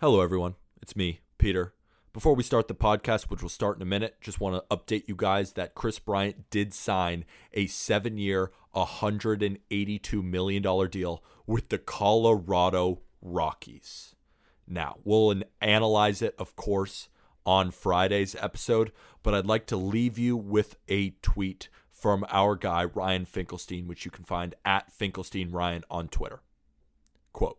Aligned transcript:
Hello, 0.00 0.22
everyone. 0.22 0.54
It's 0.80 0.96
me, 0.96 1.20
Peter. 1.36 1.74
Before 2.14 2.34
we 2.34 2.42
start 2.42 2.68
the 2.68 2.74
podcast, 2.74 3.24
which 3.24 3.42
will 3.42 3.50
start 3.50 3.76
in 3.76 3.82
a 3.82 3.84
minute, 3.84 4.16
just 4.22 4.40
want 4.40 4.56
to 4.56 4.74
update 4.74 5.06
you 5.06 5.14
guys 5.14 5.52
that 5.52 5.74
Kris 5.74 5.98
Bryant 5.98 6.48
did 6.48 6.72
sign 6.72 7.26
a 7.52 7.66
seven 7.66 8.16
year, 8.16 8.50
$182 8.74 10.24
million 10.24 10.62
deal 10.88 11.22
with 11.46 11.68
the 11.68 11.76
Colorado 11.76 13.02
Rockies. 13.20 14.14
Now, 14.66 14.96
we'll 15.04 15.42
analyze 15.60 16.22
it, 16.22 16.34
of 16.38 16.56
course, 16.56 17.10
on 17.44 17.70
Friday's 17.70 18.34
episode, 18.40 18.92
but 19.22 19.34
I'd 19.34 19.44
like 19.44 19.66
to 19.66 19.76
leave 19.76 20.18
you 20.18 20.34
with 20.34 20.76
a 20.88 21.10
tweet 21.20 21.68
from 21.92 22.24
our 22.30 22.56
guy, 22.56 22.84
Ryan 22.84 23.26
Finkelstein, 23.26 23.86
which 23.86 24.06
you 24.06 24.10
can 24.10 24.24
find 24.24 24.54
at 24.64 24.90
Finkelstein 24.90 25.50
Ryan 25.50 25.84
on 25.90 26.08
Twitter. 26.08 26.40
Quote 27.34 27.58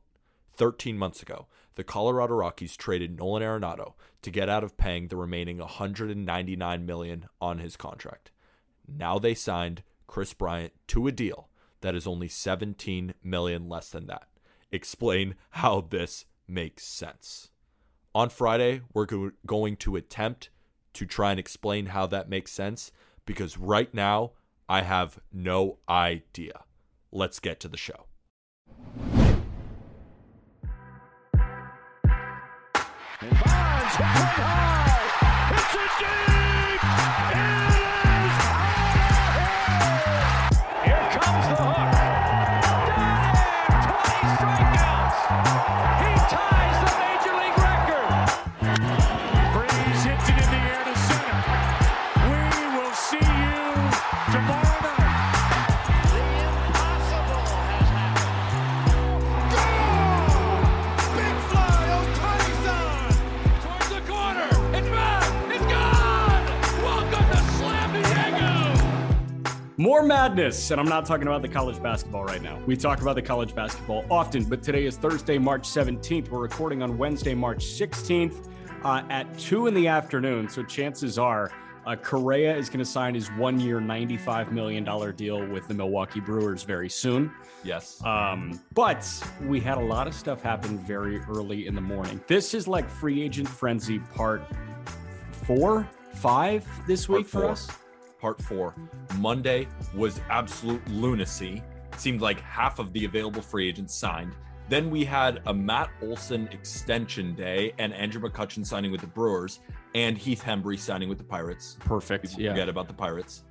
13 0.53 0.97
months 0.97 1.21
ago, 1.21 1.45
the 1.81 1.85
Colorado 1.85 2.35
Rockies 2.35 2.77
traded 2.77 3.17
Nolan 3.17 3.41
Arenado 3.41 3.93
to 4.21 4.29
get 4.29 4.49
out 4.49 4.63
of 4.63 4.77
paying 4.77 5.07
the 5.07 5.15
remaining 5.15 5.57
199 5.57 6.85
million 6.85 7.25
on 7.41 7.57
his 7.57 7.75
contract. 7.75 8.29
Now 8.87 9.17
they 9.17 9.33
signed 9.33 9.81
Kris 10.05 10.31
Bryant 10.31 10.73
to 10.89 11.07
a 11.07 11.11
deal 11.11 11.49
that 11.79 11.95
is 11.95 12.05
only 12.05 12.27
17 12.27 13.15
million 13.23 13.67
less 13.67 13.89
than 13.89 14.05
that. 14.05 14.27
Explain 14.71 15.33
how 15.49 15.81
this 15.81 16.25
makes 16.47 16.83
sense. 16.83 17.49
On 18.13 18.29
Friday, 18.29 18.81
we're 18.93 19.07
go- 19.07 19.31
going 19.47 19.75
to 19.77 19.95
attempt 19.95 20.51
to 20.93 21.07
try 21.07 21.31
and 21.31 21.39
explain 21.39 21.87
how 21.87 22.05
that 22.05 22.29
makes 22.29 22.51
sense 22.51 22.91
because 23.25 23.57
right 23.57 23.91
now 23.91 24.33
I 24.69 24.83
have 24.83 25.17
no 25.33 25.79
idea. 25.89 26.61
Let's 27.11 27.39
get 27.39 27.59
to 27.61 27.67
the 27.67 27.75
show. 27.75 28.05
High. 36.03 36.30
More 69.91 70.03
madness, 70.03 70.71
and 70.71 70.79
I'm 70.79 70.87
not 70.87 71.05
talking 71.05 71.27
about 71.27 71.41
the 71.41 71.49
college 71.49 71.83
basketball 71.83 72.23
right 72.23 72.41
now. 72.41 72.57
We 72.65 72.77
talk 72.77 73.01
about 73.01 73.15
the 73.15 73.21
college 73.21 73.53
basketball 73.53 74.05
often, 74.09 74.45
but 74.45 74.63
today 74.63 74.85
is 74.85 74.95
Thursday, 74.95 75.37
March 75.37 75.63
17th. 75.63 76.29
We're 76.29 76.39
recording 76.39 76.81
on 76.81 76.97
Wednesday, 76.97 77.33
March 77.35 77.65
16th 77.65 78.47
uh, 78.85 79.03
at 79.09 79.37
2 79.37 79.67
in 79.67 79.73
the 79.73 79.89
afternoon. 79.89 80.47
So 80.47 80.63
chances 80.63 81.19
are 81.19 81.51
uh, 81.85 81.97
Correa 81.97 82.55
is 82.55 82.69
going 82.69 82.79
to 82.79 82.85
sign 82.85 83.15
his 83.15 83.27
one 83.33 83.59
year, 83.59 83.81
$95 83.81 84.53
million 84.53 84.85
deal 85.17 85.45
with 85.45 85.67
the 85.67 85.73
Milwaukee 85.73 86.21
Brewers 86.21 86.63
very 86.63 86.89
soon. 86.89 87.29
Yes. 87.65 88.01
Um, 88.05 88.61
but 88.73 89.05
we 89.41 89.59
had 89.59 89.77
a 89.77 89.83
lot 89.83 90.07
of 90.07 90.13
stuff 90.13 90.41
happen 90.41 90.77
very 90.77 91.19
early 91.23 91.67
in 91.67 91.75
the 91.75 91.81
morning. 91.81 92.21
This 92.27 92.53
is 92.53 92.65
like 92.65 92.89
free 92.89 93.21
agent 93.21 93.49
frenzy 93.49 93.99
part 93.99 94.41
four, 95.43 95.85
five 96.13 96.65
this 96.87 97.09
week 97.09 97.27
for 97.27 97.45
us 97.45 97.67
part 98.21 98.41
four. 98.41 98.75
Monday 99.17 99.67
was 99.95 100.21
absolute 100.29 100.87
lunacy. 100.89 101.63
It 101.91 101.99
seemed 101.99 102.21
like 102.21 102.39
half 102.39 102.77
of 102.77 102.93
the 102.93 103.05
available 103.05 103.41
free 103.41 103.67
agents 103.67 103.95
signed. 103.95 104.33
Then 104.69 104.89
we 104.89 105.03
had 105.03 105.41
a 105.47 105.53
Matt 105.53 105.89
Olson 106.01 106.47
extension 106.53 107.35
day 107.35 107.73
and 107.79 107.93
Andrew 107.93 108.21
McCutchen 108.21 108.65
signing 108.65 108.91
with 108.91 109.01
the 109.01 109.07
Brewers 109.07 109.59
and 109.95 110.17
Heath 110.17 110.41
Hembree 110.41 110.79
signing 110.79 111.09
with 111.09 111.17
the 111.17 111.25
Pirates. 111.25 111.75
Perfect. 111.79 112.29
People 112.29 112.43
yeah. 112.43 112.51
Forget 112.51 112.69
about 112.69 112.87
the 112.87 112.93
Pirates. 112.93 113.43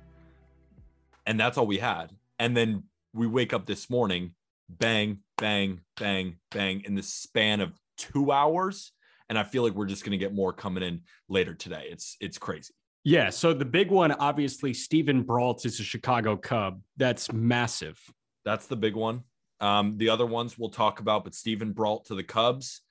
And 1.27 1.39
that's 1.39 1.57
all 1.57 1.67
we 1.67 1.77
had. 1.77 2.11
And 2.39 2.57
then 2.57 2.83
we 3.13 3.27
wake 3.27 3.53
up 3.53 3.67
this 3.67 3.89
morning, 3.89 4.33
bang, 4.67 5.19
bang, 5.37 5.81
bang, 5.97 6.37
bang, 6.49 6.81
in 6.85 6.95
the 6.95 7.03
span 7.03 7.61
of 7.61 7.73
two 7.97 8.31
hours. 8.31 8.91
And 9.29 9.37
I 9.37 9.43
feel 9.43 9.61
like 9.61 9.73
we're 9.73 9.85
just 9.85 10.03
going 10.03 10.11
to 10.11 10.17
get 10.17 10.33
more 10.33 10.51
coming 10.51 10.81
in 10.81 11.01
later 11.29 11.53
today. 11.53 11.87
It's 11.91 12.17
it's 12.19 12.37
crazy. 12.37 12.73
Yeah. 13.03 13.29
So 13.31 13.53
the 13.53 13.65
big 13.65 13.89
one, 13.89 14.11
obviously, 14.11 14.73
Steven 14.73 15.23
Brault 15.23 15.65
is 15.65 15.79
a 15.79 15.83
Chicago 15.83 16.37
Cub. 16.37 16.81
That's 16.97 17.31
massive. 17.31 17.99
That's 18.45 18.67
the 18.67 18.75
big 18.75 18.95
one. 18.95 19.23
Um, 19.59 19.97
the 19.97 20.09
other 20.09 20.25
ones 20.25 20.57
we'll 20.57 20.69
talk 20.69 20.99
about, 20.99 21.23
but 21.23 21.35
Steven 21.35 21.71
Brault 21.71 22.05
to 22.05 22.15
the 22.15 22.23
Cubs, 22.23 22.81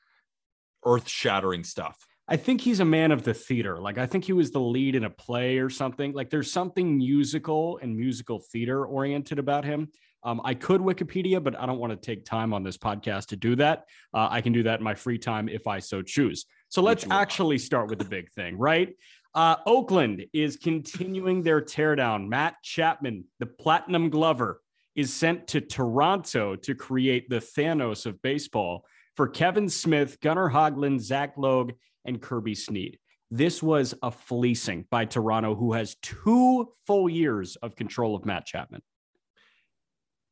earth 0.84 1.08
shattering 1.08 1.64
stuff. 1.64 2.06
I 2.28 2.36
think 2.36 2.60
he's 2.60 2.78
a 2.78 2.84
man 2.84 3.10
of 3.10 3.24
the 3.24 3.34
theater. 3.34 3.80
Like, 3.80 3.98
I 3.98 4.06
think 4.06 4.24
he 4.24 4.32
was 4.32 4.52
the 4.52 4.60
lead 4.60 4.94
in 4.94 5.02
a 5.02 5.10
play 5.10 5.58
or 5.58 5.68
something. 5.68 6.12
Like, 6.12 6.30
there's 6.30 6.50
something 6.52 6.96
musical 6.96 7.78
and 7.82 7.96
musical 7.96 8.38
theater 8.38 8.86
oriented 8.86 9.40
about 9.40 9.64
him. 9.64 9.88
Um, 10.22 10.40
I 10.44 10.54
could 10.54 10.80
Wikipedia, 10.80 11.42
but 11.42 11.58
I 11.58 11.66
don't 11.66 11.78
want 11.78 11.92
to 11.92 11.96
take 11.96 12.24
time 12.24 12.52
on 12.52 12.62
this 12.62 12.76
podcast 12.76 13.26
to 13.28 13.36
do 13.36 13.56
that. 13.56 13.86
Uh, 14.14 14.28
I 14.30 14.42
can 14.42 14.52
do 14.52 14.62
that 14.64 14.78
in 14.78 14.84
my 14.84 14.94
free 14.94 15.18
time 15.18 15.48
if 15.48 15.66
I 15.66 15.80
so 15.80 16.02
choose. 16.02 16.44
So 16.68 16.82
let's 16.82 17.04
actually 17.10 17.58
start 17.58 17.90
with 17.90 17.98
the 17.98 18.04
big 18.04 18.30
thing, 18.30 18.56
right? 18.56 18.94
Uh, 19.34 19.56
Oakland 19.64 20.26
is 20.32 20.56
continuing 20.56 21.42
their 21.42 21.60
teardown. 21.60 22.28
Matt 22.28 22.56
Chapman, 22.62 23.24
the 23.38 23.46
platinum 23.46 24.10
glover, 24.10 24.60
is 24.96 25.12
sent 25.12 25.46
to 25.48 25.60
Toronto 25.60 26.56
to 26.56 26.74
create 26.74 27.30
the 27.30 27.36
Thanos 27.36 28.06
of 28.06 28.20
baseball 28.22 28.84
for 29.16 29.28
Kevin 29.28 29.68
Smith, 29.68 30.18
Gunnar 30.20 30.50
Hoglund, 30.50 31.00
Zach 31.00 31.34
Logue, 31.36 31.72
and 32.04 32.20
Kirby 32.20 32.54
Snead. 32.54 32.98
This 33.30 33.62
was 33.62 33.94
a 34.02 34.10
fleecing 34.10 34.86
by 34.90 35.04
Toronto, 35.04 35.54
who 35.54 35.74
has 35.74 35.94
two 36.02 36.72
full 36.86 37.08
years 37.08 37.54
of 37.56 37.76
control 37.76 38.16
of 38.16 38.24
Matt 38.24 38.46
Chapman. 38.46 38.82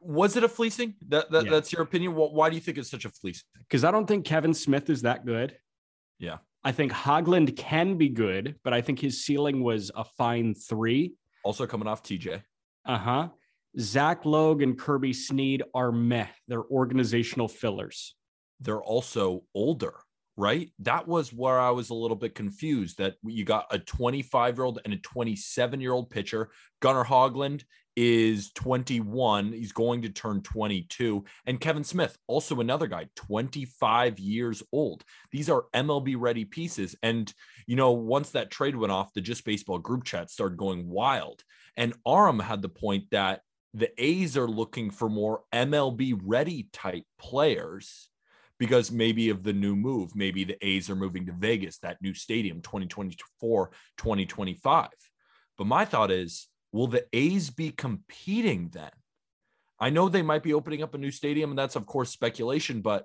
Was 0.01 0.37
it 0.37 0.43
a 0.43 0.49
fleecing? 0.49 0.95
That, 1.09 1.31
that 1.31 1.45
yeah. 1.45 1.51
That's 1.51 1.73
your 1.73 1.83
opinion. 1.83 2.15
Why 2.15 2.51
do 2.51 2.57
you 2.57 2.61
think 2.61 2.79
it's 2.79 2.91
such 2.91 3.05
a 3.05 3.11
fleecing? 3.11 3.45
Because 3.59 3.85
I 3.85 3.91
don't 3.91 4.07
think 4.07 4.25
Kevin 4.25 4.55
Smith 4.55 4.91
is 4.91 5.03
that 5.03 5.25
good. 5.25 5.57
Yeah. 6.19 6.39
I 6.69 6.73
think 6.73 6.93
Hoglund 6.93 7.57
can 7.57 7.97
be 7.97 8.11
good, 8.11 8.57
but 8.63 8.75
I 8.75 8.83
think 8.83 9.01
his 9.01 9.25
ceiling 9.25 9.63
was 9.63 9.91
a 9.97 10.05
fine 10.05 10.55
three. 10.55 11.15
Also 11.43 11.67
coming 11.67 11.89
off 11.89 12.03
TJ. 12.03 12.43
Uh 12.85 12.99
huh. 12.99 13.29
Zach 13.81 14.27
Logue 14.27 14.61
and 14.61 14.79
Kirby 14.79 15.15
Snead 15.15 15.63
are 15.73 15.91
meh. 15.91 16.27
They're 16.47 16.67
organizational 16.67 17.49
fillers. 17.49 18.15
They're 18.61 18.83
also 18.83 19.45
older, 19.55 19.95
right? 20.39 20.71
That 20.79 21.09
was 21.09 21.33
where 21.33 21.59
I 21.59 21.71
was 21.71 21.91
a 21.91 21.95
little 21.95 22.17
bit 22.17 22.37
confused 22.37 22.99
that 22.99 23.17
you 23.25 23.45
got 23.45 23.67
a 23.73 23.79
25 23.81 24.57
year 24.57 24.65
old 24.65 24.79
and 24.85 24.95
a 24.95 24.99
27 24.99 25.81
year 25.81 25.93
old 25.93 26.11
pitcher. 26.11 26.51
Gunnar 26.81 27.05
Hoglund 27.05 27.65
is 27.97 28.53
21. 28.53 29.53
He's 29.53 29.73
going 29.73 30.03
to 30.03 30.11
turn 30.11 30.41
22. 30.43 31.25
And 31.47 31.61
Kevin 31.61 31.83
Smith, 31.83 32.17
also 32.29 32.61
another 32.61 32.87
guy, 32.87 33.09
25 33.17 34.21
years 34.21 34.63
old. 34.73 35.03
These 35.33 35.51
are 35.51 35.65
MLB 35.75 36.15
ready 36.17 36.45
pieces. 36.45 36.95
And, 37.03 37.35
you 37.67 37.75
know, 37.75 37.91
once 37.91 38.31
that 38.31 38.53
trade 38.53 38.77
went 38.77 38.93
off, 38.93 39.13
the 39.15 39.21
Just 39.21 39.45
Baseball 39.45 39.81
group 39.81 40.05
chat 40.05 40.31
started 40.31 40.57
going 40.57 40.89
wild. 40.89 41.43
And 41.77 41.95
Aram 42.07 42.39
had 42.39 42.63
the 42.63 42.69
point 42.69 43.07
that 43.11 43.41
the 43.75 43.91
A's 44.01 44.37
are 44.37 44.49
looking 44.49 44.91
for 44.93 45.09
more 45.09 45.43
MLB 45.53 46.17
ready 46.23 46.69
type 46.73 47.05
players 47.19 48.09
because 48.59 48.91
maybe 48.91 49.31
of 49.31 49.43
the 49.43 49.53
new 49.53 49.77
move. 49.77 50.15
Maybe 50.15 50.45
the 50.45 50.59
A's 50.67 50.91
are 50.91 50.97
moving 50.97 51.27
to 51.27 51.33
Vegas, 51.33 51.79
that 51.79 52.03
new 52.03 52.15
stadium, 52.15 52.61
2024, 52.61 53.71
2025. 53.97 54.89
But 55.57 55.67
my 55.67 55.85
thought 55.85 56.11
is, 56.11 56.49
will 56.73 56.89
the 56.89 57.07
A's 57.13 57.51
be 57.51 57.71
competing 57.71 58.71
then? 58.73 58.91
I 59.81 59.91
know 59.91 60.09
they 60.09 60.23
might 60.23 60.43
be 60.43 60.55
opening 60.55 60.83
up 60.83 60.95
a 60.95 60.99
new 60.99 61.11
stadium, 61.11 61.51
and 61.51 61.59
that's 61.59 61.77
of 61.77 61.87
course 61.87 62.11
speculation, 62.11 62.81
but 62.81 63.05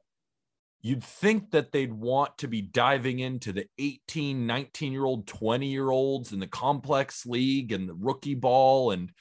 you'd 0.82 1.04
think 1.04 1.52
that 1.52 1.72
they'd 1.72 1.94
want 1.94 2.38
to 2.40 2.48
be 2.48 2.62
diving 2.62 3.20
into 3.20 3.54
the 3.54 3.66
18, 3.78 4.46
19 4.46 4.92
year 4.92 5.06
old, 5.06 5.28
20 5.28 5.68
year 5.68 5.90
olds 5.90 6.34
in 6.34 6.40
the 6.40 6.48
complex 6.48 7.26
league 7.26 7.72
and 7.72 7.88
the 7.88 7.94
rookie 7.94 8.36
ball 8.36 8.92
and 8.92 9.12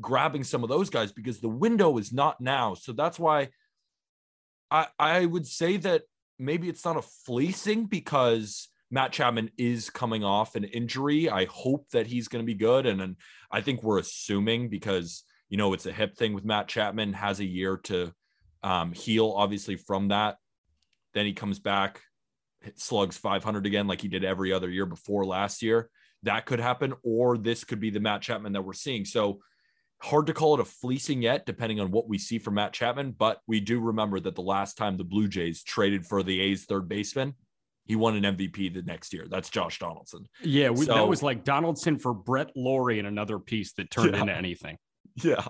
grabbing 0.00 0.42
some 0.42 0.64
of 0.64 0.68
those 0.68 0.90
guys 0.90 1.12
because 1.12 1.40
the 1.40 1.48
window 1.48 1.98
is 1.98 2.12
not 2.12 2.40
now. 2.40 2.74
So 2.74 2.92
that's 2.92 3.18
why 3.18 3.50
I, 4.70 4.86
I 4.98 5.26
would 5.26 5.46
say 5.46 5.76
that 5.78 6.02
maybe 6.38 6.68
it's 6.68 6.84
not 6.84 6.96
a 6.96 7.02
fleecing 7.02 7.86
because 7.86 8.68
Matt 8.90 9.12
Chapman 9.12 9.50
is 9.58 9.90
coming 9.90 10.24
off 10.24 10.56
an 10.56 10.64
injury. 10.64 11.28
I 11.28 11.46
hope 11.46 11.88
that 11.90 12.06
he's 12.06 12.28
going 12.28 12.42
to 12.42 12.46
be 12.46 12.54
good. 12.54 12.86
And, 12.86 13.00
and 13.00 13.16
I 13.50 13.60
think 13.60 13.82
we're 13.82 13.98
assuming 13.98 14.68
because, 14.68 15.24
you 15.48 15.56
know, 15.56 15.72
it's 15.72 15.86
a 15.86 15.92
hip 15.92 16.16
thing 16.16 16.32
with 16.32 16.44
Matt 16.44 16.68
Chapman, 16.68 17.12
has 17.14 17.40
a 17.40 17.44
year 17.44 17.78
to 17.84 18.12
um, 18.62 18.92
heal, 18.92 19.32
obviously, 19.36 19.76
from 19.76 20.08
that. 20.08 20.36
Then 21.12 21.26
he 21.26 21.32
comes 21.32 21.58
back, 21.58 22.00
slugs 22.76 23.16
500 23.16 23.66
again, 23.66 23.86
like 23.86 24.00
he 24.00 24.08
did 24.08 24.24
every 24.24 24.52
other 24.52 24.70
year 24.70 24.86
before 24.86 25.24
last 25.24 25.62
year. 25.62 25.90
That 26.22 26.46
could 26.46 26.60
happen, 26.60 26.94
or 27.02 27.36
this 27.36 27.64
could 27.64 27.80
be 27.80 27.90
the 27.90 28.00
Matt 28.00 28.22
Chapman 28.22 28.52
that 28.52 28.62
we're 28.62 28.72
seeing. 28.72 29.04
So 29.04 29.40
hard 30.00 30.26
to 30.26 30.34
call 30.34 30.54
it 30.54 30.60
a 30.60 30.64
fleecing 30.64 31.22
yet, 31.22 31.46
depending 31.46 31.80
on 31.80 31.90
what 31.90 32.08
we 32.08 32.18
see 32.18 32.38
from 32.38 32.54
Matt 32.54 32.72
Chapman. 32.72 33.14
But 33.18 33.40
we 33.46 33.60
do 33.60 33.80
remember 33.80 34.20
that 34.20 34.34
the 34.34 34.42
last 34.42 34.76
time 34.76 34.96
the 34.96 35.04
Blue 35.04 35.28
Jays 35.28 35.62
traded 35.62 36.06
for 36.06 36.22
the 36.22 36.40
A's 36.40 36.64
third 36.64 36.88
baseman, 36.88 37.34
he 37.86 37.96
won 37.96 38.22
an 38.22 38.36
MVP 38.36 38.72
the 38.72 38.82
next 38.82 39.12
year. 39.12 39.26
That's 39.28 39.50
Josh 39.50 39.78
Donaldson. 39.78 40.26
Yeah, 40.42 40.70
we, 40.70 40.86
so, 40.86 40.94
that 40.94 41.08
was 41.08 41.22
like 41.22 41.44
Donaldson 41.44 41.98
for 41.98 42.14
Brett 42.14 42.50
Lawrie 42.56 42.98
and 42.98 43.08
another 43.08 43.38
piece 43.38 43.72
that 43.74 43.90
turned 43.90 44.14
yeah, 44.14 44.22
into 44.22 44.34
anything. 44.34 44.78
Yeah, 45.22 45.46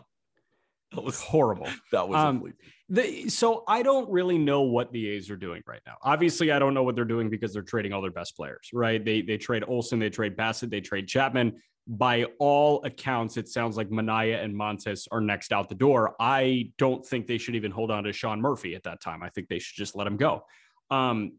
that 0.93 1.03
was 1.03 1.21
horrible. 1.21 1.69
That 1.93 2.09
was 2.09 2.19
um, 2.19 2.53
the, 2.89 3.29
so 3.29 3.65
I 3.67 3.83
don't 3.83 4.11
really 4.11 4.39
know 4.39 4.63
what 4.63 4.93
the 4.93 5.09
A's 5.11 5.31
are 5.31 5.37
doing 5.37 5.63
right 5.67 5.81
now. 5.87 5.95
Obviously, 6.03 6.53
I 6.53 6.59
don't 6.59 6.75
know 6.75 6.83
what 6.83 6.95
they're 6.95 7.05
doing 7.05 7.31
because 7.31 7.53
they're 7.53 7.63
trading 7.63 7.93
all 7.93 8.03
their 8.03 8.11
best 8.11 8.37
players, 8.37 8.69
right? 8.73 9.05
They 9.05 9.23
they 9.23 9.39
trade 9.39 9.65
Olson, 9.67 9.99
they 9.99 10.11
trade 10.11 10.37
Bassitt, 10.37 10.71
they 10.71 10.81
trade 10.81 11.09
Chapman. 11.09 11.61
By 11.87 12.25
all 12.39 12.83
accounts, 12.85 13.37
it 13.37 13.49
sounds 13.49 13.77
like 13.77 13.91
Manaea 13.91 14.43
and 14.43 14.55
Montas 14.55 15.07
are 15.13 15.21
next 15.21 15.53
out 15.53 15.69
the 15.69 15.75
door. 15.75 16.17
I 16.19 16.73
don't 16.79 17.05
think 17.05 17.27
they 17.27 17.37
should 17.37 17.57
even 17.57 17.71
hold 17.71 17.91
on 17.91 18.05
to 18.05 18.13
Sean 18.13 18.41
Murphy 18.41 18.75
at 18.75 18.85
that 18.85 19.03
time. 19.03 19.23
I 19.23 19.29
think 19.29 19.49
they 19.49 19.59
should 19.59 19.77
just 19.77 19.95
let 19.95 20.07
him 20.07 20.17
go. 20.17 20.45
Um, 20.91 21.33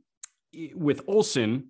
with 0.75 1.01
Olson, 1.07 1.65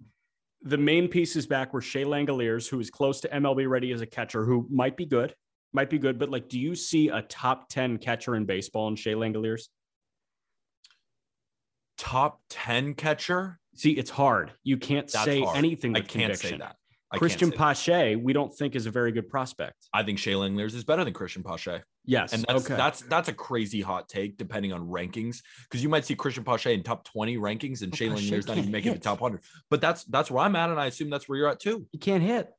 the 0.61 0.77
main 0.77 1.07
pieces 1.07 1.47
back 1.47 1.73
were 1.73 1.81
Shea 1.81 2.03
Langeliers, 2.03 2.69
who 2.69 2.79
is 2.79 2.89
close 2.89 3.21
to 3.21 3.29
MLB 3.29 3.69
ready 3.69 3.93
as 3.93 4.01
a 4.01 4.05
catcher, 4.05 4.43
who 4.43 4.67
might 4.69 4.97
be 4.97 5.05
good 5.05 5.33
might 5.75 5.89
be 5.89 5.99
good, 5.99 6.17
but 6.17 6.29
like, 6.29 6.49
do 6.49 6.57
you 6.57 6.73
see 6.73 7.09
a 7.09 7.21
top 7.21 7.69
10 7.69 7.97
catcher 7.99 8.35
in 8.35 8.45
baseball 8.45 8.87
in 8.87 8.95
Shea 8.95 9.13
Langeliers? 9.13 9.67
Top 11.97 12.41
10 12.49 12.95
catcher? 12.95 13.59
See, 13.75 13.91
it's 13.91 14.09
hard. 14.09 14.53
You 14.63 14.77
can't 14.77 15.11
That's 15.11 15.25
say 15.25 15.41
hard. 15.41 15.57
anything 15.57 15.91
with 15.91 16.03
I 16.03 16.05
can't 16.05 16.11
conviction. 16.31 16.49
say 16.51 16.57
that. 16.57 16.77
I 17.15 17.17
Cristian 17.17 17.55
Pache, 17.55 18.15
we 18.15 18.33
don't 18.33 18.53
think 18.53 18.75
is 18.75 18.85
a 18.85 18.91
very 18.91 19.11
good 19.11 19.29
prospect. 19.29 19.87
I 19.93 20.03
think 20.03 20.19
Shea 20.19 20.33
Langeliers 20.33 20.75
is 20.75 20.83
better 20.83 21.03
than 21.03 21.13
Cristian 21.13 21.45
Pache. 21.45 21.81
Yes, 22.05 22.33
and 22.33 22.45
that's 22.47 22.65
okay. 22.65 22.75
that's 22.75 23.01
that's 23.01 23.29
a 23.29 23.33
crazy 23.33 23.81
hot 23.81 24.07
take 24.07 24.37
depending 24.37 24.73
on 24.73 24.87
rankings 24.87 25.41
because 25.63 25.81
you 25.81 25.89
might 25.89 26.05
see 26.05 26.15
Cristian 26.15 26.45
Pache 26.45 26.73
in 26.73 26.83
top 26.83 27.03
twenty 27.03 27.37
rankings 27.37 27.81
and 27.81 27.93
oh, 27.93 27.95
Shea 27.95 28.09
Langeliers 28.09 28.47
not 28.47 28.57
even 28.57 28.71
making 28.71 28.93
the 28.93 28.99
top 28.99 29.19
hundred. 29.19 29.41
But 29.69 29.81
that's 29.81 30.03
that's 30.05 30.29
where 30.29 30.43
I'm 30.43 30.55
at, 30.55 30.69
and 30.69 30.79
I 30.79 30.85
assume 30.85 31.09
that's 31.09 31.27
where 31.27 31.37
you're 31.37 31.49
at 31.49 31.59
too. 31.59 31.87
He 31.91 31.97
can't 31.97 32.23
hit 32.23 32.49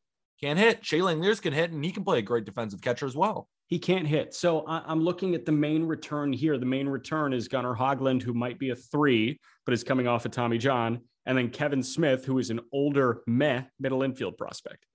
can't 0.40 0.58
hit. 0.58 0.84
Shea 0.84 1.00
Langeliers 1.00 1.40
can 1.40 1.52
hit, 1.52 1.70
and 1.70 1.84
he 1.84 1.90
can 1.90 2.04
play 2.04 2.18
a 2.18 2.22
great 2.22 2.44
defensive 2.44 2.80
catcher 2.80 3.06
as 3.06 3.16
well. 3.16 3.48
He 3.68 3.78
can't 3.78 4.06
hit. 4.06 4.32
So 4.32 4.64
I'm 4.68 5.00
looking 5.00 5.34
at 5.34 5.44
the 5.44 5.52
main 5.52 5.82
return 5.84 6.32
here. 6.32 6.56
The 6.56 6.66
main 6.66 6.88
return 6.88 7.32
is 7.32 7.48
Gunnar 7.48 7.74
Hoglund, 7.74 8.22
who 8.22 8.32
might 8.32 8.60
be 8.60 8.70
a 8.70 8.76
three, 8.76 9.40
but 9.64 9.74
is 9.74 9.82
coming 9.82 10.06
off 10.06 10.24
of 10.24 10.30
Tommy 10.30 10.58
John, 10.58 11.00
and 11.26 11.36
then 11.36 11.50
Kevin 11.50 11.82
Smith, 11.82 12.24
who 12.24 12.38
is 12.38 12.50
an 12.50 12.60
older 12.72 13.22
meh 13.26 13.64
middle 13.78 14.02
infield 14.02 14.38
prospect. 14.38 14.86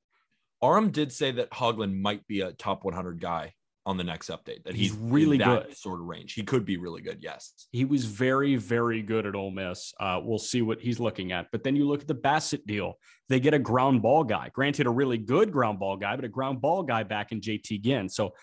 Aram 0.63 0.91
did 0.91 1.11
say 1.11 1.31
that 1.31 1.51
Hoglund 1.51 1.99
might 1.99 2.25
be 2.27 2.41
a 2.41 2.53
top 2.53 2.83
100 2.83 3.19
guy 3.19 3.53
on 3.85 3.97
the 3.97 4.03
next 4.03 4.29
update 4.29 4.63
that 4.63 4.75
he's, 4.75 4.91
he's 4.91 4.99
really 4.99 5.39
good 5.39 5.75
sort 5.75 5.99
of 5.99 6.05
range. 6.05 6.33
He 6.33 6.43
could 6.43 6.65
be 6.65 6.77
really 6.77 7.01
good. 7.01 7.17
Yes. 7.19 7.67
He 7.71 7.83
was 7.83 8.05
very, 8.05 8.55
very 8.55 9.01
good 9.01 9.25
at 9.25 9.35
Ole 9.35 9.49
Miss. 9.49 9.91
Uh, 9.99 10.19
we'll 10.23 10.37
see 10.37 10.61
what 10.61 10.79
he's 10.79 10.99
looking 10.99 11.31
at. 11.31 11.47
But 11.51 11.63
then 11.63 11.75
you 11.75 11.87
look 11.87 12.01
at 12.01 12.07
the 12.07 12.15
Bassitt 12.15 12.67
deal. 12.67 12.99
They 13.27 13.39
get 13.39 13.55
a 13.55 13.59
ground 13.59 14.03
ball 14.03 14.23
guy, 14.23 14.51
granted, 14.53 14.85
a 14.85 14.91
really 14.91 15.17
good 15.17 15.51
ground 15.51 15.79
ball 15.79 15.97
guy, 15.97 16.15
but 16.15 16.25
a 16.25 16.29
ground 16.29 16.61
ball 16.61 16.83
guy 16.83 17.01
back 17.03 17.31
in 17.31 17.41
JT 17.41 17.81
Ginn. 17.81 18.07
So 18.07 18.33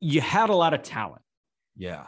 you 0.00 0.20
had 0.20 0.50
a 0.50 0.54
lot 0.54 0.74
of 0.74 0.82
talent. 0.82 1.22
Yeah. 1.74 2.04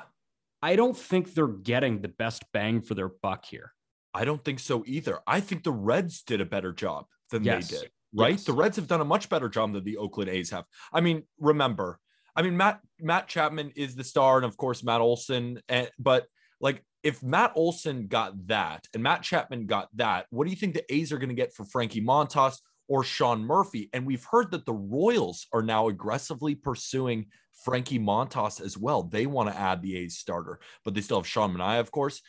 I 0.60 0.76
don't 0.76 0.96
think 0.96 1.32
they're 1.32 1.46
getting 1.46 2.02
the 2.02 2.08
best 2.08 2.44
bang 2.52 2.82
for 2.82 2.94
their 2.94 3.08
buck 3.08 3.46
here. 3.46 3.72
I 4.16 4.24
don't 4.24 4.42
think 4.42 4.60
so 4.60 4.82
either. 4.86 5.18
I 5.26 5.40
think 5.40 5.62
the 5.62 5.72
Reds 5.72 6.22
did 6.22 6.40
a 6.40 6.46
better 6.46 6.72
job 6.72 7.04
than 7.30 7.44
yes. 7.44 7.68
they 7.68 7.78
did. 7.78 7.90
Right? 8.14 8.30
Yes. 8.32 8.44
The 8.44 8.54
Reds 8.54 8.76
have 8.76 8.86
done 8.86 9.02
a 9.02 9.04
much 9.04 9.28
better 9.28 9.50
job 9.50 9.74
than 9.74 9.84
the 9.84 9.98
Oakland 9.98 10.30
A's 10.30 10.50
have. 10.50 10.64
I 10.90 11.02
mean, 11.02 11.24
remember, 11.38 11.98
I 12.34 12.40
mean, 12.40 12.56
Matt 12.56 12.80
Matt 12.98 13.28
Chapman 13.28 13.72
is 13.76 13.94
the 13.94 14.04
star, 14.04 14.36
and 14.36 14.46
of 14.46 14.56
course 14.56 14.82
Matt 14.82 15.02
Olson. 15.02 15.60
And 15.68 15.90
but 15.98 16.26
like 16.60 16.82
if 17.02 17.22
Matt 17.22 17.52
Olson 17.54 18.06
got 18.06 18.46
that 18.46 18.86
and 18.94 19.02
Matt 19.02 19.22
Chapman 19.22 19.66
got 19.66 19.88
that, 19.96 20.26
what 20.30 20.44
do 20.44 20.50
you 20.50 20.56
think 20.56 20.74
the 20.74 20.94
A's 20.94 21.12
are 21.12 21.18
going 21.18 21.28
to 21.28 21.34
get 21.34 21.52
for 21.52 21.66
Frankie 21.66 22.00
Montas 22.00 22.58
or 22.88 23.04
Sean 23.04 23.44
Murphy? 23.44 23.90
And 23.92 24.06
we've 24.06 24.24
heard 24.24 24.50
that 24.52 24.64
the 24.64 24.72
Royals 24.72 25.46
are 25.52 25.62
now 25.62 25.88
aggressively 25.88 26.54
pursuing 26.54 27.26
Frankie 27.64 27.98
Montas 27.98 28.60
as 28.60 28.78
well. 28.78 29.02
They 29.02 29.26
want 29.26 29.50
to 29.50 29.58
add 29.58 29.82
the 29.82 29.96
A's 29.98 30.18
starter, 30.18 30.58
but 30.84 30.94
they 30.94 31.00
still 31.00 31.18
have 31.18 31.26
Sean 31.26 31.54
Manaea, 31.54 31.80
of 31.80 31.90
course. 31.90 32.22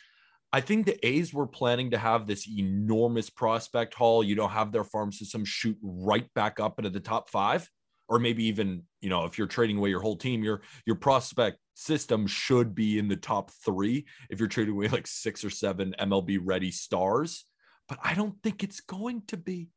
I 0.52 0.60
think 0.60 0.86
the 0.86 1.06
A's 1.06 1.34
were 1.34 1.46
planning 1.46 1.90
to 1.90 1.98
have 1.98 2.26
this 2.26 2.48
enormous 2.48 3.28
prospect 3.28 3.94
haul. 3.94 4.24
You 4.24 4.34
don't 4.34 4.50
have 4.50 4.72
their 4.72 4.84
farm 4.84 5.12
system 5.12 5.44
shoot 5.44 5.76
right 5.82 6.32
back 6.34 6.58
up 6.58 6.78
into 6.78 6.90
the 6.90 7.00
top 7.00 7.28
five 7.28 7.68
or 8.08 8.18
maybe 8.18 8.44
even 8.44 8.82
you 9.00 9.08
know 9.08 9.24
if 9.24 9.38
you're 9.38 9.46
trading 9.46 9.76
away 9.76 9.90
your 9.90 10.00
whole 10.00 10.16
team 10.16 10.42
your 10.42 10.62
your 10.86 10.96
prospect 10.96 11.58
system 11.74 12.26
should 12.26 12.74
be 12.74 12.98
in 12.98 13.08
the 13.08 13.16
top 13.16 13.50
three 13.64 14.06
if 14.30 14.38
you're 14.38 14.48
trading 14.48 14.74
away 14.74 14.88
like 14.88 15.06
six 15.06 15.44
or 15.44 15.50
seven 15.50 15.94
mlb 16.00 16.38
ready 16.42 16.70
stars 16.70 17.44
but 17.88 17.98
i 18.02 18.14
don't 18.14 18.34
think 18.42 18.62
it's 18.62 18.80
going 18.80 19.22
to 19.26 19.36
be 19.36 19.68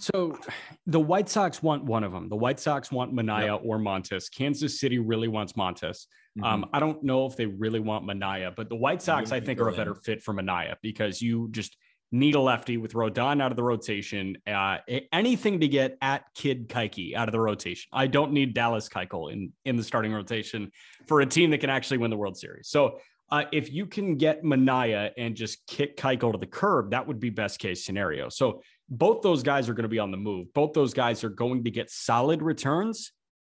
so 0.00 0.38
the 0.86 1.00
White 1.00 1.30
Sox 1.30 1.62
want 1.62 1.82
one 1.82 2.04
of 2.04 2.12
them. 2.12 2.28
The 2.28 2.36
White 2.36 2.60
Sox 2.60 2.92
want 2.92 3.14
Manaea 3.14 3.54
yep. 3.54 3.60
or 3.64 3.78
Montas. 3.78 4.30
Kansas 4.30 4.78
City 4.78 4.98
really 4.98 5.28
wants 5.28 5.54
Montas. 5.54 6.04
Mm-hmm. 6.38 6.44
Um, 6.44 6.70
I 6.72 6.80
don't 6.80 7.02
know 7.02 7.26
if 7.26 7.36
they 7.36 7.46
really 7.46 7.80
want 7.80 8.06
Manaea, 8.06 8.54
but 8.54 8.68
the 8.68 8.76
White 8.76 9.02
Sox, 9.02 9.32
I 9.32 9.40
think, 9.40 9.60
are 9.60 9.68
a 9.68 9.72
better 9.72 9.94
fit 9.94 10.22
for 10.22 10.32
Manaea 10.32 10.76
because 10.82 11.20
you 11.20 11.48
just 11.50 11.76
need 12.10 12.34
a 12.34 12.40
lefty 12.40 12.76
with 12.76 12.92
Rodon 12.92 13.42
out 13.42 13.50
of 13.50 13.56
the 13.56 13.62
rotation. 13.62 14.38
Uh, 14.46 14.78
anything 15.12 15.60
to 15.60 15.68
get 15.68 15.98
at 16.00 16.24
Kid 16.34 16.68
Keuchel 16.68 17.14
out 17.14 17.28
of 17.28 17.32
the 17.32 17.40
rotation. 17.40 17.88
I 17.92 18.06
don't 18.06 18.32
need 18.32 18.54
Dallas 18.54 18.88
Keuchel 18.88 19.32
in 19.32 19.52
in 19.64 19.76
the 19.76 19.84
starting 19.84 20.12
rotation 20.12 20.70
for 21.06 21.20
a 21.20 21.26
team 21.26 21.50
that 21.50 21.58
can 21.58 21.70
actually 21.70 21.98
win 21.98 22.10
the 22.10 22.16
World 22.16 22.36
Series. 22.36 22.68
So 22.68 23.00
uh, 23.30 23.44
if 23.52 23.72
you 23.72 23.84
can 23.84 24.16
get 24.16 24.42
Manaea 24.42 25.10
and 25.18 25.34
just 25.34 25.66
kick 25.66 25.96
Keuchel 25.96 26.32
to 26.32 26.38
the 26.38 26.46
curb, 26.46 26.92
that 26.92 27.06
would 27.06 27.20
be 27.20 27.30
best 27.30 27.58
case 27.58 27.84
scenario. 27.84 28.28
So 28.28 28.62
both 28.88 29.20
those 29.22 29.42
guys 29.42 29.68
are 29.68 29.74
going 29.74 29.82
to 29.82 29.88
be 29.88 29.98
on 29.98 30.10
the 30.10 30.16
move. 30.16 30.52
Both 30.54 30.72
those 30.72 30.94
guys 30.94 31.22
are 31.24 31.28
going 31.28 31.64
to 31.64 31.70
get 31.70 31.90
solid 31.90 32.40
returns, 32.40 33.12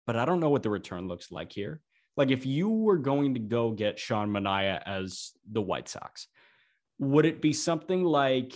but 0.06 0.16
I 0.16 0.24
don't 0.24 0.40
know 0.40 0.50
what 0.50 0.64
the 0.64 0.70
return 0.70 1.06
looks 1.06 1.30
like 1.30 1.52
here. 1.52 1.80
Like 2.16 2.30
if 2.30 2.44
you 2.44 2.68
were 2.68 2.98
going 2.98 3.34
to 3.34 3.40
go 3.40 3.70
get 3.70 3.98
Sean 3.98 4.30
Manaea 4.30 4.82
as 4.84 5.32
the 5.50 5.62
White 5.62 5.88
Sox, 5.88 6.26
would 6.98 7.24
it 7.24 7.40
be 7.40 7.52
something 7.52 8.04
like 8.04 8.52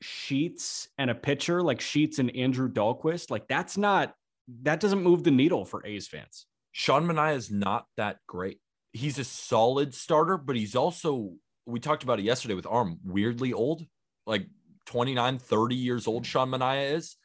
Sheets 0.00 0.88
and 0.98 1.10
a 1.10 1.14
pitcher 1.14 1.62
like 1.62 1.80
Sheets 1.80 2.18
and 2.18 2.34
Andrew 2.36 2.70
Dalquist? 2.70 3.30
Like 3.30 3.48
that's 3.48 3.76
not 3.76 4.14
that 4.62 4.80
doesn't 4.80 5.02
move 5.02 5.24
the 5.24 5.30
needle 5.30 5.64
for 5.64 5.84
A's 5.84 6.06
fans. 6.06 6.46
Sean 6.72 7.06
Manaea 7.06 7.36
is 7.36 7.50
not 7.50 7.86
that 7.96 8.18
great. 8.26 8.60
He's 8.92 9.18
a 9.18 9.24
solid 9.24 9.94
starter, 9.94 10.36
but 10.36 10.56
he's 10.56 10.76
also 10.76 11.32
we 11.66 11.80
talked 11.80 12.04
about 12.04 12.20
it 12.20 12.24
yesterday 12.24 12.54
with 12.54 12.66
Aram, 12.66 12.98
weirdly 13.04 13.52
old, 13.52 13.84
like 14.26 14.46
29, 14.86 15.38
30 15.38 15.74
years 15.74 16.06
old 16.06 16.24
Sean 16.24 16.50
Manaea 16.50 16.92
is. 16.92 17.16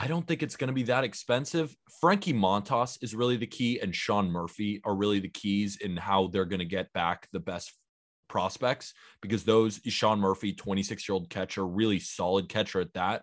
I 0.00 0.06
don't 0.06 0.24
think 0.24 0.44
it's 0.44 0.54
going 0.54 0.68
to 0.68 0.74
be 0.74 0.84
that 0.84 1.02
expensive. 1.02 1.74
Frankie 2.00 2.32
Montas 2.32 3.02
is 3.02 3.16
really 3.16 3.36
the 3.36 3.48
key, 3.48 3.80
and 3.80 3.92
Sean 3.92 4.30
Murphy 4.30 4.80
are 4.84 4.94
really 4.94 5.18
the 5.18 5.28
keys 5.28 5.78
in 5.78 5.96
how 5.96 6.28
they're 6.28 6.44
going 6.44 6.60
to 6.60 6.64
get 6.64 6.92
back 6.92 7.26
the 7.32 7.40
best 7.40 7.72
prospects 8.28 8.94
because 9.20 9.42
those 9.42 9.80
Sean 9.88 10.20
Murphy, 10.20 10.52
26 10.52 11.08
year 11.08 11.14
old 11.14 11.28
catcher, 11.28 11.66
really 11.66 11.98
solid 11.98 12.48
catcher 12.48 12.80
at 12.80 12.92
that. 12.94 13.22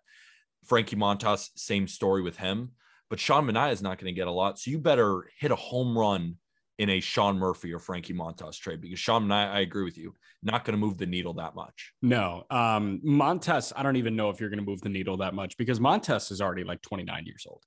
Frankie 0.66 0.98
Montas, 0.98 1.48
same 1.56 1.88
story 1.88 2.22
with 2.22 2.36
him. 2.36 2.72
But 3.10 3.22
Sean 3.22 3.48
Manaea 3.48 3.72
is 3.72 3.82
not 3.82 3.98
going 3.98 4.14
to 4.14 4.20
get 4.20 4.28
a 4.28 4.32
lot. 4.32 4.60
So 4.60 4.70
you 4.70 4.78
better 4.78 5.30
hit 5.40 5.52
a 5.52 5.56
home 5.56 5.98
run 5.98 6.36
in 6.78 6.90
a 6.90 7.00
Sean 7.00 7.38
Murphy 7.38 7.74
or 7.74 7.80
Frankie 7.80 8.14
Montas 8.14 8.60
trade 8.60 8.82
because 8.82 9.00
Sean 9.00 9.26
Manaea, 9.26 9.52
I 9.52 9.60
agree 9.62 9.84
with 9.84 9.98
you, 9.98 10.14
not 10.44 10.66
going 10.66 10.74
to 10.74 10.78
move 10.78 10.98
the 10.98 11.06
needle 11.06 11.34
that 11.36 11.56
much. 11.56 11.94
No. 12.02 12.44
Um, 12.50 13.02
Montas, 13.06 13.72
I 13.76 13.84
don't 13.84 13.96
even 13.96 14.16
know 14.16 14.30
if 14.30 14.40
you're 14.40 14.50
going 14.50 14.60
to 14.60 14.66
move 14.66 14.82
the 14.82 14.90
needle 14.90 15.18
that 15.18 15.34
much 15.34 15.58
because 15.58 15.80
Montas 15.80 16.32
is 16.32 16.42
already 16.42 16.64
like 16.64 16.82
29 16.82 17.26
years 17.26 17.46
old. 17.48 17.64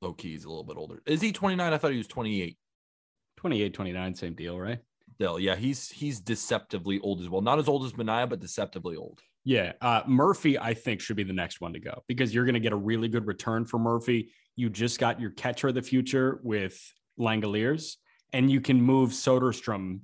Low 0.00 0.12
key, 0.12 0.32
he's 0.32 0.44
a 0.44 0.48
little 0.48 0.64
bit 0.64 0.76
older. 0.76 1.02
Is 1.06 1.20
he 1.20 1.32
29? 1.32 1.72
I 1.72 1.78
thought 1.78 1.92
he 1.92 1.98
was 1.98 2.08
28. 2.08 2.56
28, 3.36 3.74
29, 3.74 4.14
same 4.14 4.34
deal, 4.34 4.58
right? 4.58 4.78
Still, 5.14 5.38
yeah, 5.38 5.56
he's 5.56 5.90
he's 5.90 6.20
deceptively 6.20 6.98
old 7.00 7.20
as 7.20 7.28
well. 7.28 7.42
Not 7.42 7.58
as 7.58 7.68
old 7.68 7.84
as 7.84 7.92
Manaea, 7.92 8.28
but 8.28 8.40
deceptively 8.40 8.96
old. 8.96 9.20
Yeah, 9.44 9.72
uh, 9.80 10.02
Murphy, 10.06 10.58
I 10.58 10.74
think 10.74 11.00
should 11.00 11.16
be 11.16 11.24
the 11.24 11.32
next 11.32 11.60
one 11.60 11.72
to 11.72 11.80
go 11.80 12.02
because 12.06 12.34
you're 12.34 12.44
going 12.44 12.54
to 12.54 12.60
get 12.60 12.72
a 12.72 12.76
really 12.76 13.08
good 13.08 13.26
return 13.26 13.64
for 13.64 13.78
Murphy. 13.78 14.32
You 14.56 14.70
just 14.70 14.98
got 14.98 15.20
your 15.20 15.30
catcher 15.30 15.68
of 15.68 15.74
the 15.74 15.82
future 15.82 16.40
with 16.42 16.80
Langeliers, 17.22 17.96
and 18.32 18.50
you 18.50 18.60
can 18.60 18.80
move 18.80 19.10
Soderstrom 19.10 20.00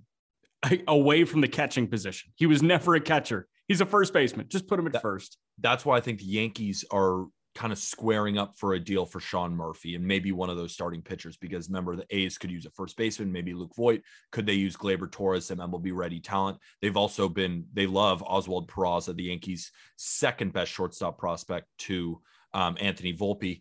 away 0.89 1.25
from 1.25 1.41
the 1.41 1.49
catching 1.49 1.87
position. 1.89 2.33
He 2.37 2.47
was 2.47 2.63
never 2.63 2.95
a 2.95 3.01
catcher. 3.01 3.49
He's 3.67 3.81
a 3.81 3.87
first 3.87 4.13
baseman. 4.13 4.47
Just 4.49 4.67
put 4.67 4.79
him 4.79 4.87
at 4.87 4.95
That- 4.95 5.03
first. 5.03 5.37
That's 5.61 5.85
why 5.85 5.97
I 5.97 6.01
think 6.01 6.21
the 6.21 6.25
Yankees 6.25 6.85
are 6.91 7.27
kind 7.55 7.73
of 7.73 7.79
squaring 7.79 8.39
up 8.39 8.57
for 8.57 8.75
a 8.75 8.79
deal 8.79 9.05
for 9.05 9.19
Sean 9.19 9.53
Murphy 9.53 9.97
and 9.97 10.07
maybe 10.07 10.31
one 10.31 10.49
of 10.49 10.57
those 10.57 10.73
starting 10.73 11.03
pitchers 11.03 11.37
because 11.37 11.69
remember 11.69 11.97
the 11.97 12.07
A's 12.11 12.39
could 12.39 12.53
use 12.53 12.67
a 12.67 12.71
first 12.71 12.97
baseman, 12.97 13.33
maybe 13.33 13.53
Luke 13.53 13.75
Voit. 13.75 14.03
Could 14.31 14.47
they 14.47 14.53
use 14.53 14.77
Gleyber 14.77 15.11
Torres, 15.11 15.47
some 15.47 15.59
MLB 15.59 15.91
ready 15.93 16.21
talent? 16.21 16.59
They've 16.81 16.97
also 16.97 17.29
been 17.29 17.65
they 17.73 17.87
love 17.89 18.23
Oswald 18.23 18.71
Peraza, 18.71 19.17
the 19.17 19.25
Yankees' 19.25 19.73
second 19.97 20.53
best 20.53 20.71
shortstop 20.71 21.19
prospect 21.19 21.67
to 21.79 22.21
um, 22.55 22.77
Anthony 22.81 23.13
Volpe. 23.13 23.61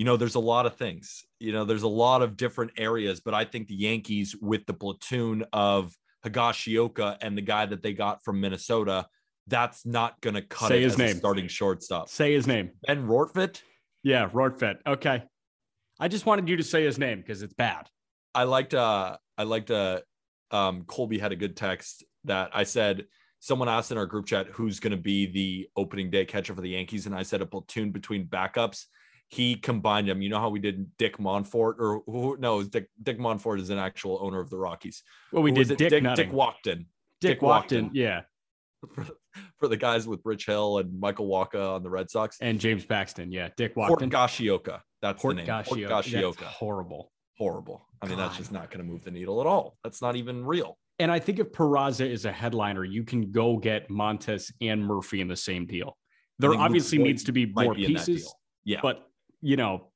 You 0.00 0.06
know, 0.06 0.16
there's 0.16 0.34
a 0.34 0.40
lot 0.40 0.64
of 0.64 0.76
things. 0.76 1.26
You 1.40 1.52
know, 1.52 1.66
there's 1.66 1.82
a 1.82 1.88
lot 1.88 2.22
of 2.22 2.34
different 2.34 2.70
areas, 2.78 3.20
but 3.20 3.34
I 3.34 3.44
think 3.44 3.68
the 3.68 3.74
Yankees 3.74 4.34
with 4.40 4.64
the 4.64 4.72
platoon 4.72 5.44
of 5.52 5.94
Higashioka 6.24 7.18
and 7.20 7.36
the 7.36 7.42
guy 7.42 7.66
that 7.66 7.82
they 7.82 7.92
got 7.92 8.24
from 8.24 8.40
Minnesota, 8.40 9.06
that's 9.46 9.84
not 9.84 10.18
going 10.22 10.36
to 10.36 10.40
cut 10.40 10.68
Say 10.68 10.78
it 10.78 10.84
his 10.84 10.94
as 10.94 10.98
a 11.00 11.02
name. 11.02 11.16
starting 11.16 11.48
shortstop. 11.48 12.08
Say 12.08 12.32
his 12.32 12.46
name. 12.46 12.70
Ben 12.86 13.06
Rortvedt. 13.06 13.60
Yeah, 14.02 14.26
Rortvedt. 14.30 14.76
Okay. 14.86 15.22
I 15.98 16.08
just 16.08 16.24
wanted 16.24 16.48
you 16.48 16.56
to 16.56 16.64
say 16.64 16.82
his 16.82 16.98
name 16.98 17.18
because 17.18 17.42
it's 17.42 17.52
bad. 17.52 17.86
I 18.34 18.44
liked 18.44 18.72
uh 18.72 19.18
I 19.36 19.42
liked 19.42 19.70
uh 19.70 20.00
um 20.50 20.84
Colby 20.86 21.18
had 21.18 21.32
a 21.32 21.36
good 21.36 21.58
text 21.58 22.04
that 22.24 22.52
I 22.54 22.62
said 22.62 23.04
someone 23.40 23.68
asked 23.68 23.92
in 23.92 23.98
our 23.98 24.06
group 24.06 24.24
chat 24.24 24.46
who's 24.46 24.80
going 24.80 24.92
to 24.92 24.96
be 24.96 25.26
the 25.26 25.68
opening 25.76 26.10
day 26.10 26.24
catcher 26.24 26.54
for 26.54 26.62
the 26.62 26.70
Yankees 26.70 27.04
and 27.04 27.14
I 27.14 27.22
said 27.22 27.42
a 27.42 27.46
platoon 27.46 27.90
between 27.90 28.26
backups. 28.26 28.86
He 29.30 29.54
combined 29.54 30.08
them. 30.08 30.22
You 30.22 30.28
know 30.28 30.40
how 30.40 30.50
we 30.50 30.58
did 30.58 30.96
Dick 30.98 31.18
Monfort 31.18 31.78
or 31.78 32.02
who 32.06 32.36
no, 32.38 32.62
Dick 32.62 32.88
Dick 33.02 33.18
Monfort 33.18 33.60
is 33.60 33.70
an 33.70 33.78
actual 33.78 34.18
owner 34.20 34.40
of 34.40 34.50
the 34.50 34.58
Rockies. 34.58 35.02
Well, 35.32 35.42
we 35.42 35.52
Who 35.52 35.64
did? 35.64 35.76
Dick, 35.76 35.90
Dick, 35.90 36.02
Nutting. 36.02 36.26
Dick 36.26 36.34
Walkton 36.34 36.86
Dick, 37.20 37.38
Dick 37.38 37.40
Walkton. 37.40 37.90
Walkton. 37.90 37.90
Yeah. 37.92 38.22
for, 38.94 39.06
for 39.58 39.68
the 39.68 39.76
guys 39.76 40.06
with 40.06 40.20
Rich 40.24 40.46
Hill 40.46 40.78
and 40.78 40.98
Michael 40.98 41.28
Wacha 41.28 41.76
on 41.76 41.82
the 41.82 41.90
Red 41.90 42.10
Sox. 42.10 42.38
And 42.40 42.58
James 42.58 42.84
Paxton. 42.84 43.30
Yeah. 43.30 43.50
Dick 43.56 43.74
Port 43.74 44.00
Walkton. 44.00 44.10
Gashioka. 44.10 44.80
That's 45.02 45.22
the 45.22 45.34
name. 45.34 45.46
Port 45.46 45.66
Hortgashio- 45.66 45.88
That's 45.88 46.08
Gashioka. 46.08 46.44
horrible. 46.44 47.12
Horrible. 47.38 47.86
I 48.02 48.06
mean, 48.06 48.18
that's 48.18 48.36
just 48.36 48.52
not 48.52 48.70
going 48.70 48.84
to 48.84 48.90
move 48.90 49.04
the 49.04 49.10
needle 49.10 49.40
at 49.40 49.46
all. 49.46 49.76
That's 49.84 50.02
not 50.02 50.16
even 50.16 50.44
real. 50.44 50.78
And 50.98 51.10
I 51.10 51.18
think 51.18 51.38
if 51.38 51.52
Peraza 51.52 52.06
is 52.06 52.24
a 52.24 52.32
headliner, 52.32 52.84
you 52.84 53.04
can 53.04 53.30
go 53.30 53.56
get 53.56 53.88
Montas 53.88 54.52
and 54.60 54.84
Murphy 54.84 55.20
in 55.20 55.28
the 55.28 55.36
same 55.36 55.66
deal. 55.66 55.96
There 56.38 56.50
think 56.50 56.60
Luke 56.60 56.66
obviously 56.66 56.98
needs 56.98 57.24
to 57.24 57.32
be 57.32 57.46
more 57.46 57.74
be 57.74 57.86
pieces. 57.86 58.34
Yeah. 58.64 58.80
but 58.82 59.09
you 59.40 59.56
know, 59.56 59.90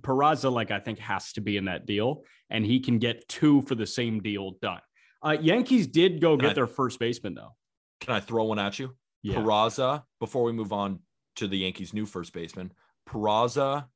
Peraza, 0.00 0.50
like 0.52 0.70
I 0.70 0.78
think, 0.80 0.98
has 1.00 1.32
to 1.34 1.40
be 1.40 1.56
in 1.56 1.66
that 1.66 1.86
deal, 1.86 2.24
and 2.48 2.64
he 2.64 2.80
can 2.80 2.98
get 2.98 3.28
two 3.28 3.62
for 3.62 3.74
the 3.74 3.86
same 3.86 4.20
deal 4.20 4.52
done. 4.62 4.80
Uh, 5.22 5.36
Yankees 5.40 5.86
did 5.86 6.20
go 6.20 6.36
Can 6.36 6.40
get 6.46 6.50
I- 6.50 6.54
their 6.54 6.66
first 6.66 6.98
baseman 6.98 7.34
though. 7.34 7.54
Can 8.00 8.14
I 8.14 8.20
throw 8.20 8.44
one 8.44 8.58
at 8.58 8.78
you? 8.78 8.96
Yeah. 9.22 9.36
Peraza, 9.36 10.04
before 10.20 10.44
we 10.44 10.52
move 10.52 10.72
on 10.72 11.00
to 11.36 11.46
the 11.46 11.58
Yankees' 11.58 11.92
new 11.92 12.06
first 12.06 12.32
baseman, 12.32 12.72
Peraza, 13.06 13.86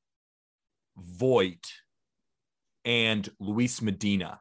Voit, 0.99 1.73
and 2.85 3.27
Luis 3.41 3.81
Medina 3.81 4.41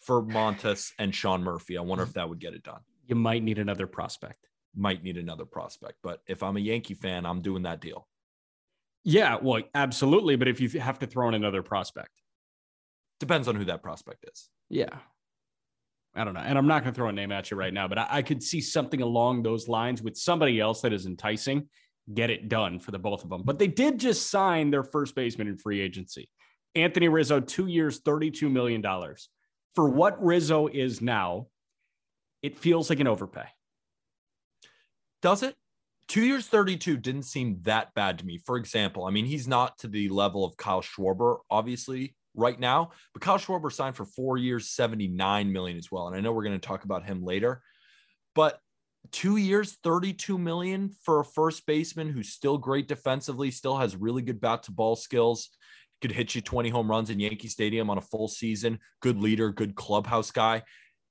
for 0.00 0.22
Montas 0.22 0.92
and 0.98 1.12
Sean 1.12 1.42
Murphy. 1.42 1.76
I 1.76 1.80
wonder 1.80 2.04
if 2.04 2.12
that 2.14 2.28
would 2.28 2.38
get 2.38 2.54
it 2.54 2.62
done. 2.62 2.80
You 3.06 3.16
might 3.16 3.42
need 3.42 3.58
another 3.58 3.86
prospect. 3.88 4.46
Might 4.76 5.02
need 5.02 5.16
another 5.16 5.44
prospect, 5.44 5.94
but 6.02 6.22
if 6.28 6.42
I'm 6.42 6.56
a 6.56 6.60
Yankee 6.60 6.94
fan, 6.94 7.26
I'm 7.26 7.40
doing 7.42 7.62
that 7.64 7.80
deal. 7.80 8.06
Yeah, 9.10 9.38
well, 9.40 9.62
absolutely. 9.74 10.36
But 10.36 10.48
if 10.48 10.60
you 10.60 10.68
have 10.80 10.98
to 10.98 11.06
throw 11.06 11.28
in 11.28 11.34
another 11.34 11.62
prospect, 11.62 12.10
Depends 13.20 13.48
on 13.48 13.56
who 13.56 13.64
that 13.64 13.82
prospect 13.82 14.24
is. 14.32 14.48
yeah. 14.68 14.90
I 16.14 16.24
don't 16.24 16.34
know. 16.34 16.40
And 16.40 16.56
I'm 16.58 16.66
not 16.66 16.82
going 16.82 16.92
to 16.92 16.96
throw 16.96 17.08
a 17.08 17.12
name 17.12 17.32
at 17.32 17.50
you 17.50 17.56
right 17.56 17.72
now, 17.72 17.86
but 17.88 17.98
I, 17.98 18.06
I 18.10 18.22
could 18.22 18.42
see 18.42 18.60
something 18.60 19.02
along 19.02 19.42
those 19.42 19.66
lines 19.68 20.02
with 20.02 20.16
somebody 20.16 20.58
else 20.60 20.80
that 20.82 20.92
is 20.92 21.06
enticing, 21.06 21.68
get 22.12 22.30
it 22.30 22.48
done 22.48 22.80
for 22.80 22.90
the 22.90 22.98
both 22.98 23.24
of 23.24 23.30
them. 23.30 23.42
But 23.44 23.58
they 23.58 23.66
did 23.66 23.98
just 23.98 24.30
sign 24.30 24.70
their 24.70 24.82
first 24.82 25.14
baseman 25.14 25.48
in 25.48 25.56
free 25.58 25.80
agency. 25.80 26.28
Anthony 26.74 27.08
Rizzo, 27.08 27.40
two 27.40 27.66
years, 27.66 28.00
$32 28.00 28.50
million. 28.50 28.82
For 29.74 29.88
what 29.88 30.22
Rizzo 30.24 30.66
is 30.66 31.00
now, 31.00 31.48
it 32.42 32.58
feels 32.58 32.88
like 32.90 33.00
an 33.00 33.06
overpay. 33.06 33.46
Does 35.22 35.42
it? 35.42 35.56
Two 36.08 36.22
years, 36.22 36.46
32 36.46 36.96
didn't 36.96 37.24
seem 37.24 37.58
that 37.62 37.92
bad 37.94 38.18
to 38.18 38.26
me. 38.26 38.38
For 38.38 38.56
example, 38.56 39.04
I 39.04 39.10
mean, 39.10 39.26
he's 39.26 39.46
not 39.46 39.76
to 39.78 39.88
the 39.88 40.08
level 40.08 40.42
of 40.42 40.56
Kyle 40.56 40.80
Schwarber, 40.80 41.38
obviously, 41.50 42.16
right 42.34 42.58
now, 42.58 42.92
but 43.12 43.20
Kyle 43.20 43.38
Schwarber 43.38 43.70
signed 43.70 43.94
for 43.94 44.06
four 44.06 44.38
years, 44.38 44.70
79 44.70 45.52
million 45.52 45.76
as 45.76 45.90
well. 45.92 46.06
And 46.06 46.16
I 46.16 46.20
know 46.20 46.32
we're 46.32 46.44
going 46.44 46.58
to 46.58 46.66
talk 46.66 46.84
about 46.84 47.04
him 47.04 47.22
later, 47.22 47.62
but 48.34 48.58
two 49.12 49.36
years, 49.36 49.76
32 49.84 50.38
million 50.38 50.90
for 51.02 51.20
a 51.20 51.24
first 51.24 51.66
baseman 51.66 52.08
who's 52.08 52.30
still 52.30 52.56
great 52.56 52.88
defensively, 52.88 53.50
still 53.50 53.76
has 53.76 53.94
really 53.94 54.22
good 54.22 54.40
bat 54.40 54.62
to 54.62 54.72
ball 54.72 54.96
skills, 54.96 55.50
could 56.00 56.12
hit 56.12 56.34
you 56.34 56.40
20 56.40 56.70
home 56.70 56.90
runs 56.90 57.10
in 57.10 57.20
Yankee 57.20 57.48
Stadium 57.48 57.90
on 57.90 57.98
a 57.98 58.02
full 58.02 58.28
season, 58.28 58.78
good 59.02 59.20
leader, 59.20 59.50
good 59.50 59.74
clubhouse 59.74 60.30
guy. 60.30 60.62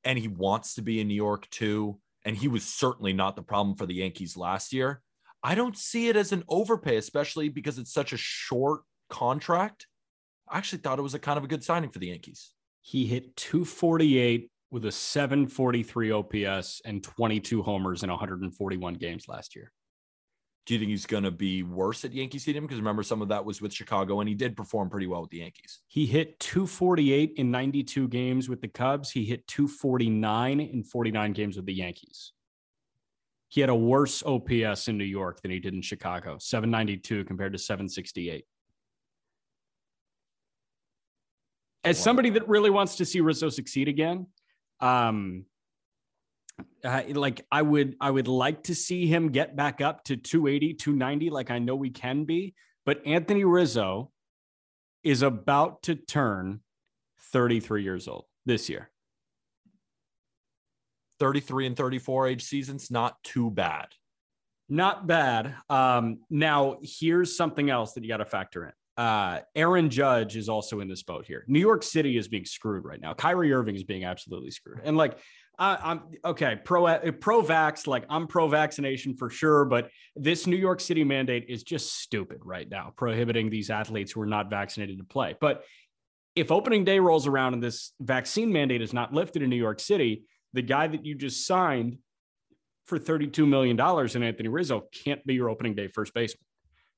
And 0.04 0.18
he 0.18 0.28
wants 0.28 0.76
to 0.76 0.82
be 0.82 1.02
in 1.02 1.08
New 1.08 1.14
York 1.14 1.48
too 1.50 2.00
and 2.28 2.36
he 2.36 2.50
was 2.50 2.66
certainly 2.66 3.14
not 3.14 3.38
the 3.38 3.42
problem 3.42 3.78
for 3.78 3.86
the 3.86 3.96
Yankees 3.96 4.36
last 4.36 4.74
year. 4.74 5.02
I 5.42 5.56
don't 5.56 5.78
see 5.78 6.10
it 6.10 6.18
as 6.18 6.34
an 6.34 6.44
overpay, 6.50 6.98
especially 6.98 7.48
because 7.48 7.80
it's 7.80 7.94
such 7.94 8.12
a 8.12 8.18
short 8.18 8.82
contract. 9.10 9.88
I 10.50 10.58
actually 10.58 10.80
thought 10.80 11.00
it 11.00 11.04
was 11.04 11.14
a 11.14 11.20
kind 11.20 11.38
of 11.38 11.46
a 11.46 11.48
good 11.48 11.64
signing 11.64 11.90
for 11.90 12.00
the 12.00 12.08
Yankees. 12.08 12.52
He 12.82 13.06
hit 13.06 13.34
248 13.38 14.52
with 14.72 14.84
a 14.84 14.92
743 14.92 16.12
OPS 16.12 16.82
and 16.84 17.02
22 17.02 17.64
homers 17.64 18.04
in 18.04 18.10
141 18.10 18.94
games 18.96 19.30
last 19.30 19.56
year. 19.56 19.72
Do 20.68 20.74
you 20.74 20.82
think 20.82 20.90
he's 20.90 21.06
going 21.06 21.24
to 21.24 21.32
be 21.32 21.64
worse 21.64 22.04
at 22.04 22.12
Yankee 22.12 22.40
Stadium? 22.40 22.66
Because 22.66 22.80
remember, 22.80 23.02
some 23.02 23.22
of 23.22 23.30
that 23.30 23.46
was 23.46 23.62
with 23.62 23.72
Chicago, 23.74 24.20
and 24.20 24.28
he 24.28 24.36
did 24.36 24.58
perform 24.58 24.90
pretty 24.90 25.08
well 25.08 25.22
with 25.22 25.30
the 25.30 25.38
Yankees. 25.38 25.80
He 25.88 26.06
hit 26.06 26.38
248 26.42 27.36
in 27.38 27.50
92 27.50 28.10
games 28.10 28.50
with 28.50 28.60
the 28.60 28.68
Cubs. 28.68 29.10
He 29.10 29.24
hit 29.24 29.48
249 29.48 30.60
in 30.60 30.84
49 30.84 31.32
games 31.32 31.56
with 31.56 31.66
the 31.66 31.74
Yankees. 31.74 32.34
He 33.48 33.62
had 33.62 33.70
a 33.70 33.76
worse 33.76 34.22
OPS 34.24 34.90
in 34.90 34.98
New 34.98 35.06
York 35.06 35.42
than 35.42 35.52
he 35.52 35.60
did 35.60 35.74
in 35.74 35.82
Chicago, 35.82 36.38
792 36.38 37.24
compared 37.24 37.54
to 37.54 37.58
768. 37.58 38.44
As 41.86 41.98
somebody 41.98 42.30
that 42.32 42.46
really 42.50 42.72
wants 42.72 42.98
to 42.98 43.06
see 43.06 43.22
Rizzo 43.22 43.48
succeed 43.48 43.88
again, 43.88 44.28
um, 44.82 45.46
uh, 46.84 47.04
like 47.10 47.46
I 47.52 47.62
would, 47.62 47.96
I 48.00 48.12
would 48.12 48.28
like 48.28 48.64
to 48.64 48.76
see 48.76 49.08
him 49.08 49.30
get 49.30 49.56
back 49.56 49.82
up 49.82 50.04
to 50.06 50.18
280, 50.18 50.76
290, 50.76 51.30
like 51.30 51.52
I 51.52 51.60
know 51.60 51.76
we 51.76 51.90
can 51.90 52.26
be. 52.26 52.54
But 52.86 53.06
Anthony 53.06 53.44
Rizzo 53.44 54.12
is 55.04 55.22
about 55.22 55.84
to 55.84 55.96
turn 55.96 56.62
33 57.34 57.84
years 57.84 58.08
old 58.08 58.26
this 58.46 58.70
year. 58.70 58.90
33 61.20 61.68
and 61.68 61.76
34 61.76 62.28
age 62.28 62.44
seasons, 62.44 62.92
not 62.92 63.22
too 63.24 63.50
bad. 63.50 63.88
Not 64.70 65.08
bad. 65.08 65.56
Um, 65.70 66.20
now, 66.30 66.78
here's 66.82 67.38
something 67.38 67.70
else 67.70 67.94
that 67.94 68.04
you 68.04 68.10
got 68.10 68.18
to 68.18 68.26
factor 68.26 68.66
in. 68.66 68.72
Uh, 69.04 69.42
Aaron 69.56 69.90
Judge 69.90 70.36
is 70.36 70.50
also 70.50 70.80
in 70.80 70.88
this 70.88 71.04
boat 71.04 71.26
here. 71.26 71.46
New 71.48 71.60
York 71.60 71.84
City 71.84 72.18
is 72.18 72.28
being 72.28 72.46
screwed 72.46 72.84
right 72.84 73.00
now. 73.00 73.14
Kyrie 73.14 73.54
Irving 73.54 73.76
is 73.76 73.84
being 73.84 74.04
absolutely 74.04 74.52
screwed. 74.52 74.82
And 74.84 74.98
like, 74.98 75.20
I, 75.60 75.78
I'm 75.84 76.02
okay, 76.24 76.60
pro 76.64 76.86
uh, 76.86 77.12
pro 77.14 77.42
vax, 77.42 77.88
like 77.88 78.06
I'm 78.10 78.28
pro 78.28 78.48
vaccination 78.48 79.16
for 79.16 79.30
sure, 79.30 79.66
but 79.66 79.90
this 80.16 80.46
New 80.46 80.56
York 80.56 80.80
City 80.80 81.04
mandate 81.04 81.46
is 81.50 81.64
just 81.64 82.00
stupid 82.00 82.40
right 82.44 82.70
now, 82.70 82.94
prohibiting 82.96 83.50
these 83.50 83.70
athletes 83.70 84.12
who 84.12 84.22
are 84.22 84.28
not 84.28 84.50
vaccinated 84.50 85.00
to 85.00 85.04
play. 85.04 85.36
But 85.42 85.64
if 86.36 86.52
opening 86.52 86.86
day 86.86 87.00
rolls 87.00 87.26
around 87.26 87.56
and 87.56 87.64
this 87.64 87.94
vaccine 88.00 88.54
mandate 88.54 88.84
is 88.84 88.94
not 88.94 89.14
lifted 89.14 89.42
in 89.42 89.50
New 89.50 89.56
York 89.56 89.80
City, 89.80 90.24
the 90.54 90.62
guy 90.62 90.86
that 90.86 91.06
you 91.06 91.16
just 91.16 91.48
signed 91.48 91.98
for 92.86 93.00
$32 93.00 93.48
million 93.48 93.78
in 93.80 94.24
Anthony 94.24 94.50
Rizzo 94.50 94.88
can't 95.04 95.26
be 95.26 95.34
your 95.34 95.50
opening 95.50 95.74
day 95.74 95.88
first 95.88 96.14
baseman, 96.14 96.46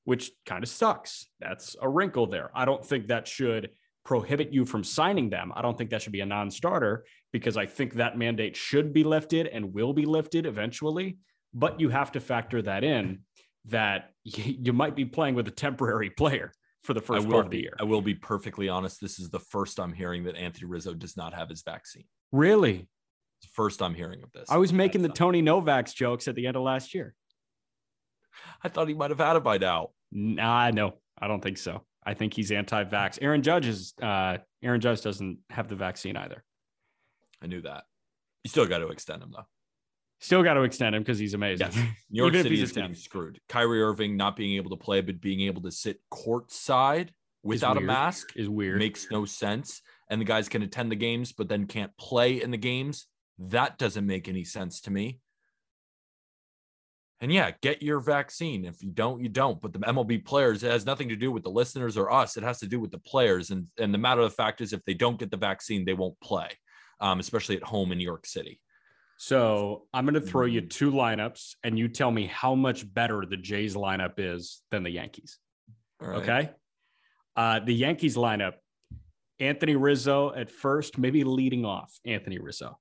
which 0.04 0.30
kind 0.44 0.62
of 0.62 0.68
sucks. 0.68 1.26
That's 1.40 1.74
a 1.80 1.88
wrinkle 1.88 2.26
there. 2.26 2.50
I 2.54 2.66
don't 2.66 2.84
think 2.84 3.08
that 3.08 3.26
should 3.26 3.70
prohibit 4.04 4.52
you 4.52 4.64
from 4.64 4.84
signing 4.84 5.30
them. 5.30 5.52
I 5.54 5.62
don't 5.62 5.76
think 5.76 5.90
that 5.90 6.02
should 6.02 6.12
be 6.12 6.20
a 6.20 6.26
non 6.26 6.50
starter 6.50 7.04
because 7.32 7.56
I 7.56 7.66
think 7.66 7.94
that 7.94 8.18
mandate 8.18 8.56
should 8.56 8.92
be 8.92 9.04
lifted 9.04 9.46
and 9.46 9.72
will 9.72 9.92
be 9.92 10.06
lifted 10.06 10.46
eventually. 10.46 11.18
But 11.52 11.80
you 11.80 11.88
have 11.88 12.12
to 12.12 12.20
factor 12.20 12.62
that 12.62 12.84
in 12.84 13.20
that 13.66 14.10
you 14.24 14.72
might 14.72 14.96
be 14.96 15.04
playing 15.04 15.34
with 15.34 15.48
a 15.48 15.52
temporary 15.52 16.10
player 16.10 16.52
for 16.82 16.94
the 16.94 17.00
first 17.00 17.28
part 17.28 17.46
of 17.46 17.50
the 17.50 17.60
year. 17.60 17.76
I 17.78 17.84
will 17.84 18.00
be 18.00 18.14
perfectly 18.14 18.68
honest. 18.68 19.00
This 19.00 19.18
is 19.18 19.28
the 19.28 19.38
first 19.38 19.78
I'm 19.78 19.92
hearing 19.92 20.24
that 20.24 20.36
Anthony 20.36 20.66
Rizzo 20.66 20.94
does 20.94 21.16
not 21.16 21.34
have 21.34 21.48
his 21.48 21.62
vaccine. 21.62 22.04
Really? 22.32 22.88
First 23.52 23.82
I'm 23.82 23.94
hearing 23.94 24.22
of 24.22 24.32
this. 24.32 24.50
I 24.50 24.56
was 24.56 24.72
making 24.72 25.02
the 25.02 25.08
Tony 25.08 25.42
Novak's 25.42 25.92
jokes 25.92 26.28
at 26.28 26.34
the 26.34 26.46
end 26.46 26.56
of 26.56 26.62
last 26.62 26.94
year. 26.94 27.14
I 28.62 28.68
thought 28.68 28.88
he 28.88 28.94
might 28.94 29.10
have 29.10 29.18
had 29.18 29.36
it 29.36 29.44
by 29.44 29.58
now. 29.58 29.88
Nah, 30.12 30.70
no, 30.70 30.94
I 31.18 31.28
don't 31.28 31.42
think 31.42 31.58
so. 31.58 31.84
I 32.04 32.14
think 32.14 32.34
he's 32.34 32.50
anti-vax. 32.50 33.18
Aaron 33.20 33.42
Judge 33.42 33.66
is. 33.66 33.94
Uh, 34.00 34.38
Aaron 34.62 34.80
Judge 34.80 35.02
doesn't 35.02 35.38
have 35.50 35.68
the 35.68 35.76
vaccine 35.76 36.16
either. 36.16 36.42
I 37.42 37.46
knew 37.46 37.62
that. 37.62 37.84
You 38.44 38.50
still 38.50 38.66
got 38.66 38.78
to 38.78 38.88
extend 38.88 39.22
him 39.22 39.30
though. 39.32 39.46
Still 40.20 40.42
got 40.42 40.54
to 40.54 40.62
extend 40.62 40.94
him 40.94 41.02
because 41.02 41.18
he's 41.18 41.32
amazing. 41.34 41.68
Yes. 41.72 41.76
New 42.10 42.22
York 42.22 42.34
City 42.34 42.60
is 42.60 42.72
getting 42.72 42.94
screwed. 42.94 43.40
Kyrie 43.48 43.82
Irving 43.82 44.16
not 44.16 44.36
being 44.36 44.56
able 44.56 44.70
to 44.70 44.76
play, 44.76 45.00
but 45.00 45.20
being 45.20 45.40
able 45.42 45.62
to 45.62 45.70
sit 45.70 45.98
courtside 46.12 47.08
without 47.42 47.78
a 47.78 47.80
mask 47.80 48.32
is 48.36 48.48
weird. 48.48 48.78
makes 48.78 49.10
no 49.10 49.24
sense. 49.24 49.80
And 50.10 50.20
the 50.20 50.26
guys 50.26 50.48
can 50.48 50.62
attend 50.62 50.90
the 50.90 50.96
games, 50.96 51.32
but 51.32 51.48
then 51.48 51.66
can't 51.66 51.96
play 51.96 52.42
in 52.42 52.50
the 52.50 52.58
games. 52.58 53.06
That 53.38 53.78
doesn't 53.78 54.06
make 54.06 54.28
any 54.28 54.44
sense 54.44 54.82
to 54.82 54.90
me. 54.90 55.20
And 57.22 57.30
yeah, 57.30 57.50
get 57.60 57.82
your 57.82 58.00
vaccine. 58.00 58.64
If 58.64 58.82
you 58.82 58.90
don't, 58.90 59.22
you 59.22 59.28
don't. 59.28 59.60
But 59.60 59.74
the 59.74 59.80
MLB 59.80 60.24
players, 60.24 60.62
it 60.62 60.70
has 60.70 60.86
nothing 60.86 61.10
to 61.10 61.16
do 61.16 61.30
with 61.30 61.42
the 61.42 61.50
listeners 61.50 61.98
or 61.98 62.10
us. 62.10 62.36
It 62.38 62.42
has 62.42 62.58
to 62.60 62.66
do 62.66 62.80
with 62.80 62.90
the 62.90 62.98
players. 62.98 63.50
And 63.50 63.66
and 63.78 63.92
the 63.92 63.98
matter 63.98 64.22
of 64.22 64.30
the 64.30 64.34
fact 64.36 64.60
is, 64.62 64.72
if 64.72 64.82
they 64.86 64.94
don't 64.94 65.18
get 65.18 65.30
the 65.30 65.36
vaccine, 65.36 65.84
they 65.84 65.92
won't 65.92 66.18
play, 66.20 66.48
um, 67.00 67.20
especially 67.20 67.56
at 67.56 67.62
home 67.62 67.92
in 67.92 67.98
New 67.98 68.04
York 68.04 68.26
City. 68.26 68.60
So 69.18 69.86
I'm 69.92 70.06
going 70.06 70.14
to 70.14 70.20
throw 70.22 70.46
you 70.46 70.62
Mm. 70.62 70.70
two 70.70 70.90
lineups, 70.92 71.56
and 71.62 71.78
you 71.78 71.88
tell 71.88 72.10
me 72.10 72.24
how 72.24 72.54
much 72.54 72.90
better 72.90 73.22
the 73.28 73.36
Jays 73.36 73.74
lineup 73.74 74.14
is 74.16 74.62
than 74.70 74.82
the 74.82 74.90
Yankees. 74.90 75.38
Right. 76.00 76.22
Okay. 76.22 76.50
Uh, 77.36 77.60
the 77.60 77.74
Yankees 77.74 78.16
lineup: 78.16 78.54
Anthony 79.38 79.76
Rizzo 79.76 80.32
at 80.34 80.50
first, 80.50 80.96
maybe 80.96 81.22
leading 81.24 81.66
off. 81.66 81.92
Anthony 82.06 82.38
Rizzo, 82.38 82.78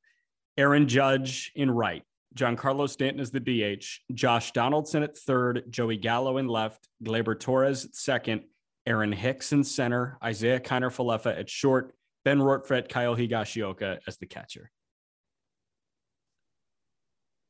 Aaron 0.57 0.87
Judge 0.87 1.51
in 1.55 1.69
right, 1.69 2.03
Giancarlo 2.35 2.89
Stanton 2.89 3.19
is 3.19 3.31
the 3.31 3.39
DH, 3.39 3.85
Josh 4.13 4.51
Donaldson 4.51 5.03
at 5.03 5.17
third, 5.17 5.63
Joey 5.69 5.97
Gallo 5.97 6.37
in 6.37 6.47
left, 6.47 6.87
Gleyber 7.03 7.39
Torres 7.39 7.85
at 7.85 7.95
second, 7.95 8.43
Aaron 8.85 9.11
Hicks 9.11 9.51
in 9.51 9.63
center, 9.63 10.17
Isiah 10.25 10.59
Kiner 10.59 10.91
Falefa 10.91 11.37
at 11.37 11.49
short, 11.49 11.93
Ben 12.25 12.39
Rortvedt, 12.39 12.89
Kyle 12.89 13.15
Higashioka 13.15 13.99
as 14.07 14.17
the 14.17 14.25
catcher. 14.25 14.71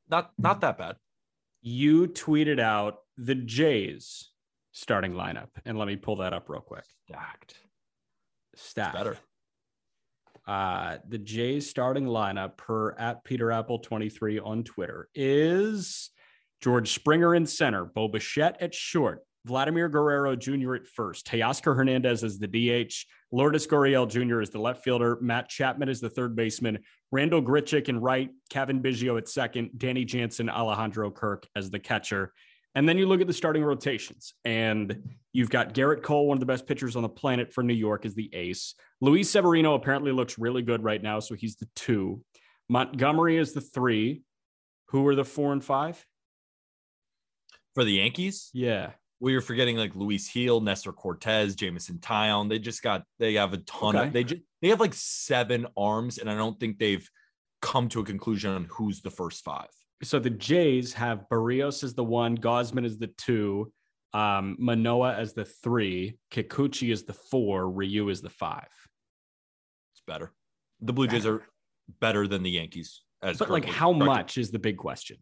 Not 0.10 0.32
not 0.38 0.62
that 0.62 0.78
bad. 0.78 0.96
You 1.62 2.08
tweeted 2.08 2.60
out 2.60 3.00
the 3.18 3.36
Jays 3.36 4.30
starting 4.72 5.14
lineup, 5.14 5.50
and 5.66 5.78
let 5.78 5.88
me 5.88 5.98
pull 5.98 6.18
that 6.18 6.34
up 6.34 6.50
real 6.50 6.62
quick. 6.62 6.86
Stacked. 7.08 7.56
Stack 8.56 8.94
Better. 8.94 9.18
Uh, 10.50 10.98
the 11.08 11.20
Jays 11.20 11.70
starting 11.70 12.06
lineup 12.06 12.58
per 12.58 12.94
at 12.94 13.24
Peter 13.24 13.51
Appel 13.51 13.77
23 13.77 14.39
on 14.39 14.63
Twitter 14.63 15.08
is 15.13 16.10
George 16.60 16.91
Springer 16.91 17.36
in 17.36 17.46
center, 17.46 17.86
Bo 17.86 18.08
Bichette 18.08 18.60
at 18.60 18.74
short, 18.74 19.20
Vladimir 19.46 19.88
Guerrero 19.89 20.36
Jr. 20.36 20.74
at 20.74 20.88
first, 20.88 21.27
Teoscar 21.27 21.75
Hernandez 21.75 22.24
as 22.24 22.39
the 22.39 22.48
DH, 22.48 23.06
Lourdes 23.32 23.68
Gurriel 23.68 24.10
Jr. 24.10 24.41
as 24.41 24.50
the 24.50 24.60
left 24.60 24.84
fielder, 24.84 25.20
Matt 25.22 25.50
Chapman 25.50 25.88
as 25.88 26.00
the 26.00 26.10
third 26.10 26.36
baseman, 26.36 26.79
Randal 27.12 27.44
Grichuk 27.44 27.88
in 27.88 28.01
right, 28.01 28.32
Cavan 28.50 28.82
Biggio 28.82 29.20
at 29.20 29.29
second, 29.29 29.70
Danny 29.77 30.03
Jansen, 30.03 30.50
Alejandro 30.50 31.12
Kirk 31.12 31.48
as 31.56 31.70
the 31.70 31.79
catcher. 31.79 32.34
And 32.74 32.89
then 32.89 32.98
you 32.98 33.06
look 33.06 33.22
at 33.22 33.27
the 33.27 33.34
starting 33.34 33.63
rotations, 33.63 34.34
and 34.46 35.13
you've 35.32 35.51
got 35.51 35.75
Gerrit 35.75 36.01
Cole, 36.01 36.27
one 36.27 36.38
of 36.38 36.39
the 36.39 36.48
best 36.48 36.65
pitchers 36.65 36.96
on 36.96 37.03
the 37.03 37.10
planet 37.10 37.53
for 37.53 37.63
New 37.63 37.75
York, 37.75 38.03
as 38.03 38.15
the 38.15 38.34
ace. 38.34 38.74
Luis 39.01 39.29
Severino 39.29 39.75
apparently 39.75 40.12
looks 40.12 40.38
really 40.38 40.62
good 40.62 40.84
right 40.84 41.01
now, 41.01 41.20
so 41.20 41.36
he's 41.36 41.56
the 41.56 41.68
two. 41.75 42.22
Montgomery 42.68 43.38
is 43.38 43.53
the 43.53 43.62
three. 43.62 44.24
Who 44.89 45.08
are 45.08 45.15
the 45.15 45.24
four 45.25 45.53
and 45.53 45.63
five? 45.63 46.03
For 47.75 47.84
the 47.84 47.94
Yankees, 47.94 48.50
Yeah. 48.53 48.91
well, 49.20 49.32
you're 49.32 49.41
forgetting 49.41 49.78
like 49.78 49.95
Luis 49.95 50.32
Gil, 50.32 50.60
Nestor 50.60 50.91
Cortes, 50.91 51.56
Jameson 51.56 52.00
Taillon. 52.00 52.50
They 52.50 52.60
just 52.60 52.82
got 52.82 53.04
they 53.19 53.36
have 53.36 53.54
a 53.54 53.58
ton 53.60 53.95
Okay. 53.95 54.08
of 54.08 54.13
they 54.13 54.24
just 54.24 54.41
they 54.62 54.69
have 54.69 54.80
like 54.80 54.93
seven 54.93 55.67
arms, 55.78 56.17
and 56.17 56.30
I 56.30 56.36
don't 56.36 56.60
think 56.60 56.80
they've 56.80 57.08
come 57.62 57.88
to 57.89 58.00
a 58.02 58.04
conclusion 58.06 58.52
on 58.52 58.65
who's 58.65 59.02
the 59.02 59.12
first 59.12 59.43
five. 59.43 59.69
So 60.04 60.17
the 60.19 60.30
Jays 60.30 60.93
have 60.93 61.26
Berrios 61.32 61.84
as 61.84 61.93
the 61.93 62.04
one, 62.04 62.38
Gausman 62.38 62.86
is 62.86 62.97
the 62.97 63.08
two, 63.17 63.71
um, 64.13 64.56
Manoah 64.60 65.13
as 65.15 65.34
the 65.34 65.45
three, 65.45 66.17
Kikuchi 66.32 66.91
is 66.91 67.04
the 67.04 67.13
four, 67.13 67.69
Ryu 67.69 68.10
is 68.10 68.21
the 68.21 68.30
five. 68.30 68.67
Better. 70.10 70.34
The 70.82 70.91
Blue 70.91 71.08
Jays 71.08 71.28
are 71.28 71.43
better 72.02 72.28
than 72.28 72.41
the 72.41 72.50
Yankees. 72.50 73.04
As 73.22 73.38
But 73.38 73.52
like, 73.52 73.65
how 73.65 73.91
much 73.91 74.39
is 74.39 74.50
the 74.50 74.58
big 74.58 74.78
question? 74.78 75.17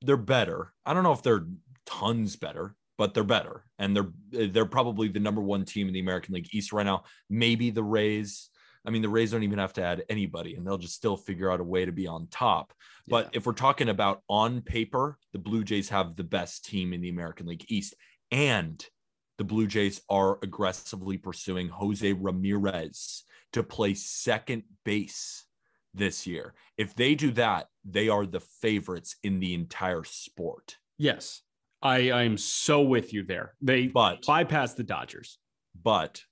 They're 0.00 0.16
better. 0.16 0.72
I 0.86 0.94
don't 0.94 1.02
know 1.02 1.12
if 1.12 1.22
they're 1.22 1.46
tons 1.84 2.36
better, 2.36 2.74
but 2.96 3.12
they're 3.12 3.22
better, 3.22 3.66
and 3.78 3.94
they're 3.94 4.48
they're 4.48 4.64
probably 4.64 5.08
the 5.08 5.20
number 5.20 5.42
one 5.42 5.66
team 5.66 5.86
in 5.86 5.92
the 5.92 6.00
American 6.00 6.34
League 6.34 6.48
East 6.52 6.72
right 6.72 6.86
now. 6.86 7.04
Maybe 7.28 7.70
the 7.70 7.82
Rays. 7.82 8.48
I 8.86 8.90
mean, 8.90 9.02
the 9.02 9.10
Rays 9.10 9.32
don't 9.32 9.42
even 9.42 9.58
have 9.58 9.74
to 9.74 9.84
add 9.84 10.04
anybody, 10.08 10.54
and 10.54 10.66
they'll 10.66 10.78
just 10.78 10.94
still 10.94 11.18
figure 11.18 11.52
out 11.52 11.60
a 11.60 11.64
way 11.64 11.84
to 11.84 11.92
be 11.92 12.06
on 12.06 12.28
top. 12.30 12.72
But 13.06 13.28
if 13.34 13.44
we're 13.44 13.52
talking 13.52 13.90
about 13.90 14.22
on 14.28 14.62
paper, 14.62 15.18
the 15.34 15.38
Blue 15.38 15.64
Jays 15.64 15.90
have 15.90 16.16
the 16.16 16.24
best 16.24 16.64
team 16.64 16.94
in 16.94 17.02
the 17.02 17.10
American 17.10 17.46
League 17.46 17.66
East. 17.68 17.94
And 18.30 18.82
the 19.40 19.44
Blue 19.44 19.66
Jays 19.66 20.02
are 20.10 20.38
aggressively 20.42 21.16
pursuing 21.16 21.68
Jose 21.68 22.12
Ramirez 22.12 23.24
to 23.54 23.62
play 23.62 23.94
second 23.94 24.64
base 24.84 25.46
this 25.94 26.26
year. 26.26 26.52
If 26.76 26.94
they 26.94 27.14
do 27.14 27.30
that, 27.32 27.68
they 27.82 28.10
are 28.10 28.26
the 28.26 28.40
favorites 28.40 29.16
in 29.22 29.40
the 29.40 29.54
entire 29.54 30.04
sport. 30.04 30.76
yes, 30.98 31.40
I 31.80 32.12
I'm 32.12 32.36
so 32.36 32.82
with 32.82 33.14
you 33.14 33.22
there. 33.24 33.54
They 33.62 33.86
But 33.86 34.26
bypass 34.26 34.74
the 34.74 34.82
Dodgers. 34.84 35.38
but 35.82 36.22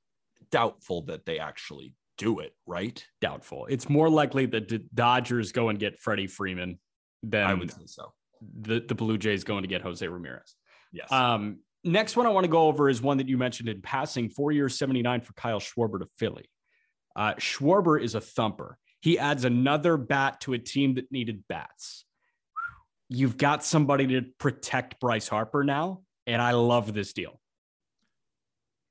doubtful 0.50 1.00
that 1.06 1.24
they 1.24 1.38
actually 1.38 1.94
do 2.18 2.40
it, 2.40 2.52
right? 2.66 3.02
Doubtful. 3.22 3.64
It's 3.70 3.88
more 3.88 4.10
likely 4.10 4.44
that 4.44 4.68
the 4.68 4.80
Dodgers 4.94 5.52
go 5.52 5.70
and 5.70 5.78
get 5.78 5.98
Freddie 5.98 6.26
Freeman 6.26 6.78
than 7.22 7.46
I 7.46 7.54
would 7.54 7.70
say 7.70 7.86
so. 7.86 8.12
the, 8.60 8.80
the 8.86 8.94
Blue 8.94 9.16
Jays 9.16 9.44
going 9.44 9.62
to 9.62 9.68
get 9.68 9.80
Jose 9.80 10.06
Ramirez. 10.06 10.54
Yes. 10.92 11.10
Um, 11.10 11.60
next 11.88 12.16
one 12.16 12.26
I 12.26 12.30
want 12.30 12.44
to 12.44 12.50
go 12.50 12.66
over 12.66 12.88
is 12.88 13.02
one 13.02 13.18
that 13.18 13.28
you 13.28 13.38
mentioned 13.38 13.68
in 13.68 13.82
passing 13.82 14.28
four 14.28 14.52
years, 14.52 14.78
79 14.78 15.20
for 15.22 15.32
Kyle 15.34 15.60
Schwarber 15.60 16.00
to 16.00 16.08
Philly. 16.16 16.48
Uh, 17.16 17.34
Schwarber 17.34 18.00
is 18.00 18.14
a 18.14 18.20
thumper. 18.20 18.78
He 19.00 19.18
adds 19.18 19.44
another 19.44 19.96
bat 19.96 20.40
to 20.42 20.52
a 20.54 20.58
team 20.58 20.94
that 20.94 21.10
needed 21.10 21.44
bats. 21.48 22.04
You've 23.08 23.36
got 23.36 23.64
somebody 23.64 24.06
to 24.08 24.22
protect 24.38 25.00
Bryce 25.00 25.28
Harper 25.28 25.64
now, 25.64 26.02
and 26.26 26.42
I 26.42 26.52
love 26.52 26.92
this 26.92 27.12
deal. 27.12 27.40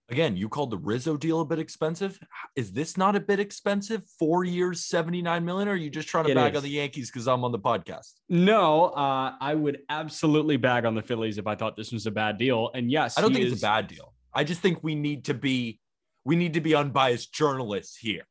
Again, 0.09 0.37
you 0.37 0.47
called 0.47 0.71
the 0.71 0.77
Rizzo 0.77 1.17
deal 1.17 1.41
a 1.41 1.45
bit 1.45 1.59
expensive. 1.59 2.17
Is 2.55 2.71
this 2.71 2.95
not 2.95 3.17
a 3.17 3.19
bit 3.19 3.41
expensive? 3.41 4.03
Four 4.17 4.45
years, 4.45 4.85
79 4.85 5.43
million? 5.43 5.67
Or 5.67 5.71
are 5.71 5.75
you 5.75 5.89
just 5.89 6.07
trying 6.07 6.25
to 6.25 6.31
It 6.31 6.35
bag 6.35 6.53
is. 6.53 6.57
on 6.57 6.63
the 6.63 6.69
Yankees 6.69 7.11
because 7.11 7.27
I'm 7.27 7.43
on 7.43 7.51
the 7.51 7.59
podcast? 7.59 8.13
No, 8.29 8.85
uh, 8.85 9.33
I 9.41 9.53
would 9.53 9.79
absolutely 9.89 10.55
bag 10.55 10.85
on 10.85 10.95
the 10.95 11.01
Phillies 11.01 11.37
if 11.37 11.45
I 11.45 11.55
thought 11.55 11.75
this 11.75 11.91
was 11.91 12.05
a 12.05 12.11
bad 12.11 12.37
deal. 12.37 12.71
And 12.73 12.89
yes, 12.89 13.17
I 13.17 13.21
don't 13.21 13.33
think 13.33 13.45
is- 13.45 13.53
it's 13.53 13.61
a 13.61 13.65
bad 13.65 13.87
deal. 13.87 14.13
I 14.33 14.45
just 14.45 14.61
think 14.61 14.81
we 14.81 14.95
need 14.95 15.25
to 15.25 15.33
be 15.33 15.79
we 16.23 16.35
need 16.35 16.53
to 16.53 16.61
be 16.61 16.75
unbiased 16.75 17.33
journalists 17.33 17.97
here. 17.97 18.23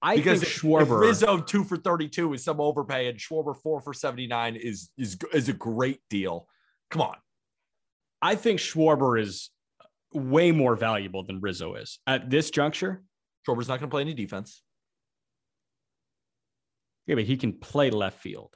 I 0.00 0.16
Because 0.16 0.40
think 0.40 0.50
if, 0.50 0.56
if 0.56 0.62
Schwarber. 0.62 1.00
Rizzo 1.00 1.38
two 1.40 1.62
for 1.62 1.76
32 1.76 2.32
is 2.34 2.42
some 2.44 2.60
overpay 2.60 3.08
and 3.08 3.18
Schwarber 3.18 3.54
four 3.56 3.80
for 3.80 3.92
79 3.94 4.56
is 4.56 4.90
is 4.96 5.16
is 5.32 5.48
a 5.48 5.52
great 5.52 6.00
deal. 6.10 6.48
Come 6.90 7.02
on. 7.02 7.16
I 8.20 8.34
think 8.34 8.58
Schwarber 8.60 9.20
is 9.20 9.50
way 10.14 10.52
more 10.52 10.76
valuable 10.76 11.24
than 11.24 11.40
Rizzo 11.40 11.74
is 11.74 11.98
at 12.06 12.30
this 12.30 12.50
juncture. 12.50 13.02
Schwarber's 13.46 13.68
not 13.68 13.80
going 13.80 13.90
to 13.90 13.94
play 13.94 14.02
any 14.02 14.14
defense. 14.14 14.62
Yeah, 17.06 17.16
but 17.16 17.24
he 17.24 17.36
can 17.36 17.54
play 17.54 17.90
left 17.90 18.20
field. 18.20 18.54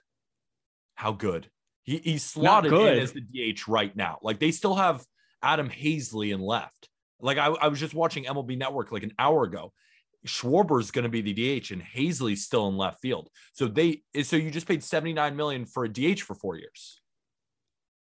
How 0.94 1.12
good? 1.12 1.50
He, 1.82 1.98
he's 1.98 2.24
slotted 2.24 2.72
in 2.72 2.98
as 2.98 3.12
the 3.12 3.20
DH 3.20 3.68
right 3.68 3.94
now. 3.96 4.18
Like 4.22 4.38
they 4.38 4.50
still 4.50 4.74
have 4.74 5.04
Adam 5.42 5.68
Haseley 5.68 6.32
in 6.32 6.40
left. 6.40 6.88
Like 7.20 7.38
I, 7.38 7.46
I 7.46 7.68
was 7.68 7.80
just 7.80 7.94
watching 7.94 8.24
MLB 8.24 8.58
Network 8.58 8.92
like 8.92 9.02
an 9.02 9.12
hour 9.18 9.44
ago. 9.44 9.72
Schwarber's 10.26 10.90
going 10.90 11.04
to 11.04 11.08
be 11.08 11.22
the 11.22 11.32
DH 11.32 11.70
and 11.70 11.82
Haseley's 11.82 12.44
still 12.44 12.68
in 12.68 12.76
left 12.76 13.00
field. 13.00 13.28
So 13.52 13.68
they 13.68 14.02
so 14.22 14.36
you 14.36 14.50
just 14.50 14.66
paid 14.66 14.82
79 14.82 15.36
million 15.36 15.66
for 15.66 15.84
a 15.84 15.88
DH 15.88 16.20
for 16.20 16.34
4 16.34 16.56
years. 16.56 17.00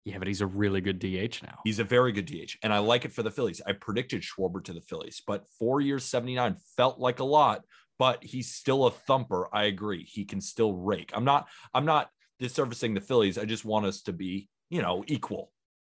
Yeah, 0.08 0.20
but 0.20 0.28
he's 0.28 0.40
a 0.40 0.48
really 0.48 0.80
good 0.80 1.00
DH 1.00 1.44
now. 1.44 1.60
He's 1.66 1.80
a 1.80 1.84
very 1.84 2.14
good 2.14 2.26
DH 2.26 2.56
and 2.64 2.74
I 2.74 2.80
like 2.80 3.04
it 3.04 3.12
for 3.12 3.24
the 3.24 3.32
Phillies. 3.32 3.62
I 3.68 3.74
predicted 3.74 4.22
Schwarber 4.22 4.64
to 4.64 4.72
the 4.72 4.80
Phillies, 4.80 5.22
but 5.28 5.44
4 5.60 5.82
years 5.82 6.06
79 6.06 6.56
felt 6.78 6.98
like 6.98 7.20
a 7.20 7.26
lot, 7.26 7.66
but 8.00 8.24
he's 8.24 8.50
still 8.54 8.86
a 8.86 8.92
thumper. 8.92 9.50
I 9.52 9.66
agree. 9.66 10.06
He 10.06 10.24
can 10.24 10.40
still 10.40 10.74
rake. 10.74 11.12
I'm 11.14 11.26
not 11.26 11.50
I'm 11.74 11.84
not 11.84 12.10
disservicing 12.42 12.94
the 12.94 13.02
Phillies. 13.02 13.38
I 13.38 13.44
just 13.44 13.66
want 13.66 13.86
us 13.86 14.02
to 14.04 14.14
be, 14.14 14.48
you 14.70 14.82
know, 14.82 15.04
equal. 15.08 15.52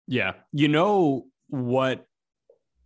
Yeah. 0.07 0.33
You 0.53 0.69
know 0.69 1.27
what 1.49 2.05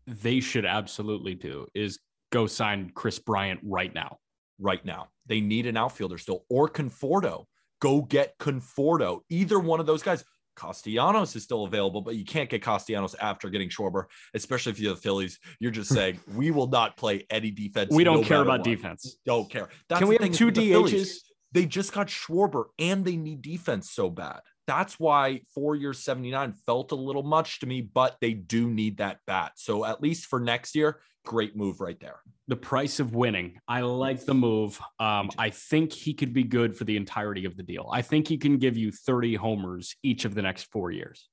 they 0.07 0.39
should 0.39 0.65
absolutely 0.65 1.35
do 1.35 1.67
is 1.75 1.99
go 2.31 2.47
sign 2.47 2.93
Kris 2.95 3.19
Bryant 3.19 3.59
right 3.65 3.93
now. 3.93 4.19
right 4.59 4.85
now. 4.85 5.09
They 5.27 5.41
need 5.41 5.67
an 5.67 5.77
outfielder 5.77 6.19
still 6.19 6.45
or 6.49 6.69
Conforto. 6.69 7.47
Go 7.81 8.03
get 8.03 8.39
Conforto. 8.39 9.21
Either 9.29 9.59
one 9.59 9.81
of 9.81 9.87
those 9.87 10.03
guys. 10.03 10.25
Castellanos 10.57 11.37
is 11.37 11.43
still 11.43 11.65
available, 11.65 12.01
but 12.01 12.17
you 12.17 12.25
can't 12.25 12.51
get 12.51 12.63
Castellanos 12.63 13.15
after 13.21 13.49
getting 13.51 13.69
Schwarber, 13.69 14.05
especially 14.35 14.73
if 14.73 14.81
you're 14.81 14.95
the 14.95 15.01
Phillies. 15.01 15.39
You're 15.61 15.71
just 15.71 15.91
hmm. 15.91 15.97
saying 15.97 16.21
we 16.35 16.51
will 16.51 16.67
not 16.67 16.97
play 16.97 17.27
any 17.31 17.51
defense. 17.51 17.93
We 17.95 18.05
don't 18.05 18.23
no 18.23 18.27
care 18.27 18.43
about 18.43 18.61
what. 18.61 18.65
defense. 18.65 19.19
Don't 19.25 19.49
care. 19.49 19.69
That's 19.89 20.01
Can 20.01 20.09
we 20.09 20.17
have 20.17 20.33
two 20.33 20.51
DHs? 20.51 21.19
They 21.53 21.65
just 21.65 21.93
got 21.93 22.09
Schwarber 22.09 22.65
and 22.79 23.05
they 23.05 23.17
need 23.17 23.41
defense 23.41 23.91
so 23.91 24.11
bad. 24.11 24.41
That's 24.67 24.99
why 24.99 25.43
four 25.55 25.77
years 25.77 26.01
79 26.01 26.53
felt 26.67 26.91
a 26.91 26.97
little 26.97 27.23
much 27.23 27.61
to 27.61 27.67
me, 27.67 27.83
but 27.83 28.17
they 28.21 28.35
do 28.35 28.69
need 28.69 28.99
that 28.99 29.19
bat. 29.27 29.53
So 29.57 29.85
at 29.85 30.03
least 30.03 30.27
for 30.27 30.41
next 30.41 30.75
year, 30.75 31.01
great 31.27 31.55
move 31.55 31.81
right 31.83 32.01
there. 32.01 32.21
The 32.49 32.57
price 32.57 33.01
of 33.01 33.15
winning. 33.15 33.59
I 33.69 33.81
like 33.83 34.25
the 34.25 34.33
move. 34.33 34.81
Um, 34.99 35.31
I 35.37 35.51
think 35.51 35.93
he 35.93 36.15
could 36.15 36.33
be 36.33 36.45
good 36.45 36.77
for 36.77 36.85
the 36.85 36.97
entirety 36.97 37.45
of 37.45 37.57
the 37.57 37.63
deal. 37.63 37.91
I 37.93 38.01
think 38.01 38.29
he 38.29 38.39
can 38.39 38.57
give 38.57 38.77
you 38.79 38.91
30 38.93 39.35
homers 39.35 39.97
each 40.03 40.25
of 40.25 40.35
the 40.35 40.43
next 40.43 40.71
four 40.71 40.91
years. 40.91 41.29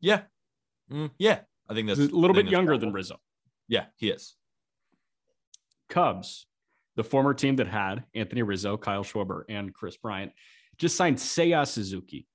Yeah. 0.00 0.22
Mm, 0.90 1.10
yeah. 1.18 1.40
I 1.68 1.74
think 1.74 1.88
that's 1.88 2.00
a 2.00 2.04
little 2.04 2.34
bit 2.34 2.48
younger 2.48 2.78
than 2.78 2.92
Rizzo. 2.92 3.20
Yeah, 3.68 3.86
he 3.96 4.08
is. 4.08 4.34
Cubs, 5.88 6.46
the 6.96 7.04
former 7.04 7.34
team 7.34 7.56
that 7.56 7.68
had 7.68 8.04
Anthony 8.14 8.42
Rizzo, 8.42 8.76
Kyle 8.76 9.04
Schwarber, 9.04 9.42
and 9.48 9.74
Kris 9.74 9.96
Bryant, 9.96 10.32
just 10.78 10.96
signed 10.96 11.18
Seiya 11.18 11.66
Suzuki. 11.66 12.26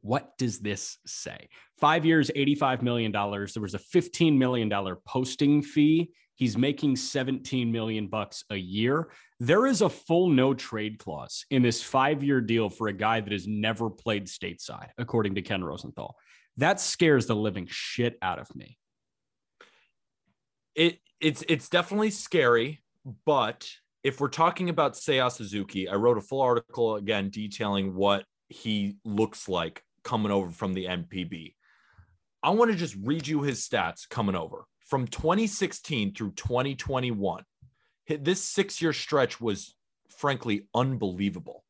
What 0.00 0.36
does 0.38 0.60
this 0.60 0.98
say? 1.06 1.48
Five 1.78 2.04
years, 2.04 2.30
$85 2.34 2.82
million. 2.82 3.12
There 3.12 3.62
was 3.62 3.74
a 3.74 3.78
$15 3.78 4.36
million 4.36 4.70
posting 5.06 5.62
fee. 5.62 6.10
He's 6.34 6.56
making 6.56 6.96
17 6.96 7.72
million 7.72 8.06
bucks 8.06 8.44
a 8.50 8.56
year. 8.56 9.10
There 9.40 9.66
is 9.66 9.82
a 9.82 9.88
full 9.88 10.28
no 10.28 10.54
trade 10.54 10.98
clause 10.98 11.44
in 11.50 11.62
this 11.62 11.82
five 11.82 12.22
year 12.22 12.40
deal 12.40 12.70
for 12.70 12.88
a 12.88 12.92
guy 12.92 13.20
that 13.20 13.32
has 13.32 13.48
never 13.48 13.90
played 13.90 14.26
stateside, 14.26 14.90
according 14.98 15.34
to 15.34 15.42
Ken 15.42 15.64
Rosenthal. 15.64 16.16
That 16.56 16.80
scares 16.80 17.26
the 17.26 17.34
living 17.34 17.66
shit 17.68 18.18
out 18.22 18.38
of 18.38 18.54
me. 18.54 18.78
It 20.76 21.00
it's 21.20 21.42
it's 21.48 21.68
definitely 21.68 22.10
scary, 22.10 22.82
but 23.26 23.68
if 24.04 24.20
we're 24.20 24.28
talking 24.28 24.68
about 24.70 24.94
Seiya 24.94 25.30
Suzuki, 25.32 25.88
I 25.88 25.94
wrote 25.96 26.18
a 26.18 26.20
full 26.20 26.40
article 26.40 26.96
again 26.96 27.30
detailing 27.30 27.94
what 27.94 28.24
he 28.48 28.96
looks 29.04 29.48
like 29.48 29.82
coming 30.04 30.32
over 30.32 30.50
from 30.50 30.74
the 30.74 30.86
NPB. 30.86 31.54
I 32.42 32.50
want 32.50 32.70
to 32.70 32.76
just 32.76 32.96
read 33.02 33.26
you 33.26 33.42
his 33.42 33.66
stats 33.66 34.08
coming 34.08 34.36
over 34.36 34.64
from 34.86 35.06
2016 35.06 36.14
through 36.14 36.32
2021. 36.32 37.44
This 38.08 38.42
six 38.42 38.80
year 38.80 38.92
stretch 38.92 39.40
was 39.40 39.74
frankly 40.08 40.66
unbelievable 40.74 41.64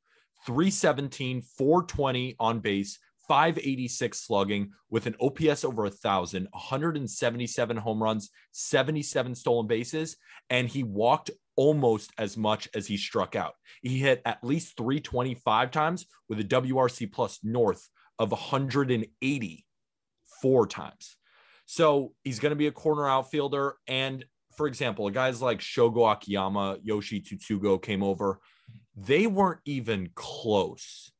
317, 0.46 1.42
420 1.42 2.36
on 2.38 2.60
base, 2.60 2.98
586 3.26 4.18
slugging 4.18 4.70
with 4.88 5.06
an 5.06 5.16
OPS 5.20 5.64
over 5.64 5.84
a 5.84 5.90
thousand, 5.90 6.48
177 6.52 7.76
home 7.76 8.02
runs, 8.02 8.30
77 8.52 9.34
stolen 9.34 9.66
bases, 9.66 10.16
and 10.48 10.68
he 10.68 10.82
walked 10.82 11.30
almost 11.58 12.12
as 12.18 12.36
much 12.36 12.68
as 12.72 12.86
he 12.86 12.96
struck 12.96 13.34
out. 13.34 13.54
He 13.82 13.98
hit 13.98 14.22
at 14.24 14.44
least 14.44 14.76
325 14.76 15.72
times 15.72 16.06
with 16.28 16.38
a 16.38 16.44
WRC 16.44 17.10
plus 17.12 17.40
north 17.42 17.88
of 18.20 18.30
180 18.30 19.66
four 20.40 20.66
times. 20.68 21.16
So 21.66 22.14
he's 22.22 22.38
going 22.38 22.50
to 22.50 22.56
be 22.56 22.68
a 22.68 22.72
corner 22.72 23.08
outfielder. 23.08 23.74
And 23.88 24.24
for 24.56 24.68
example, 24.68 25.10
guys 25.10 25.42
like 25.42 25.58
Shogo 25.58 26.10
Akiyama, 26.12 26.78
Yoshi 26.84 27.20
Tsutsugo 27.20 27.82
came 27.82 28.04
over. 28.04 28.38
They 28.96 29.26
weren't 29.26 29.60
even 29.64 30.10
close 30.14 31.10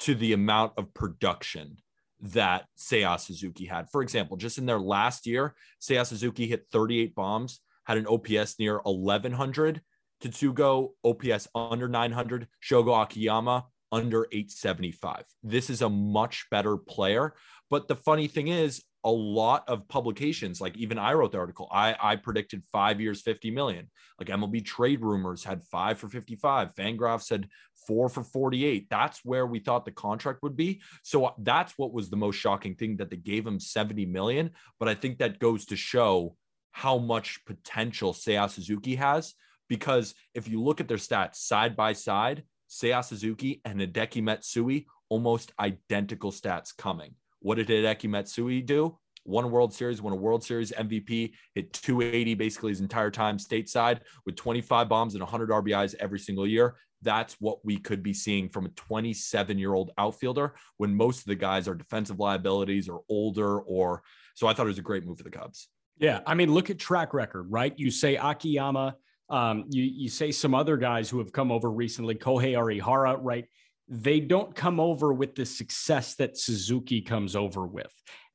to 0.00 0.16
the 0.16 0.32
amount 0.32 0.72
of 0.76 0.92
production 0.94 1.76
that 2.20 2.64
Seiya 2.76 3.20
Suzuki 3.20 3.66
had. 3.66 3.88
For 3.90 4.02
example, 4.02 4.36
just 4.36 4.58
in 4.58 4.66
their 4.66 4.80
last 4.80 5.28
year, 5.28 5.54
Seiya 5.80 6.04
Suzuki 6.04 6.48
hit 6.48 6.66
38 6.72 7.14
bombs, 7.14 7.60
had 7.86 7.98
an 7.98 8.06
OPS 8.06 8.58
near 8.58 8.78
1100. 8.82 9.80
Tsutsugo 10.22 10.90
OPS 11.04 11.48
under 11.54 11.88
900. 11.88 12.48
Shogo 12.62 13.02
Akiyama 13.02 13.66
under 13.92 14.26
875. 14.32 15.24
This 15.42 15.70
is 15.70 15.82
a 15.82 15.88
much 15.88 16.46
better 16.50 16.76
player. 16.76 17.34
But 17.70 17.88
the 17.88 17.96
funny 17.96 18.28
thing 18.28 18.48
is, 18.48 18.82
a 19.04 19.10
lot 19.10 19.62
of 19.68 19.86
publications, 19.86 20.60
like 20.60 20.76
even 20.76 20.98
I 20.98 21.12
wrote 21.12 21.30
the 21.30 21.38
article, 21.38 21.68
I, 21.70 21.94
I 22.00 22.16
predicted 22.16 22.64
five 22.72 23.00
years, 23.00 23.22
50 23.22 23.52
million. 23.52 23.88
Like 24.18 24.28
MLB 24.28 24.64
trade 24.64 25.00
rumors 25.00 25.44
had 25.44 25.62
five 25.62 26.00
for 26.00 26.08
55. 26.08 26.74
Fangraph 26.74 27.22
said 27.22 27.48
four 27.86 28.08
for 28.08 28.24
48. 28.24 28.88
That's 28.90 29.20
where 29.24 29.46
we 29.46 29.60
thought 29.60 29.84
the 29.84 29.92
contract 29.92 30.42
would 30.42 30.56
be. 30.56 30.82
So 31.04 31.34
that's 31.38 31.74
what 31.76 31.92
was 31.92 32.10
the 32.10 32.16
most 32.16 32.34
shocking 32.34 32.74
thing 32.74 32.96
that 32.96 33.08
they 33.08 33.16
gave 33.16 33.46
him 33.46 33.60
70 33.60 34.06
million. 34.06 34.50
But 34.80 34.88
I 34.88 34.94
think 34.94 35.18
that 35.18 35.38
goes 35.38 35.66
to 35.66 35.76
show 35.76 36.36
how 36.76 36.98
much 36.98 37.42
potential 37.46 38.12
Seiya 38.12 38.50
Suzuki 38.50 38.96
has. 38.96 39.32
Because 39.66 40.14
if 40.34 40.46
you 40.46 40.62
look 40.62 40.78
at 40.78 40.88
their 40.88 40.98
stats 40.98 41.36
side 41.36 41.74
by 41.74 41.94
side, 41.94 42.42
Seiya 42.68 43.02
Suzuki 43.02 43.62
and 43.64 43.80
Hideki 43.80 44.22
Matsui, 44.22 44.86
almost 45.08 45.52
identical 45.58 46.30
stats 46.30 46.76
coming. 46.76 47.14
What 47.40 47.54
did 47.54 47.68
Hideki 47.68 48.10
Matsui 48.10 48.60
do? 48.60 48.98
Won 49.24 49.50
World 49.50 49.72
Series, 49.72 50.02
won 50.02 50.12
a 50.12 50.16
World 50.16 50.44
Series 50.44 50.70
MVP, 50.70 51.32
hit 51.54 51.72
280 51.72 52.34
basically 52.34 52.72
his 52.72 52.82
entire 52.82 53.10
time 53.10 53.38
stateside 53.38 54.00
with 54.26 54.36
25 54.36 54.86
bombs 54.86 55.14
and 55.14 55.22
100 55.22 55.48
RBIs 55.48 55.94
every 55.98 56.18
single 56.18 56.46
year. 56.46 56.76
That's 57.00 57.36
what 57.40 57.64
we 57.64 57.78
could 57.78 58.02
be 58.02 58.12
seeing 58.12 58.50
from 58.50 58.66
a 58.66 58.70
27 58.70 59.58
year 59.58 59.72
old 59.72 59.92
outfielder 59.96 60.54
when 60.76 60.94
most 60.94 61.20
of 61.20 61.26
the 61.26 61.36
guys 61.36 61.68
are 61.68 61.74
defensive 61.74 62.18
liabilities 62.18 62.86
or 62.86 63.00
older 63.08 63.60
or 63.60 64.02
so 64.34 64.46
I 64.46 64.52
thought 64.52 64.66
it 64.66 64.76
was 64.76 64.78
a 64.78 64.82
great 64.82 65.06
move 65.06 65.16
for 65.16 65.24
the 65.24 65.30
Cubs. 65.30 65.68
Yeah. 65.98 66.20
I 66.26 66.34
mean, 66.34 66.52
look 66.52 66.70
at 66.70 66.78
track 66.78 67.14
record, 67.14 67.50
right? 67.50 67.72
You 67.76 67.90
say 67.90 68.16
Akiyama, 68.16 68.96
um, 69.28 69.64
you, 69.70 69.82
you 69.82 70.08
say 70.08 70.30
some 70.30 70.54
other 70.54 70.76
guys 70.76 71.08
who 71.08 71.18
have 71.18 71.32
come 71.32 71.50
over 71.50 71.70
recently, 71.70 72.14
Kohei 72.14 72.52
Arihara, 72.52 73.18
right? 73.20 73.46
They 73.88 74.20
don't 74.20 74.54
come 74.54 74.80
over 74.80 75.12
with 75.12 75.34
the 75.34 75.46
success 75.46 76.14
that 76.16 76.36
Suzuki 76.36 77.00
comes 77.00 77.34
over 77.34 77.66
with. 77.66 77.92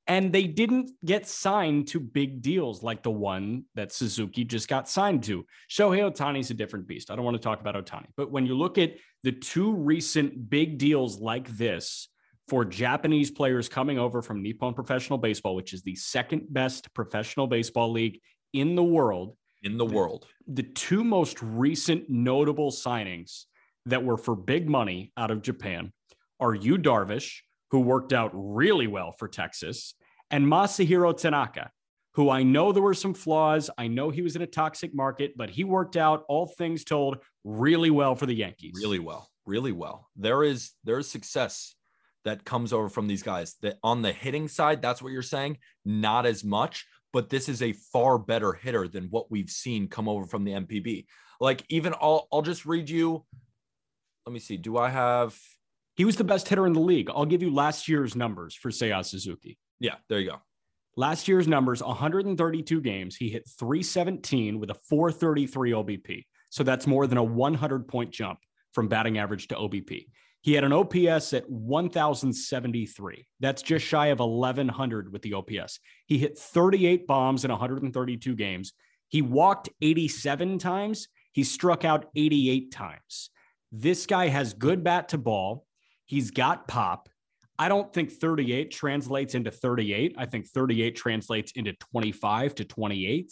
And 0.07 0.33
they 0.33 0.43
didn't 0.43 0.91
get 1.05 1.27
signed 1.27 1.87
to 1.89 1.99
big 1.99 2.41
deals 2.41 2.81
like 2.81 3.03
the 3.03 3.11
one 3.11 3.65
that 3.75 3.91
Suzuki 3.91 4.43
just 4.43 4.67
got 4.67 4.89
signed 4.89 5.23
to. 5.23 5.45
Shohei 5.69 6.11
Ohtani's 6.11 6.49
a 6.49 6.53
different 6.53 6.87
beast. 6.87 7.11
I 7.11 7.15
don't 7.15 7.23
want 7.23 7.37
to 7.37 7.43
talk 7.43 7.61
about 7.61 7.75
Ohtani, 7.75 8.07
But 8.17 8.31
when 8.31 8.45
you 8.45 8.57
look 8.57 8.77
at 8.77 8.95
the 9.23 9.31
two 9.31 9.71
recent 9.73 10.49
big 10.49 10.79
deals 10.79 11.19
like 11.19 11.47
this, 11.55 12.09
for 12.51 12.65
Japanese 12.65 13.31
players 13.31 13.69
coming 13.69 13.97
over 13.97 14.21
from 14.21 14.43
Nippon 14.43 14.73
Professional 14.73 15.17
Baseball, 15.17 15.55
which 15.55 15.71
is 15.71 15.83
the 15.83 15.95
second 15.95 16.47
best 16.49 16.93
professional 16.93 17.47
baseball 17.47 17.93
league 17.93 18.19
in 18.51 18.75
the 18.75 18.83
world. 18.83 19.37
In 19.63 19.77
the 19.77 19.85
world. 19.85 20.25
The, 20.47 20.63
the 20.63 20.69
two 20.73 21.05
most 21.05 21.41
recent 21.41 22.09
notable 22.09 22.69
signings 22.69 23.45
that 23.85 24.03
were 24.03 24.17
for 24.17 24.35
big 24.35 24.67
money 24.67 25.13
out 25.15 25.31
of 25.31 25.41
Japan 25.41 25.93
are 26.41 26.53
Yu 26.53 26.77
Darvish, 26.77 27.37
who 27.69 27.79
worked 27.79 28.11
out 28.11 28.31
really 28.33 28.87
well 28.87 29.13
for 29.17 29.29
Texas, 29.29 29.93
and 30.29 30.45
Masahiro 30.45 31.15
Tanaka, 31.15 31.71
who 32.15 32.29
I 32.29 32.43
know 32.43 32.73
there 32.73 32.83
were 32.83 32.93
some 32.93 33.13
flaws. 33.13 33.69
I 33.77 33.87
know 33.87 34.09
he 34.09 34.23
was 34.23 34.35
in 34.35 34.41
a 34.41 34.47
toxic 34.47 34.93
market, 34.93 35.37
but 35.37 35.49
he 35.49 35.63
worked 35.63 35.95
out, 35.95 36.25
all 36.27 36.47
things 36.47 36.83
told, 36.83 37.19
really 37.45 37.91
well 37.91 38.13
for 38.13 38.25
the 38.25 38.35
Yankees. 38.35 38.73
Really 38.75 38.99
well. 38.99 39.29
Really 39.45 39.71
well. 39.71 40.09
There 40.17 40.43
is 40.43 40.71
there 40.83 40.99
is 40.99 41.09
success 41.09 41.75
that 42.25 42.45
comes 42.45 42.73
over 42.73 42.89
from 42.89 43.07
these 43.07 43.23
guys. 43.23 43.55
That 43.61 43.77
on 43.83 44.01
the 44.01 44.11
hitting 44.11 44.47
side, 44.47 44.81
that's 44.81 45.01
what 45.01 45.11
you're 45.11 45.21
saying, 45.21 45.57
not 45.85 46.25
as 46.25 46.43
much, 46.43 46.85
but 47.13 47.29
this 47.29 47.49
is 47.49 47.61
a 47.61 47.73
far 47.73 48.17
better 48.17 48.53
hitter 48.53 48.87
than 48.87 49.05
what 49.05 49.31
we've 49.31 49.49
seen 49.49 49.87
come 49.87 50.07
over 50.07 50.25
from 50.25 50.43
the 50.43 50.51
NPB. 50.51 51.05
Like 51.39 51.63
even 51.69 51.93
I'll 51.99 52.27
I'll 52.31 52.41
just 52.41 52.65
read 52.65 52.89
you. 52.89 53.25
Let 54.25 54.33
me 54.33 54.39
see. 54.39 54.57
Do 54.57 54.77
I 54.77 54.89
have? 54.89 55.37
He 55.95 56.05
was 56.05 56.15
the 56.15 56.23
best 56.23 56.47
hitter 56.47 56.65
in 56.65 56.73
the 56.73 56.79
league. 56.79 57.09
I'll 57.09 57.25
give 57.25 57.41
you 57.41 57.53
last 57.53 57.87
year's 57.87 58.15
numbers 58.15 58.55
for 58.55 58.69
Seiya 58.69 59.03
Suzuki. 59.03 59.57
Yeah, 59.79 59.95
there 60.07 60.19
you 60.19 60.29
go. 60.29 60.41
Last 60.95 61.27
year's 61.27 61.47
numbers 61.47 61.81
132 61.81 62.81
games. 62.81 63.15
He 63.15 63.29
hit 63.29 63.47
317 63.59 64.59
with 64.59 64.69
a 64.69 64.75
433 64.89 65.71
OBP. 65.71 66.25
So 66.49 66.63
that's 66.63 66.85
more 66.85 67.07
than 67.07 67.17
a 67.17 67.23
100 67.23 67.87
point 67.87 68.11
jump 68.11 68.39
from 68.73 68.87
batting 68.87 69.17
average 69.17 69.47
to 69.49 69.55
OBP. 69.55 70.07
He 70.41 70.53
had 70.53 70.63
an 70.63 70.73
OPS 70.73 71.33
at 71.33 71.49
1,073. 71.49 73.27
That's 73.39 73.61
just 73.61 73.85
shy 73.85 74.07
of 74.07 74.19
1,100 74.19 75.13
with 75.13 75.21
the 75.21 75.33
OPS. 75.33 75.79
He 76.07 76.17
hit 76.17 76.37
38 76.37 77.05
bombs 77.05 77.45
in 77.45 77.51
132 77.51 78.35
games. 78.35 78.73
He 79.09 79.21
walked 79.21 79.69
87 79.81 80.57
times. 80.57 81.07
He 81.31 81.43
struck 81.43 81.85
out 81.85 82.07
88 82.15 82.71
times. 82.71 83.29
This 83.71 84.05
guy 84.05 84.27
has 84.27 84.53
good 84.53 84.83
bat 84.83 85.09
to 85.09 85.17
ball. 85.17 85.65
He's 86.05 86.31
got 86.31 86.67
pop. 86.67 87.07
I 87.59 87.69
don't 87.69 87.93
think 87.93 88.11
38 88.11 88.71
translates 88.71 89.35
into 89.35 89.51
38. 89.51 90.15
I 90.17 90.25
think 90.25 90.47
38 90.47 90.95
translates 90.95 91.51
into 91.51 91.73
25 91.73 92.55
to 92.55 92.65
28. 92.65 93.31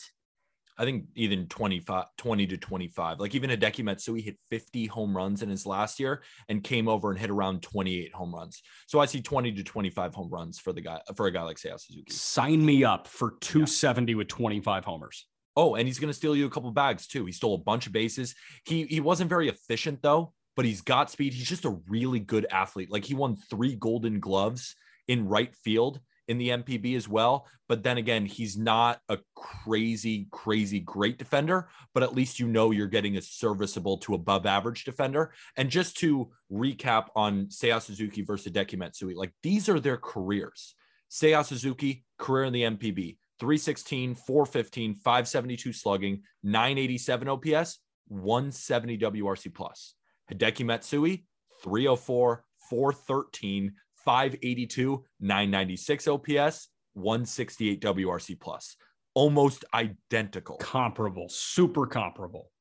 I 0.79 0.85
think 0.85 1.07
even 1.15 1.45
25, 1.47 2.05
20 2.17 2.47
to 2.47 2.57
25. 2.57 3.19
Like 3.19 3.35
even 3.35 3.49
Hideki 3.49 3.83
Matsui 3.83 4.21
hit 4.21 4.37
50 4.49 4.85
home 4.85 5.15
runs 5.15 5.43
in 5.43 5.49
his 5.49 5.65
last 5.65 5.99
year 5.99 6.23
and 6.47 6.63
came 6.63 6.87
over 6.87 7.11
and 7.11 7.19
hit 7.19 7.29
around 7.29 7.61
28 7.61 8.13
home 8.13 8.33
runs. 8.33 8.61
So 8.87 8.99
I 8.99 9.05
see 9.05 9.21
20 9.21 9.51
to 9.51 9.63
25 9.63 10.15
home 10.15 10.29
runs 10.29 10.57
for 10.57 10.71
the 10.71 10.79
guy 10.79 11.01
for 11.17 11.27
a 11.27 11.31
guy 11.31 11.43
like 11.43 11.57
Seiya 11.57 11.77
Suzuki. 11.77 12.13
Sign 12.13 12.65
me 12.65 12.85
up 12.85 13.07
for 13.07 13.35
270 13.41 14.11
yeah. 14.11 14.17
with 14.17 14.29
25 14.29 14.85
homers. 14.85 15.27
Oh, 15.57 15.75
and 15.75 15.85
he's 15.85 15.99
going 15.99 16.09
to 16.09 16.13
steal 16.13 16.33
you 16.33 16.45
a 16.45 16.49
couple 16.49 16.71
bags 16.71 17.07
too. 17.07 17.25
He 17.25 17.33
stole 17.33 17.55
a 17.55 17.57
bunch 17.57 17.85
of 17.85 17.91
bases. 17.91 18.33
He 18.65 18.85
he 18.85 19.01
wasn't 19.01 19.29
very 19.29 19.49
efficient 19.49 20.01
though, 20.01 20.33
but 20.55 20.63
he's 20.63 20.79
got 20.79 21.11
speed. 21.11 21.33
He's 21.33 21.49
just 21.49 21.65
a 21.65 21.77
really 21.89 22.19
good 22.19 22.47
athlete. 22.49 22.89
Like 22.89 23.03
he 23.03 23.15
won 23.15 23.35
3 23.35 23.75
golden 23.75 24.21
gloves 24.21 24.75
in 25.09 25.27
right 25.27 25.53
field 25.53 25.99
in 26.29 26.37
the 26.37 26.49
NPB 26.49 26.95
as 26.95 27.09
well. 27.09 27.47
But 27.67 27.83
then 27.83 27.97
again, 27.97 28.25
he's 28.25 28.55
not 28.55 29.01
a 29.09 29.17
crazy, 29.35 30.27
crazy 30.31 30.79
great 30.79 31.17
defender, 31.17 31.67
but 31.93 32.03
at 32.03 32.13
least 32.13 32.39
you 32.39 32.47
know 32.47 32.71
you're 32.71 32.87
getting 32.87 33.17
a 33.17 33.21
serviceable 33.21 33.97
to 33.99 34.13
above 34.13 34.45
average 34.45 34.85
defender. 34.85 35.33
And 35.57 35.69
just 35.69 35.97
to 35.97 36.29
recap 36.51 37.07
on 37.15 37.47
Seiya 37.47 37.81
Suzuki 37.81 38.21
versus 38.21 38.51
Hideki 38.51 38.77
Matsui, 38.77 39.15
like 39.15 39.33
these 39.43 39.67
are 39.67 39.79
their 39.79 39.97
careers. 39.97 40.75
Seiya 41.11 41.43
Suzuki, 41.43 42.05
career 42.19 42.43
in 42.45 42.53
the 42.53 42.63
NPB, 42.63 43.17
316, 43.39 44.13
415, 44.13 44.95
572 44.95 45.73
slugging, 45.73 46.21
987 46.43 47.27
OPS, 47.27 47.79
170 48.07 48.97
WRC 48.99 49.53
plus. 49.53 49.95
Hideki 50.31 50.63
Matsui, 50.63 51.25
304, 51.63 52.43
413, 52.69 53.73
582, 54.05 55.03
996 55.19 56.07
OPS, 56.07 56.69
168 56.93 57.81
WRC 57.81 58.39
plus. 58.39 58.75
Almost 59.13 59.65
identical. 59.73 60.57
Comparable, 60.57 61.27
super 61.29 61.85
comparable. 61.85 62.51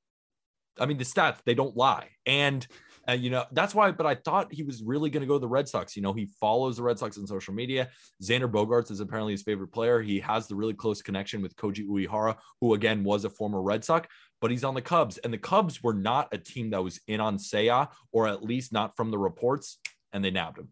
I 0.80 0.86
mean, 0.86 0.98
the 0.98 1.04
stats, 1.04 1.38
they 1.44 1.54
don't 1.54 1.76
lie. 1.76 2.08
And, 2.26 2.66
uh, 3.08 3.12
you 3.12 3.30
know, 3.30 3.44
that's 3.52 3.74
why, 3.74 3.90
but 3.90 4.06
I 4.06 4.14
thought 4.14 4.52
he 4.52 4.62
was 4.62 4.82
really 4.82 5.10
going 5.10 5.22
to 5.22 5.26
go 5.26 5.34
to 5.34 5.40
the 5.40 5.48
Red 5.48 5.68
Sox. 5.68 5.96
You 5.96 6.02
know, 6.02 6.12
he 6.12 6.26
follows 6.40 6.76
the 6.76 6.82
Red 6.82 6.98
Sox 6.98 7.18
on 7.18 7.26
social 7.26 7.54
media. 7.54 7.88
Xander 8.22 8.50
Bogaerts 8.50 8.90
is 8.90 9.00
apparently 9.00 9.32
his 9.32 9.42
favorite 9.42 9.68
player. 9.68 10.00
He 10.00 10.20
has 10.20 10.46
the 10.46 10.54
really 10.54 10.74
close 10.74 11.02
connection 11.02 11.42
with 11.42 11.56
Koji 11.56 11.86
Uehara, 11.86 12.36
who 12.60 12.74
again 12.74 13.04
was 13.04 13.24
a 13.24 13.30
former 13.30 13.62
Red 13.62 13.84
Sox, 13.84 14.08
but 14.40 14.50
he's 14.50 14.64
on 14.64 14.74
the 14.74 14.82
Cubs. 14.82 15.18
And 15.18 15.32
the 15.32 15.38
Cubs 15.38 15.82
were 15.82 15.94
not 15.94 16.28
a 16.32 16.38
team 16.38 16.70
that 16.70 16.82
was 16.82 17.00
in 17.06 17.20
on 17.20 17.38
Seiya, 17.38 17.88
or 18.12 18.28
at 18.28 18.42
least 18.42 18.72
not 18.72 18.96
from 18.96 19.10
the 19.10 19.18
reports, 19.18 19.78
and 20.12 20.24
they 20.24 20.30
nabbed 20.30 20.58
him. 20.58 20.68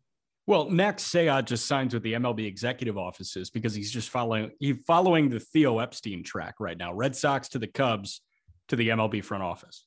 Well, 0.46 0.70
next, 0.70 1.12
Seiya 1.12 1.44
just 1.44 1.66
signs 1.66 1.92
with 1.92 2.04
the 2.04 2.12
MLB 2.12 2.46
executive 2.46 2.96
offices 2.96 3.50
because 3.50 3.74
he's 3.74 3.90
just 3.90 4.11
following 4.11 4.52
he 4.61 4.74
following 4.74 5.28
the 5.28 5.40
Theo 5.40 5.80
Epstein 5.80 6.22
track 6.22 6.54
right 6.61 6.78
now. 6.78 6.92
Red 6.94 7.16
Sox 7.16 7.48
to 7.50 7.59
the 7.59 7.66
Cubs 7.66 8.20
to 8.68 8.76
the 8.76 8.90
MLB 8.90 9.24
front 9.24 9.42
office. 9.42 9.87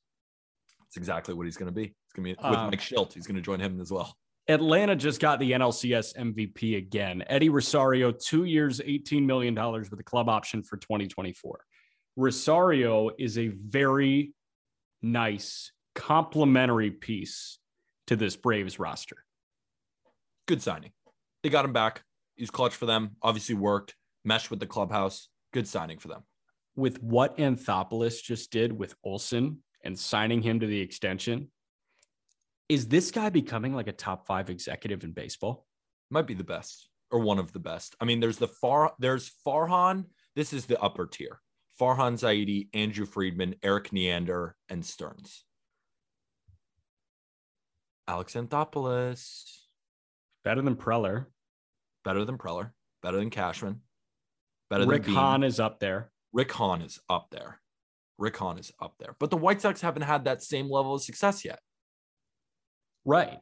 That's 0.81 0.97
exactly 0.97 1.33
what 1.33 1.45
he's 1.45 1.55
going 1.55 1.67
to 1.67 1.73
be. 1.73 1.83
It's 1.83 2.13
going 2.13 2.23
to 2.23 2.35
be 2.35 2.47
with 2.47 2.57
um, 2.57 2.67
Mike 2.67 2.81
Shildt. 2.81 3.13
He's 3.13 3.25
going 3.25 3.37
to 3.37 3.41
join 3.41 3.59
him 3.61 3.79
as 3.79 3.91
well. 3.91 4.13
Atlanta 4.49 4.95
just 4.95 5.21
got 5.21 5.39
the 5.39 5.51
NLCS 5.51 6.17
MVP 6.17 6.75
again. 6.75 7.23
Eddie 7.27 7.49
Rosario, 7.49 8.11
two 8.11 8.45
years, 8.45 8.79
$18 8.79 9.23
million 9.23 9.53
with 9.53 9.99
a 9.99 10.03
club 10.03 10.27
option 10.27 10.63
for 10.63 10.77
2024. 10.77 11.63
Rosario 12.15 13.11
is 13.19 13.37
a 13.37 13.49
very 13.49 14.33
nice 15.03 15.71
complementary 15.93 16.89
piece 16.89 17.59
to 18.07 18.15
this 18.15 18.35
Braves 18.35 18.79
roster 18.79 19.17
good 20.49 20.62
signing. 20.63 20.89
They 21.43 21.49
got 21.49 21.63
him 21.63 21.73
back. 21.73 22.01
He's 22.35 22.49
clutch 22.49 22.75
for 22.75 22.88
them. 22.88 23.12
Obviously 23.21 23.53
worked, 23.53 23.93
meshed 24.25 24.49
with 24.49 24.59
the 24.59 24.65
clubhouse. 24.65 25.29
Good 25.53 25.67
signing 25.67 25.99
for 25.99 26.07
them. 26.07 26.23
With 26.75 27.03
what 27.03 27.38
Anthopoulos 27.38 28.23
just 28.23 28.51
did 28.51 28.73
with 28.73 28.95
Olson 29.03 29.59
and 29.83 29.97
signing 29.97 30.41
him 30.41 30.59
to 30.59 30.65
the 30.65 30.81
extension, 30.81 31.51
is 32.67 32.88
this 32.88 33.12
guy 33.12 33.29
becoming 33.29 33.75
like 33.75 33.88
a 33.88 33.91
top 33.91 34.25
five 34.25 34.49
executive 34.49 35.03
in 35.03 35.12
baseball? 35.12 35.67
Might 36.09 36.25
be 36.25 36.33
the 36.33 36.43
best 36.43 36.89
or 37.12 37.19
one 37.19 37.38
of 37.38 37.53
the 37.53 37.59
best. 37.59 37.95
I 38.01 38.05
mean, 38.05 38.19
there's 38.19 38.38
the 38.38 38.47
far 38.47 38.93
there's 38.97 39.31
Farhan. 39.45 40.05
This 40.35 40.51
is 40.51 40.65
the 40.65 40.81
upper 40.81 41.05
tier. 41.05 41.41
Farhan 41.79 42.13
Zaidi, 42.13 42.69
Andrew 42.73 43.05
Friedman, 43.05 43.55
Erik 43.62 43.93
Neander, 43.93 44.55
and 44.67 44.83
Stearns. 44.83 45.45
Alex 48.07 48.33
Anthopoulos. 48.33 49.58
Better 50.43 50.62
than 50.62 50.75
Preller. 50.75 51.25
Better 52.04 52.25
than 52.25 52.38
Preller. 52.38 52.71
Better 53.02 53.17
than 53.17 53.30
Cashman. 53.30 53.82
Better 54.69 54.86
Rick 54.86 55.04
than 55.04 55.13
Hahn 55.13 55.43
is 55.43 55.60
up 55.60 55.80
there. 55.80 56.12
Rick 56.32 56.52
Hahn 56.52 56.82
is 56.82 56.99
up 57.10 57.28
there. 57.32 57.60
Rick 58.17 58.38
Hahn 58.38 58.58
is 58.58 58.71
up 58.80 58.95
there. 58.99 59.15
But 59.19 59.32
the 59.32 59.38
White 59.38 59.62
Sox 59.62 59.82
haven't 59.82 60.04
had 60.04 60.25
that 60.25 60.43
same 60.43 60.69
level 60.69 60.93
of 60.93 61.02
success 61.02 61.43
yet. 61.43 61.60
Right. 63.06 63.39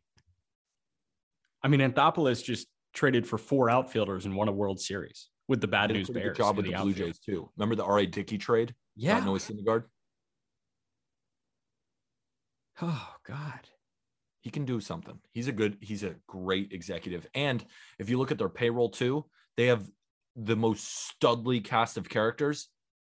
I 1.63 1.67
mean, 1.67 1.81
Anthopoulos 1.81 2.43
just 2.43 2.67
traded 2.93 3.27
for 3.27 3.37
four 3.37 3.69
outfielders 3.69 4.25
and 4.25 4.35
won 4.35 4.47
a 4.47 4.51
World 4.51 4.79
Series 4.79 5.29
with 5.47 5.59
the 5.59 5.67
Bad 5.67 5.91
News 5.91 6.09
Bears. 6.09 6.37
Good 6.37 6.43
job 6.43 6.55
with 6.57 6.65
the, 6.65 6.71
the 6.73 6.77
Blue 6.77 6.93
Jays 6.93 7.19
too. 7.19 7.49
Remember 7.57 7.75
the 7.75 7.83
R.A. 7.83 8.05
Dickey 8.05 8.37
trade? 8.37 8.73
Yeah. 8.95 9.19
Noah 9.19 9.39
Syndergaard. 9.39 9.83
Oh 12.79 13.15
God 13.25 13.67
he 14.47 14.51
can 14.51 14.63
do 14.63 14.79
something. 14.79 15.19
He's 15.33 15.49
a 15.49 15.51
good, 15.51 15.75
he's 15.81 16.03
a 16.03 16.15
great 16.25 16.71
executive. 16.71 17.27
And 17.33 17.65
if 17.99 18.09
you 18.09 18.17
look 18.17 18.31
at 18.31 18.37
their 18.37 18.47
payroll 18.47 18.87
too, 18.87 19.25
they 19.57 19.65
have 19.65 19.85
the 20.37 20.55
most 20.55 21.11
studly 21.21 21.61
cast 21.61 21.97
of 21.97 22.07
characters. 22.07 22.69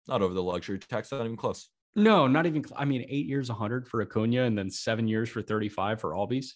Not 0.10 0.22
over 0.22 0.34
the 0.34 0.44
luxury 0.44 0.78
tax, 0.78 1.10
not 1.10 1.24
even 1.24 1.38
close. 1.38 1.70
No, 1.96 2.28
not 2.28 2.48
even. 2.48 2.66
I 2.76 2.84
mean, 2.84 3.06
eight 3.08 3.28
years, 3.28 3.48
100 3.48 3.88
for 3.88 4.02
Acuna, 4.02 4.44
and 4.44 4.58
then 4.58 4.70
seven 4.70 5.08
years 5.08 5.30
for 5.30 5.42
35 5.42 6.02
for 6.02 6.12
Albies. 6.12 6.48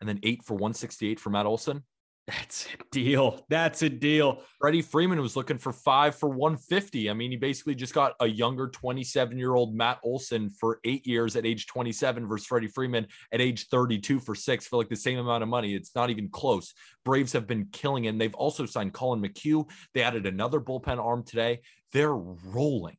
And 0.00 0.08
then 0.08 0.20
eight 0.22 0.44
for 0.44 0.52
168 0.52 1.18
for 1.18 1.30
Matt 1.30 1.46
Olson. 1.46 1.82
That's 2.26 2.66
a 2.66 2.76
deal. 2.92 3.44
That's 3.48 3.82
a 3.82 3.88
deal. 3.88 4.42
Freddie 4.60 4.82
Freeman 4.82 5.20
was 5.20 5.36
looking 5.36 5.58
for 5.58 5.72
five 5.72 6.14
for 6.14 6.28
150. 6.28 7.10
I 7.10 7.12
mean, 7.12 7.32
he 7.32 7.36
basically 7.36 7.74
just 7.74 7.92
got 7.92 8.14
a 8.20 8.26
younger 8.26 8.68
27 8.68 9.36
year 9.36 9.54
old 9.54 9.74
Matt 9.74 9.98
Olson 10.04 10.48
for 10.50 10.78
eight 10.84 11.06
years 11.06 11.34
at 11.34 11.44
age 11.44 11.66
27 11.66 12.28
versus 12.28 12.46
Freddie 12.46 12.68
Freeman 12.68 13.06
at 13.32 13.40
age 13.40 13.66
32 13.68 14.20
for 14.20 14.34
six 14.34 14.66
for 14.66 14.76
like 14.76 14.88
the 14.88 14.96
same 14.96 15.18
amount 15.18 15.42
of 15.42 15.48
money. 15.48 15.74
It's 15.74 15.94
not 15.96 16.10
even 16.10 16.28
close. 16.28 16.72
Braves 17.04 17.32
have 17.32 17.46
been 17.48 17.66
killing 17.72 18.04
it. 18.04 18.10
And 18.10 18.20
they've 18.20 18.34
also 18.34 18.64
signed 18.64 18.92
Collin 18.92 19.20
McHugh. 19.20 19.68
They 19.94 20.02
added 20.02 20.26
another 20.26 20.60
bullpen 20.60 20.98
arm 20.98 21.24
today. 21.24 21.60
They're 21.92 22.14
rolling. 22.14 22.96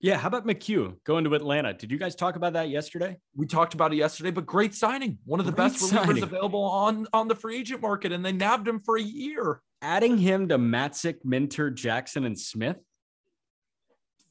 Yeah, 0.00 0.18
how 0.18 0.28
about 0.28 0.46
McHugh 0.46 0.94
going 1.04 1.24
to 1.24 1.34
Atlanta? 1.34 1.72
Did 1.72 1.90
you 1.90 1.96
guys 1.96 2.14
talk 2.14 2.36
about 2.36 2.52
that 2.52 2.68
yesterday? 2.68 3.16
We 3.34 3.46
talked 3.46 3.72
about 3.72 3.94
it 3.94 3.96
yesterday, 3.96 4.30
but 4.30 4.44
great 4.44 4.74
signing. 4.74 5.18
One 5.24 5.40
of 5.40 5.46
the 5.46 5.52
great 5.52 5.72
best 5.72 5.92
relievers 5.92 6.22
available 6.22 6.62
on 6.62 7.06
on 7.14 7.28
the 7.28 7.34
free 7.34 7.58
agent 7.58 7.80
market, 7.80 8.12
and 8.12 8.24
they 8.24 8.32
nabbed 8.32 8.68
him 8.68 8.80
for 8.80 8.98
a 8.98 9.02
year. 9.02 9.62
Adding 9.80 10.18
him 10.18 10.48
to 10.48 10.58
Matzek, 10.58 11.24
Minter, 11.24 11.70
Jackson, 11.70 12.24
and 12.24 12.38
Smith. 12.38 12.76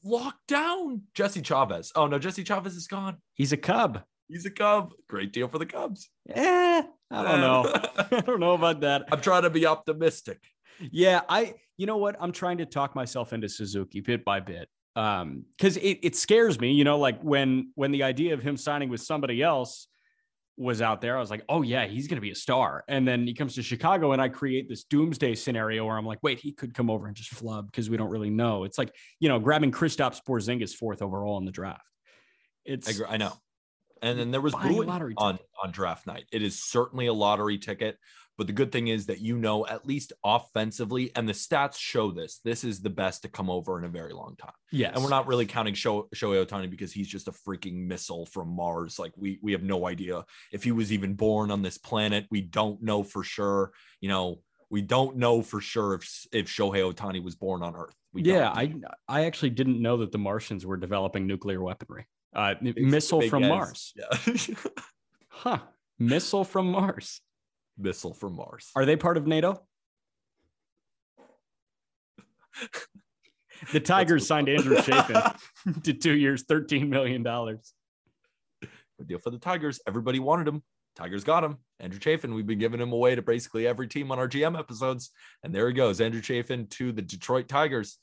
Locked 0.04 0.46
down 0.46 1.02
Jesse 1.14 1.42
Chavez. 1.42 1.90
Oh 1.96 2.06
no, 2.06 2.18
Jesse 2.20 2.44
Chavez 2.44 2.76
is 2.76 2.86
gone. 2.86 3.16
He's 3.34 3.52
a 3.52 3.56
Cub. 3.56 4.02
He's 4.28 4.46
a 4.46 4.50
Cub. 4.50 4.92
Great 5.08 5.32
deal 5.32 5.48
for 5.48 5.58
the 5.58 5.66
Cubs. 5.66 6.08
Yeah, 6.26 6.82
I 7.10 7.22
don't 7.22 7.40
know. 7.40 7.72
I 8.12 8.20
don't 8.20 8.38
know 8.38 8.52
about 8.52 8.82
that. 8.82 9.06
I'm 9.10 9.20
trying 9.20 9.42
to 9.42 9.50
be 9.50 9.66
optimistic. 9.66 10.38
Yeah, 10.92 11.22
I. 11.28 11.54
You 11.76 11.86
know 11.86 11.96
what? 11.96 12.16
I'm 12.20 12.32
trying 12.32 12.58
to 12.58 12.66
talk 12.66 12.94
myself 12.94 13.32
into 13.32 13.48
Suzuki 13.48 14.00
bit 14.00 14.24
by 14.24 14.40
bit 14.40 14.68
um 14.96 15.44
because 15.56 15.76
it, 15.76 15.98
it 16.02 16.16
scares 16.16 16.58
me 16.58 16.72
you 16.72 16.82
know 16.82 16.98
like 16.98 17.20
when 17.22 17.70
when 17.74 17.92
the 17.92 18.02
idea 18.02 18.34
of 18.34 18.42
him 18.42 18.56
signing 18.56 18.88
with 18.88 19.00
somebody 19.00 19.42
else 19.42 19.88
was 20.56 20.80
out 20.80 21.02
there 21.02 21.16
i 21.16 21.20
was 21.20 21.30
like 21.30 21.44
oh 21.50 21.60
yeah 21.60 21.86
he's 21.86 22.08
going 22.08 22.16
to 22.16 22.22
be 22.22 22.30
a 22.30 22.34
star. 22.34 22.82
And 22.88 23.06
then 23.06 23.26
he 23.26 23.34
comes 23.34 23.54
to 23.56 23.62
chicago 23.62 24.12
and 24.12 24.22
i 24.22 24.28
create 24.28 24.68
this 24.68 24.84
doomsday 24.84 25.34
scenario 25.34 25.84
where 25.84 25.98
i'm 25.98 26.06
like 26.06 26.22
wait 26.22 26.40
he 26.40 26.50
could 26.52 26.72
come 26.72 26.88
over 26.88 27.06
and 27.06 27.14
just 27.14 27.30
flub 27.30 27.66
because 27.70 27.90
we 27.90 27.98
don't 27.98 28.10
really 28.10 28.30
know. 28.30 28.64
It's 28.64 28.78
like 28.78 28.94
you 29.20 29.28
know 29.28 29.38
grabbing 29.38 29.70
Kristaps 29.70 30.20
Porzingis 30.26 30.74
fourth 30.74 31.02
overall 31.02 31.36
in 31.38 31.44
the 31.44 31.52
draft. 31.52 31.82
It's 32.64 33.00
i, 33.00 33.14
I 33.14 33.16
know. 33.18 33.34
And 34.02 34.18
then 34.18 34.30
there 34.30 34.40
was 34.40 34.54
booing 34.54 34.88
on 34.88 35.38
on 35.62 35.70
draft 35.72 36.06
night. 36.06 36.24
It 36.32 36.42
is 36.42 36.62
certainly 36.62 37.06
a 37.06 37.12
lottery 37.12 37.58
ticket 37.58 37.98
but 38.38 38.46
the 38.46 38.52
good 38.52 38.70
thing 38.70 38.88
is 38.88 39.06
that 39.06 39.20
you 39.20 39.38
know, 39.38 39.66
at 39.66 39.86
least 39.86 40.12
offensively, 40.22 41.10
and 41.16 41.28
the 41.28 41.32
stats 41.32 41.78
show 41.78 42.10
this, 42.10 42.40
this 42.44 42.64
is 42.64 42.80
the 42.80 42.90
best 42.90 43.22
to 43.22 43.28
come 43.28 43.48
over 43.48 43.78
in 43.78 43.84
a 43.84 43.88
very 43.88 44.12
long 44.12 44.36
time. 44.36 44.52
Yeah. 44.70 44.92
And 44.92 45.02
we're 45.02 45.10
not 45.10 45.26
really 45.26 45.46
counting 45.46 45.74
Sho- 45.74 46.08
Shohei 46.14 46.44
Ohtani 46.44 46.68
because 46.68 46.92
he's 46.92 47.08
just 47.08 47.28
a 47.28 47.32
freaking 47.32 47.86
missile 47.86 48.26
from 48.26 48.48
Mars. 48.48 48.98
Like 48.98 49.12
we 49.16 49.38
we 49.42 49.52
have 49.52 49.62
no 49.62 49.86
idea 49.86 50.24
if 50.52 50.64
he 50.64 50.72
was 50.72 50.92
even 50.92 51.14
born 51.14 51.50
on 51.50 51.62
this 51.62 51.78
planet. 51.78 52.26
We 52.30 52.42
don't 52.42 52.82
know 52.82 53.02
for 53.02 53.24
sure. 53.24 53.72
You 54.00 54.10
know, 54.10 54.40
we 54.68 54.82
don't 54.82 55.16
know 55.16 55.40
for 55.40 55.60
sure 55.60 55.94
if 55.94 56.26
if 56.32 56.46
Shohei 56.46 56.92
Ohtani 56.92 57.22
was 57.22 57.36
born 57.36 57.62
on 57.62 57.74
Earth. 57.74 57.94
We 58.12 58.22
yeah, 58.22 58.50
I 58.50 58.74
I 59.08 59.24
actually 59.24 59.50
didn't 59.50 59.80
know 59.80 59.98
that 59.98 60.12
the 60.12 60.18
Martians 60.18 60.66
were 60.66 60.76
developing 60.76 61.26
nuclear 61.26 61.62
weaponry. 61.62 62.06
Uh, 62.34 62.54
missile 62.60 63.22
from 63.22 63.48
Mars. 63.48 63.94
Yeah. 63.96 64.36
huh. 65.28 65.58
Missile 65.98 66.44
from 66.44 66.70
Mars 66.70 67.22
missile 67.78 68.14
from 68.14 68.36
Mars. 68.36 68.70
Are 68.74 68.84
they 68.84 68.96
part 68.96 69.16
of 69.16 69.26
NATO? 69.26 69.62
The 73.72 73.80
Tigers 73.80 74.26
signed 74.26 74.48
Andrew 74.48 74.76
Chafin 74.82 75.22
to 75.82 75.92
two 75.92 76.16
years, 76.16 76.44
$13 76.44 76.88
million. 76.88 77.22
Good 77.22 79.08
deal 79.08 79.18
for 79.18 79.30
the 79.30 79.38
Tigers. 79.38 79.80
Everybody 79.86 80.18
wanted 80.18 80.48
him. 80.48 80.62
Tigers 80.94 81.24
got 81.24 81.44
him. 81.44 81.58
Andrew 81.78 81.98
Chafin. 81.98 82.34
We've 82.34 82.46
been 82.46 82.58
giving 82.58 82.80
him 82.80 82.92
away 82.92 83.14
to 83.14 83.22
basically 83.22 83.66
every 83.66 83.88
team 83.88 84.10
on 84.10 84.18
our 84.18 84.28
GM 84.28 84.58
episodes. 84.58 85.10
And 85.42 85.54
there 85.54 85.68
he 85.68 85.74
goes. 85.74 86.00
Andrew 86.00 86.22
Chafin 86.22 86.68
to 86.68 86.92
the 86.92 87.02
Detroit 87.02 87.48
Tigers. 87.48 87.98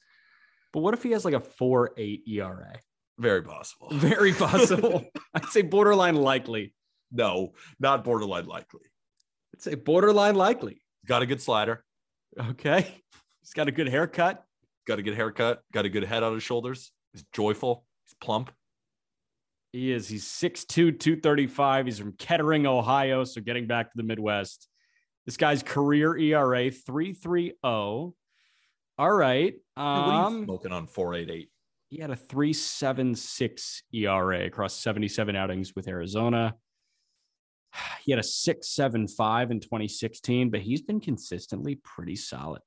But 0.72 0.82
what 0.82 0.94
if 0.94 1.04
he 1.04 1.12
has 1.12 1.26
like 1.26 1.34
a 1.34 1.40
4 1.40 1.94
8 1.98 2.24
ERA? 2.28 2.74
Very 3.18 3.42
possible. 3.42 3.90
Very 3.92 4.34
possible. 4.34 5.06
I'd 5.34 5.46
say 5.46 5.62
borderline 5.62 6.16
likely. 6.16 6.74
No, 7.12 7.54
not 7.80 8.04
borderline 8.04 8.46
likely. 8.46 8.82
I'd 9.54 9.62
say 9.62 9.76
borderline 9.76 10.36
likely. 10.36 10.82
Got 11.06 11.22
a 11.22 11.26
good 11.26 11.42
slider. 11.42 11.84
Okay. 12.38 12.82
He's 13.42 13.54
got 13.54 13.68
a 13.68 13.72
good 13.72 13.88
haircut. 13.88 14.44
Got 14.88 15.00
a 15.00 15.02
good 15.02 15.16
haircut. 15.16 15.62
Got 15.72 15.86
a 15.86 15.90
good 15.90 16.04
head 16.04 16.24
on 16.24 16.34
his 16.34 16.44
shoulders. 16.44 16.92
He's 17.12 17.24
joyful. 17.34 17.86
He's 18.06 18.16
plump. 18.16 18.52
He 19.72 19.92
is. 19.92 20.08
He's 20.08 20.26
6'2, 20.26 20.68
235. 21.00 21.86
He's 21.86 22.00
from 22.00 22.14
Kettering, 22.14 22.66
Ohio. 22.66 23.24
So 23.24 23.42
getting 23.42 23.68
back 23.68 23.92
to 23.92 23.98
the 23.98 24.04
Midwest. 24.04 24.68
This 25.26 25.38
guy's 25.38 25.64
career 25.64 26.18
ERA 26.18 26.70
330. 26.70 27.54
All 27.64 28.14
right. 28.98 29.56
Um, 29.78 30.44
smoking 30.46 30.72
on 30.72 30.88
488? 30.88 31.50
He 31.90 32.00
had 32.00 32.12
a 32.12 32.16
376 32.16 33.84
ERA 33.94 34.46
across 34.46 34.76
77 34.80 35.36
outings 35.36 35.76
with 35.76 35.88
Arizona. 35.88 36.56
He 38.06 38.12
had 38.12 38.20
a 38.20 38.24
675 38.24 39.52
in 39.52 39.60
2016, 39.62 40.50
but 40.50 40.60
he's 40.60 40.82
been 40.82 41.00
consistently 41.00 41.76
pretty 41.76 42.18
solid. 42.18 42.62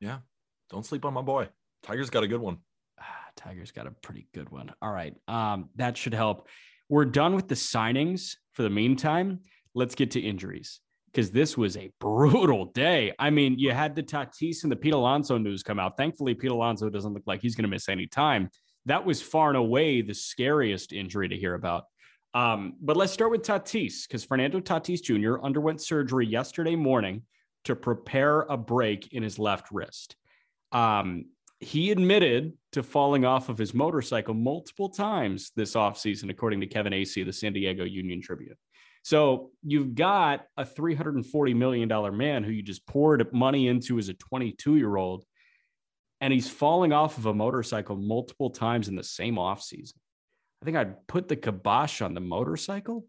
Yeah. 0.00 0.18
Don't 0.70 0.86
sleep 0.86 1.04
on 1.04 1.12
my 1.12 1.20
boy. 1.20 1.48
Tiger's 1.82 2.10
got 2.10 2.24
a 2.24 2.28
good 2.28 2.40
one. 2.40 2.58
Tiger's 3.36 3.72
got 3.72 3.86
a 3.86 3.90
pretty 3.90 4.26
good 4.32 4.50
one. 4.50 4.72
All 4.80 4.92
right. 4.92 5.14
Um, 5.28 5.68
that 5.76 5.96
should 5.96 6.14
help. 6.14 6.48
We're 6.88 7.04
done 7.04 7.34
with 7.34 7.48
the 7.48 7.54
signings 7.54 8.36
for 8.52 8.62
the 8.62 8.70
meantime. 8.70 9.40
Let's 9.74 9.94
get 9.94 10.12
to 10.12 10.20
injuries 10.20 10.80
because 11.12 11.30
this 11.30 11.56
was 11.56 11.76
a 11.76 11.92
brutal 12.00 12.66
day. 12.66 13.12
I 13.18 13.30
mean, 13.30 13.58
you 13.58 13.72
had 13.72 13.94
the 13.94 14.02
Tatis 14.02 14.62
and 14.62 14.72
the 14.72 14.76
Pete 14.76 14.94
Alonso 14.94 15.38
news 15.38 15.62
come 15.62 15.78
out. 15.78 15.96
Thankfully, 15.96 16.34
Pete 16.34 16.50
Alonso 16.50 16.88
doesn't 16.88 17.12
look 17.12 17.24
like 17.26 17.42
he's 17.42 17.54
going 17.54 17.64
to 17.64 17.68
miss 17.68 17.88
any 17.88 18.06
time. 18.06 18.50
That 18.86 19.04
was 19.04 19.20
far 19.20 19.48
and 19.48 19.56
away 19.56 20.02
the 20.02 20.14
scariest 20.14 20.92
injury 20.92 21.28
to 21.28 21.36
hear 21.36 21.54
about. 21.54 21.84
Um, 22.34 22.74
but 22.80 22.96
let's 22.96 23.12
start 23.12 23.30
with 23.30 23.42
Tatis 23.42 24.06
because 24.06 24.24
Fernando 24.24 24.60
Tatis 24.60 25.02
Jr. 25.02 25.42
underwent 25.44 25.80
surgery 25.80 26.26
yesterday 26.26 26.76
morning 26.76 27.22
to 27.64 27.74
prepare 27.74 28.42
a 28.42 28.56
break 28.56 29.12
in 29.12 29.22
his 29.22 29.38
left 29.38 29.70
wrist. 29.72 30.16
Um, 30.72 31.26
he 31.58 31.90
admitted 31.90 32.54
to 32.72 32.82
falling 32.82 33.24
off 33.24 33.48
of 33.48 33.58
his 33.58 33.74
motorcycle 33.74 34.32
multiple 34.32 34.88
times 34.88 35.52
this 35.56 35.74
offseason, 35.74 36.30
according 36.30 36.60
to 36.60 36.66
Kevin 36.66 36.92
Acee, 36.92 37.24
the 37.24 37.32
San 37.32 37.52
Diego 37.52 37.84
Union 37.84 38.22
Tribune. 38.22 38.56
So 39.02 39.50
you've 39.62 39.94
got 39.94 40.46
a 40.56 40.64
$340 40.64 41.56
million 41.56 42.16
man 42.16 42.44
who 42.44 42.52
you 42.52 42.62
just 42.62 42.86
poured 42.86 43.32
money 43.32 43.68
into 43.68 43.98
as 43.98 44.08
a 44.08 44.14
22 44.14 44.76
year 44.76 44.96
old, 44.96 45.24
and 46.20 46.32
he's 46.32 46.48
falling 46.48 46.92
off 46.92 47.18
of 47.18 47.26
a 47.26 47.34
motorcycle 47.34 47.96
multiple 47.96 48.50
times 48.50 48.88
in 48.88 48.96
the 48.96 49.04
same 49.04 49.36
offseason. 49.36 49.94
I 50.60 50.64
think 50.64 50.76
I'd 50.76 51.06
put 51.06 51.28
the 51.28 51.36
kibosh 51.36 52.02
on 52.02 52.14
the 52.14 52.20
motorcycle. 52.20 53.06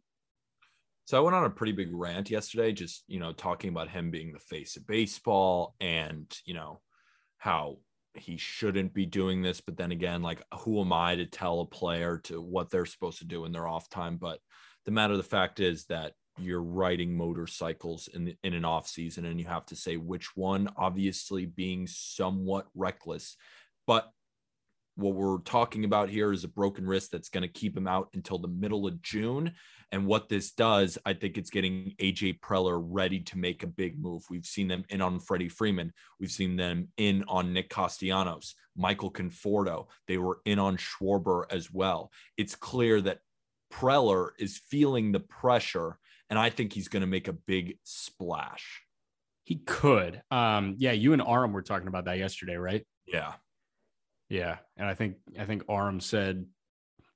So 1.06 1.18
I 1.18 1.22
went 1.22 1.36
on 1.36 1.44
a 1.44 1.50
pretty 1.50 1.74
big 1.74 1.90
rant 1.92 2.30
yesterday, 2.30 2.72
just, 2.72 3.04
you 3.08 3.20
know, 3.20 3.34
talking 3.34 3.70
about 3.70 3.90
him 3.90 4.12
being 4.12 4.32
the 4.32 4.40
face 4.40 4.78
of 4.78 4.88
baseball 4.88 5.76
and, 5.82 6.32
you 6.46 6.54
know, 6.54 6.80
how 7.38 7.78
he 8.14 8.38
shouldn't 8.38 8.94
be 8.94 9.06
doing 9.06 9.42
this. 9.42 9.60
But 9.60 9.76
then 9.76 9.92
again, 9.92 10.22
like, 10.22 10.42
who 10.60 10.80
am 10.80 10.94
I 10.94 11.16
to 11.16 11.26
tell 11.26 11.60
a 11.60 11.66
player 11.66 12.20
to 12.26 12.42
what 12.42 12.70
they're 12.70 12.86
supposed 12.86 13.20
to 13.20 13.26
do 13.26 13.46
in 13.46 13.52
their 13.52 13.68
off 13.68 13.90
time? 13.90 14.18
But 14.18 14.40
the 14.86 14.92
matter 14.92 15.14
of 15.14 15.18
the 15.18 15.24
fact 15.24 15.60
is 15.60 15.86
that 15.86 16.14
you're 16.38 16.64
riding 16.64 17.16
motorcycles 17.16 18.08
in 18.14 18.36
in 18.44 18.54
an 18.54 18.66
off 18.66 18.88
season 18.88 19.26
and 19.26 19.40
you 19.40 19.46
have 19.46 19.66
to 19.66 19.76
say 19.76 19.98
which 19.98 20.36
one 20.36 20.70
obviously 20.78 21.46
being 21.46 21.86
somewhat 21.88 22.68
reckless 22.74 23.36
but 23.86 24.12
what 24.96 25.16
we're 25.16 25.40
talking 25.40 25.86
about 25.86 26.10
here 26.10 26.32
is 26.32 26.44
a 26.44 26.50
broken 26.50 26.86
wrist 26.86 27.12
that's 27.12 27.30
going 27.30 27.44
to 27.44 27.48
keep 27.48 27.76
him 27.76 27.88
out 27.88 28.10
until 28.14 28.38
the 28.38 28.48
middle 28.48 28.88
of 28.88 29.02
June. 29.02 29.54
And 29.92 30.06
what 30.06 30.30
this 30.30 30.52
does, 30.52 30.98
I 31.06 31.14
think 31.14 31.38
it's 31.38 31.50
getting 31.50 31.96
AJ 32.00 32.40
Preller 32.40 32.82
ready 32.82 33.20
to 33.22 33.38
make 33.38 33.64
a 33.64 33.68
big 33.68 34.02
move. 34.02 34.24
We've 34.30 34.46
seen 34.46 34.68
them 34.68 34.86
in 34.90 35.02
on 35.02 35.20
Freddie 35.20 35.50
Freeman. 35.50 35.92
We've 36.20 36.32
seen 36.32 36.56
them 36.56 36.90
in 36.98 37.26
on 37.28 37.54
Nick 37.54 37.70
Castellanos, 37.70 38.56
Michael 38.76 39.12
Conforto. 39.12 39.88
They 40.08 40.18
were 40.18 40.40
in 40.46 40.60
on 40.60 40.78
Schwarber 40.78 41.44
as 41.52 41.72
well. 41.72 42.12
It's 42.38 42.56
clear 42.56 43.02
that 43.02 43.20
Preller 43.72 44.30
is 44.40 44.62
feeling 44.70 45.12
the 45.12 45.20
pressure, 45.20 45.98
and 46.30 46.38
I 46.40 46.50
think 46.50 46.74
he's 46.74 46.88
going 46.88 47.02
to 47.02 47.08
make 47.08 47.28
a 47.28 47.34
big 47.34 47.78
splash. 47.84 48.84
He 49.44 49.58
could. 49.58 50.22
Um, 50.32 50.76
yeah, 50.78 50.92
you 50.92 51.14
and 51.14 51.22
Aram 51.22 51.52
were 51.52 51.62
talking 51.62 51.88
about 51.88 52.06
that 52.06 52.18
yesterday, 52.18 52.56
right? 52.56 52.86
Yeah. 53.06 53.34
Yeah, 54.32 54.60
and 54.78 54.88
I 54.88 54.94
think 54.94 55.18
I 55.38 55.44
think 55.44 55.64
Aram 55.70 56.00
said, 56.00 56.46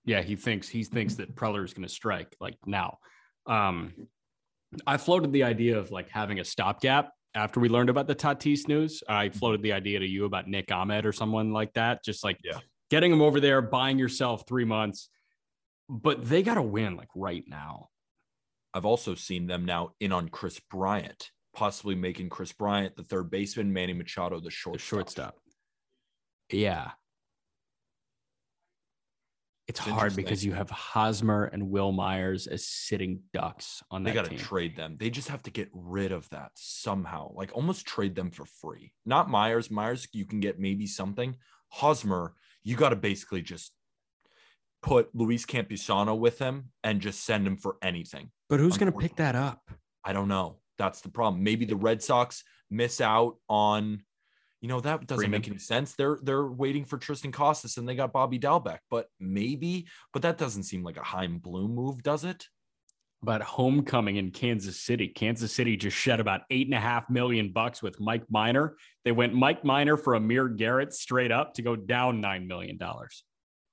yeah, 0.03 0.21
he 0.21 0.35
thinks 0.35 0.67
he 0.67 0.83
thinks 0.83 1.15
that 1.15 1.33
Preller 1.33 1.63
is 1.63 1.73
going 1.73 1.87
to 1.87 1.93
strike 1.93 2.35
like 2.41 2.57
now. 2.65 2.97
Um, 3.47 3.93
I 4.85 4.97
floated 4.97 5.31
the 5.31 5.43
idea 5.43 5.79
of 5.79 5.91
like 5.91 6.09
having 6.09 6.41
a 6.41 6.43
stopgap 6.43 7.11
after 7.33 7.61
we 7.61 7.69
learned 7.69 7.89
about 7.89 8.07
the 8.07 8.15
Tatis 8.15 8.67
news. 8.67 9.01
I 9.07 9.29
mm-hmm. 9.29 9.39
floated 9.39 9.61
the 9.61 9.71
idea 9.71 9.99
to 9.99 10.05
you 10.05 10.25
about 10.25 10.49
Nick 10.49 10.73
Ahmed 10.73 11.05
or 11.05 11.13
someone 11.13 11.53
like 11.53 11.71
that, 11.75 12.03
just 12.03 12.21
like 12.21 12.37
yeah. 12.43 12.59
getting 12.89 13.13
him 13.13 13.21
over 13.21 13.39
there, 13.39 13.61
buying 13.61 13.97
yourself 13.97 14.43
three 14.45 14.65
months. 14.65 15.09
But 15.87 16.27
they 16.27 16.43
got 16.43 16.55
to 16.55 16.61
win 16.61 16.97
like 16.97 17.07
right 17.15 17.45
now. 17.47 17.87
I've 18.73 18.85
also 18.85 19.15
seen 19.15 19.47
them 19.47 19.63
now 19.63 19.91
in 20.01 20.11
on 20.11 20.27
Kris 20.27 20.59
Bryant, 20.69 21.31
possibly 21.55 21.95
making 21.95 22.27
Kris 22.27 22.51
Bryant 22.51 22.97
the 22.97 23.03
third 23.05 23.31
baseman, 23.31 23.71
Manny 23.71 23.93
Machado 23.93 24.41
the 24.41 24.51
shortstop. 24.51 24.81
The 24.81 24.85
shortstop. 24.85 25.35
Yeah, 26.51 26.91
it's, 29.67 29.79
it's 29.79 29.89
hard 29.89 30.15
because 30.15 30.45
you 30.45 30.53
have 30.53 30.69
Hosmer 30.69 31.45
and 31.45 31.69
Wil 31.69 31.91
Myers 31.91 32.45
as 32.45 32.67
sitting 32.67 33.21
ducks 33.33 33.81
on 33.89 34.03
that. 34.03 34.11
They 34.11 34.15
got 34.15 34.29
to 34.29 34.37
trade 34.37 34.75
them. 34.75 34.97
They 34.99 35.09
just 35.09 35.29
have 35.29 35.41
to 35.43 35.51
get 35.51 35.69
rid 35.73 36.11
of 36.11 36.29
that 36.29 36.51
somehow. 36.53 37.33
Like 37.33 37.51
almost 37.53 37.87
trade 37.87 38.15
them 38.15 38.29
for 38.29 38.45
free. 38.45 38.93
Not 39.05 39.29
Myers. 39.29 39.71
Myers, 39.71 40.07
you 40.11 40.25
can 40.25 40.39
get 40.39 40.59
maybe 40.59 40.85
something. 40.85 41.35
Hosmer, 41.69 42.35
you 42.63 42.75
got 42.75 42.89
to 42.89 42.95
basically 42.95 43.41
just 43.41 43.71
put 44.83 45.09
Luis 45.15 45.47
Campusano 45.47 46.17
with 46.17 46.37
him 46.37 46.69
and 46.83 47.01
just 47.01 47.23
send 47.23 47.47
him 47.47 47.57
for 47.57 47.77
anything. 47.81 48.29
But 48.49 48.59
who's 48.59 48.77
going 48.77 48.91
to 48.91 48.97
pick 48.97 49.15
that 49.15 49.35
up? 49.35 49.71
I 50.03 50.13
don't 50.13 50.27
know. 50.27 50.59
That's 50.77 51.01
the 51.01 51.09
problem. 51.09 51.43
Maybe 51.43 51.65
the 51.65 51.75
Red 51.75 52.03
Sox 52.03 52.43
miss 52.69 53.01
out 53.01 53.37
on 53.49 54.03
you 54.61 54.69
know 54.69 54.81
that 54.81 55.05
doesn't 55.05 55.21
Freeman. 55.21 55.41
make 55.41 55.47
any 55.47 55.57
sense. 55.57 55.93
They're 55.93 56.17
they're 56.23 56.47
waiting 56.47 56.85
for 56.85 56.97
Triston 56.97 57.31
Casas 57.31 57.77
and 57.77 57.87
they 57.87 57.95
got 57.95 58.13
Bobby 58.13 58.39
Dalbec, 58.39 58.79
but 58.89 59.07
maybe, 59.19 59.87
but 60.13 60.21
that 60.23 60.37
doesn't 60.37 60.63
seem 60.63 60.83
like 60.83 60.97
a 60.97 61.03
Chaim 61.03 61.39
Bloom 61.39 61.75
move, 61.75 62.01
does 62.01 62.23
it? 62.23 62.47
But 63.21 63.41
homecoming 63.41 64.17
in 64.17 64.31
Kansas 64.31 64.79
City, 64.79 65.07
Kansas 65.07 65.51
City 65.51 65.77
just 65.77 65.97
shed 65.97 66.19
about 66.19 66.41
eight 66.51 66.67
and 66.67 66.75
a 66.75 66.79
half 66.79 67.09
million 67.09 67.51
bucks 67.51 67.81
with 67.81 67.99
Mike 67.99 68.23
Minor. 68.29 68.75
They 69.03 69.11
went 69.11 69.33
Mike 69.33 69.63
Minor 69.63 69.97
for 69.97 70.13
Amir 70.13 70.47
Garrett 70.49 70.93
straight 70.93 71.31
up 71.31 71.53
to 71.55 71.61
go 71.61 71.75
down 71.75 72.21
nine 72.21 72.47
million 72.47 72.77
dollars. 72.77 73.23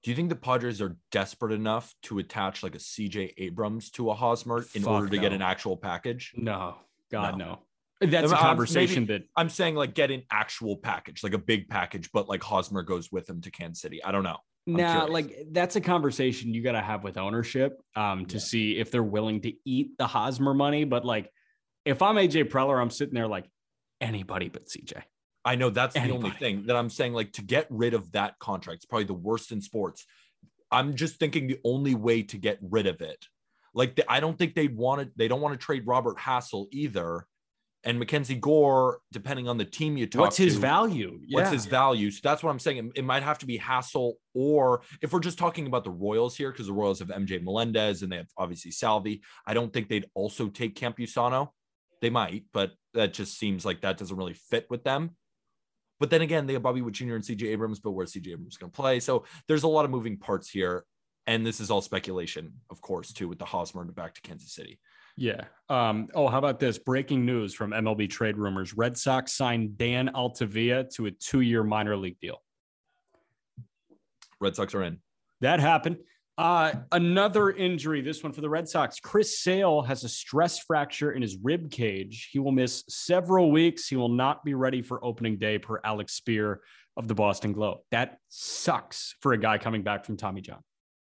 Do 0.03 0.11
you 0.11 0.17
think 0.17 0.31
the 0.31 0.37
Padres 0.37 0.81
are 0.81 0.97
desperate 1.13 1.53
enough 1.53 1.95
to 2.05 2.19
attach 2.19 2.63
like 2.63 2.75
a 2.75 2.79
CJ 2.79 3.35
Abrams 3.39 3.91
to 3.93 4.11
a 4.11 4.15
Hosmer 4.15 4.65
in 4.75 4.83
Fuck 4.83 4.93
order 4.93 5.09
to 5.09 5.17
no. 5.17 5.23
get 5.23 5.33
an 5.33 5.43
actual 5.43 5.77
package? 5.77 6.33
No, 6.35 6.77
God 7.11 7.39
no. 7.39 7.45
no. 7.45 7.59
That's 8.11 8.33
a 8.33 8.37
conversation 8.37 9.05
maybe, 9.05 9.19
that 9.19 9.29
I'm 9.37 9.49
saying 9.49 9.75
like 9.75 9.95
get 9.95 10.11
an 10.11 10.23
actual 10.31 10.77
package, 10.77 11.23
like 11.23 11.35
a 11.35 11.39
big 11.39 11.69
package, 11.69 12.11
but 12.13 12.29
like 12.29 12.43
Hosmer 12.43 12.83
goes 12.83 13.13
with 13.13 13.29
him 13.29 13.41
to 13.43 13.51
Kansas 13.51 13.81
City. 13.81 14.03
I 14.03 14.13
don't 14.13 14.25
know. 14.25 14.39
I'm 14.67 14.75
nah, 14.75 14.93
curious. 14.93 15.11
like 15.11 15.47
that's 15.51 15.77
a 15.77 15.81
conversation 15.81 16.55
you 16.55 16.63
got 16.63 16.73
to 16.73 16.81
have 16.81 17.03
with 17.05 17.17
ownership 17.17 17.81
um, 17.97 18.27
to 18.27 18.35
yeah. 18.37 18.41
see 18.41 18.79
if 18.79 18.91
they're 18.91 19.03
willing 19.03 19.41
to 19.43 19.53
eat 19.65 19.99
the 19.99 20.07
Hosmer 20.07 20.55
money. 20.55 20.85
But 20.85 21.05
like, 21.05 21.31
if 21.85 22.01
I'm 22.03 22.17
AJ 22.17 22.49
Preller, 22.49 22.81
I'm 22.81 22.91
sitting 22.91 23.15
there 23.15 23.29
like 23.29 23.47
anybody 24.01 24.49
but 24.49 24.67
CJ. 24.67 25.03
I 25.45 25.57
know 25.57 25.71
that's 25.71 25.97
anybody. 25.97 26.19
the 26.19 26.27
only 26.27 26.39
thing 26.39 26.67
that 26.67 26.77
I'm 26.77 26.91
saying. 26.91 27.13
Like 27.13 27.33
to 27.33 27.43
get 27.43 27.67
rid 27.71 27.95
of 27.95 28.13
that 28.13 28.39
contract, 28.39 28.79
it's 28.79 28.87
probably 28.87 29.07
the 29.07 29.15
worst 29.15 29.51
in 29.51 29.61
sports. 29.61 30.07
I'm 30.71 30.95
just 30.95 31.17
thinking 31.17 31.49
the 31.49 31.59
only 31.65 31.95
way 31.95 32.23
to 32.23 32.39
get 32.39 32.59
rid 32.63 32.87
of 32.87 33.01
it. 33.01 33.27
Like 33.75 33.97
the, 33.97 34.11
I 34.11 34.21
don't 34.21 34.39
think 34.39 34.55
they'd 34.55 34.77
want 34.77 34.99
wanted. 34.99 35.13
They 35.17 35.29
don't 35.29 35.41
want 35.41 35.59
to 35.59 35.65
trade 35.65 35.87
Robert 35.87 36.19
Hassell 36.19 36.67
either 36.71 37.27
and 37.85 37.99
Mackenzie 37.99 38.37
Gore, 38.37 39.01
depending 39.13 39.49
on 39.49 39.59
the 39.59 39.65
team 39.65 39.97
you 39.97 40.07
talk 40.07 40.21
what's 40.21 40.37
his 40.37 40.55
to, 40.55 40.61
value? 40.61 41.19
Yeah. 41.27 41.41
What's 41.41 41.51
his 41.51 41.67
value? 41.67 42.11
So 42.11 42.21
that's 42.23 42.43
what 42.43 42.51
I'm 42.51 42.59
saying. 42.59 42.77
It, 42.79 43.01
it, 43.01 43.05
might 43.05 43.23
have 43.23 43.39
to 43.39 43.47
be 43.47 43.59
Hassell, 43.59 44.15
or 44.35 44.83
if 45.01 45.13
we're 45.13 45.21
just 45.21 45.39
talking 45.39 45.67
about 45.67 45.85
the 45.85 45.91
Royals 45.91 46.37
here, 46.37 46.53
because 46.53 46.67
the 46.67 46.73
Royals 46.73 47.01
have 47.01 47.09
MJ 47.09 47.43
Melendez 47.43 48.03
and 48.03 48.13
they 48.13 48.19
have 48.19 48.29
obviously 48.39 48.71
Salvi. 48.71 49.23
I 49.47 49.55
don't 49.55 49.73
think 49.73 49.89
they'd 49.89 50.07
also 50.15 50.49
take 50.49 50.79
Campusano. 50.79 51.49
They 52.01 52.11
might, 52.11 52.45
but 52.53 52.73
that 52.95 53.13
just 53.13 53.39
seems 53.39 53.65
like 53.65 53.83
that 53.83 53.97
doesn't 53.97 54.17
really 54.17 54.35
fit 54.35 54.67
with 54.71 54.85
them. 54.85 55.17
But 55.99 56.11
then 56.11 56.23
again, 56.23 56.47
they 56.47 56.55
have 56.55 56.63
Bobby 56.63 56.83
Witt 56.83 56.95
Jr. 56.95 57.15
and 57.15 57.23
CJ 57.23 57.45
Abrams, 57.45 57.79
but 57.79 57.93
where's 57.93 58.13
CJ 58.13 58.33
Abrams 58.33 58.57
going 58.57 58.73
to 58.73 58.77
play? 58.77 58.99
So 58.99 59.25
there's 59.47 59.63
a 59.63 59.69
lot 59.69 59.85
of 59.85 59.91
moving 59.93 60.19
parts 60.19 60.51
here. 60.51 60.85
And 61.27 61.47
this 61.47 61.61
is 61.61 61.71
all 61.71 61.81
speculation, 61.81 62.53
of 62.71 62.81
course, 62.81 63.13
too, 63.13 63.29
with 63.29 63.39
the 63.39 63.45
Hosmer 63.45 63.85
back 63.85 64.15
to 64.15 64.21
Kansas 64.23 64.53
City. 64.53 64.79
Yeah. 65.17 65.45
Um, 65.69 66.09
oh, 66.15 66.29
how 66.29 66.39
about 66.39 66.59
this? 66.59 66.79
Breaking 66.79 67.25
news 67.25 67.55
from 67.55 67.71
MLB 67.71 68.09
trade 68.09 68.37
rumors. 68.37 68.75
Red 68.75 68.97
Sox 68.97 69.33
signed 69.33 69.77
Dan 69.77 70.09
Altavilla 70.15 70.85
to 70.95 71.07
a 71.07 71.11
two-year 71.11 71.63
minor 71.63 71.97
league 71.97 72.19
deal. 72.21 72.43
Red 74.41 74.57
Sox 74.57 74.75
are 74.75 74.83
in. 74.83 74.99
That 75.41 75.61
happened. 75.61 75.99
Uh, 76.39 76.73
another 76.93 77.51
injury, 77.51 78.01
this 78.01 78.23
one 78.23 78.33
for 78.33 78.41
the 78.41 78.49
Red 78.49 78.69
Sox. 78.69 78.99
Chris 78.99 79.39
Sale 79.41 79.83
has 79.83 80.03
a 80.03 80.09
stress 80.09 80.59
fracture 80.61 81.13
in 81.13 81.21
his 81.21 81.37
rib 81.43 81.71
cage. 81.71 82.31
He 82.33 82.39
will 82.39 82.53
miss 82.53 82.85
several 82.89 83.53
weeks. 83.53 83.87
He 83.87 83.97
will 83.97 84.09
not 84.09 84.45
be 84.45 84.55
ready 84.55 84.81
for 84.81 85.05
opening 85.05 85.37
day, 85.37 85.59
per 85.59 85.81
Alex 85.85 86.19
Speier 86.19 86.59
of 86.97 87.07
the 87.07 87.15
Boston 87.15 87.53
Globe. 87.53 87.81
That 87.91 88.19
sucks 88.29 89.15
for 89.21 89.35
a 89.35 89.39
guy 89.39 89.59
coming 89.59 89.83
back 89.83 90.05
from 90.05 90.17
Tommy 90.17 90.41
John. 90.41 90.63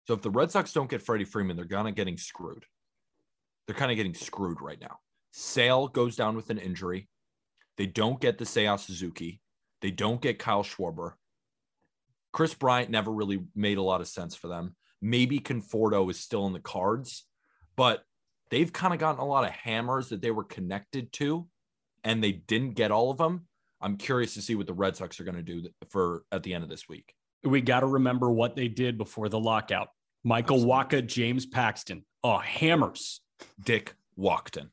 So 0.07 0.13
if 0.13 0.21
the 0.21 0.29
Red 0.29 0.51
Sox 0.51 0.71
don't 0.71 0.89
get 0.89 1.01
Freddie 1.01 1.25
Freeman, 1.25 1.57
they're 1.57 1.65
kind 1.65 1.87
of 1.87 1.95
getting 1.95 2.17
screwed. 2.17 2.65
They're 3.65 3.75
kind 3.75 3.91
of 3.91 3.97
getting 3.97 4.13
screwed 4.13 4.61
right 4.61 4.79
now. 4.79 4.99
Sale 5.31 5.89
goes 5.89 6.15
down 6.15 6.35
with 6.35 6.49
an 6.49 6.57
injury. 6.57 7.09
They 7.75 7.87
don't 7.87 8.21
get 8.21 8.37
the 8.37 8.45
Seiya 8.45 8.79
Suzuki. 8.79 9.41
They 9.81 9.91
don't 9.91 10.21
get 10.21 10.39
Kyle 10.39 10.63
Schwarber. 10.63 11.13
Kris 12.31 12.53
Bryant 12.53 12.89
never 12.89 13.11
really 13.11 13.43
made 13.53 13.77
a 13.77 13.83
lot 13.83 13.99
of 13.99 14.07
sense 14.07 14.35
for 14.35 14.47
them. 14.47 14.75
Maybe 15.01 15.39
Conforto 15.39 16.09
is 16.09 16.19
still 16.19 16.47
in 16.47 16.53
the 16.53 16.59
cards, 16.59 17.25
but 17.75 18.03
they've 18.49 18.71
kind 18.71 18.93
of 18.93 18.99
gotten 18.99 19.19
a 19.19 19.25
lot 19.25 19.43
of 19.43 19.51
hammers 19.51 20.09
that 20.09 20.21
they 20.21 20.31
were 20.31 20.43
connected 20.43 21.11
to, 21.13 21.47
and 22.03 22.23
they 22.23 22.31
didn't 22.31 22.75
get 22.75 22.91
all 22.91 23.11
of 23.11 23.17
them. 23.17 23.45
I'm 23.81 23.97
curious 23.97 24.33
to 24.35 24.41
see 24.41 24.55
what 24.55 24.67
the 24.67 24.73
Red 24.73 24.95
Sox 24.95 25.19
are 25.19 25.23
going 25.23 25.35
to 25.35 25.43
do 25.43 25.67
for 25.89 26.23
at 26.31 26.43
the 26.43 26.53
end 26.53 26.63
of 26.63 26.69
this 26.69 26.87
week. 26.87 27.13
We 27.43 27.61
got 27.61 27.81
to 27.81 27.87
remember 27.87 28.31
what 28.31 28.55
they 28.55 28.67
did 28.69 28.97
before 28.97 29.29
the 29.29 29.39
lockout. 29.39 29.89
Michael 30.27 30.59
Wacha, 30.65 31.07
James 31.07 31.45
Paxton. 31.45 32.03
Oh, 32.21 32.37
hammers. 32.37 33.21
Dick 33.63 33.95
Walkton. 34.19 34.71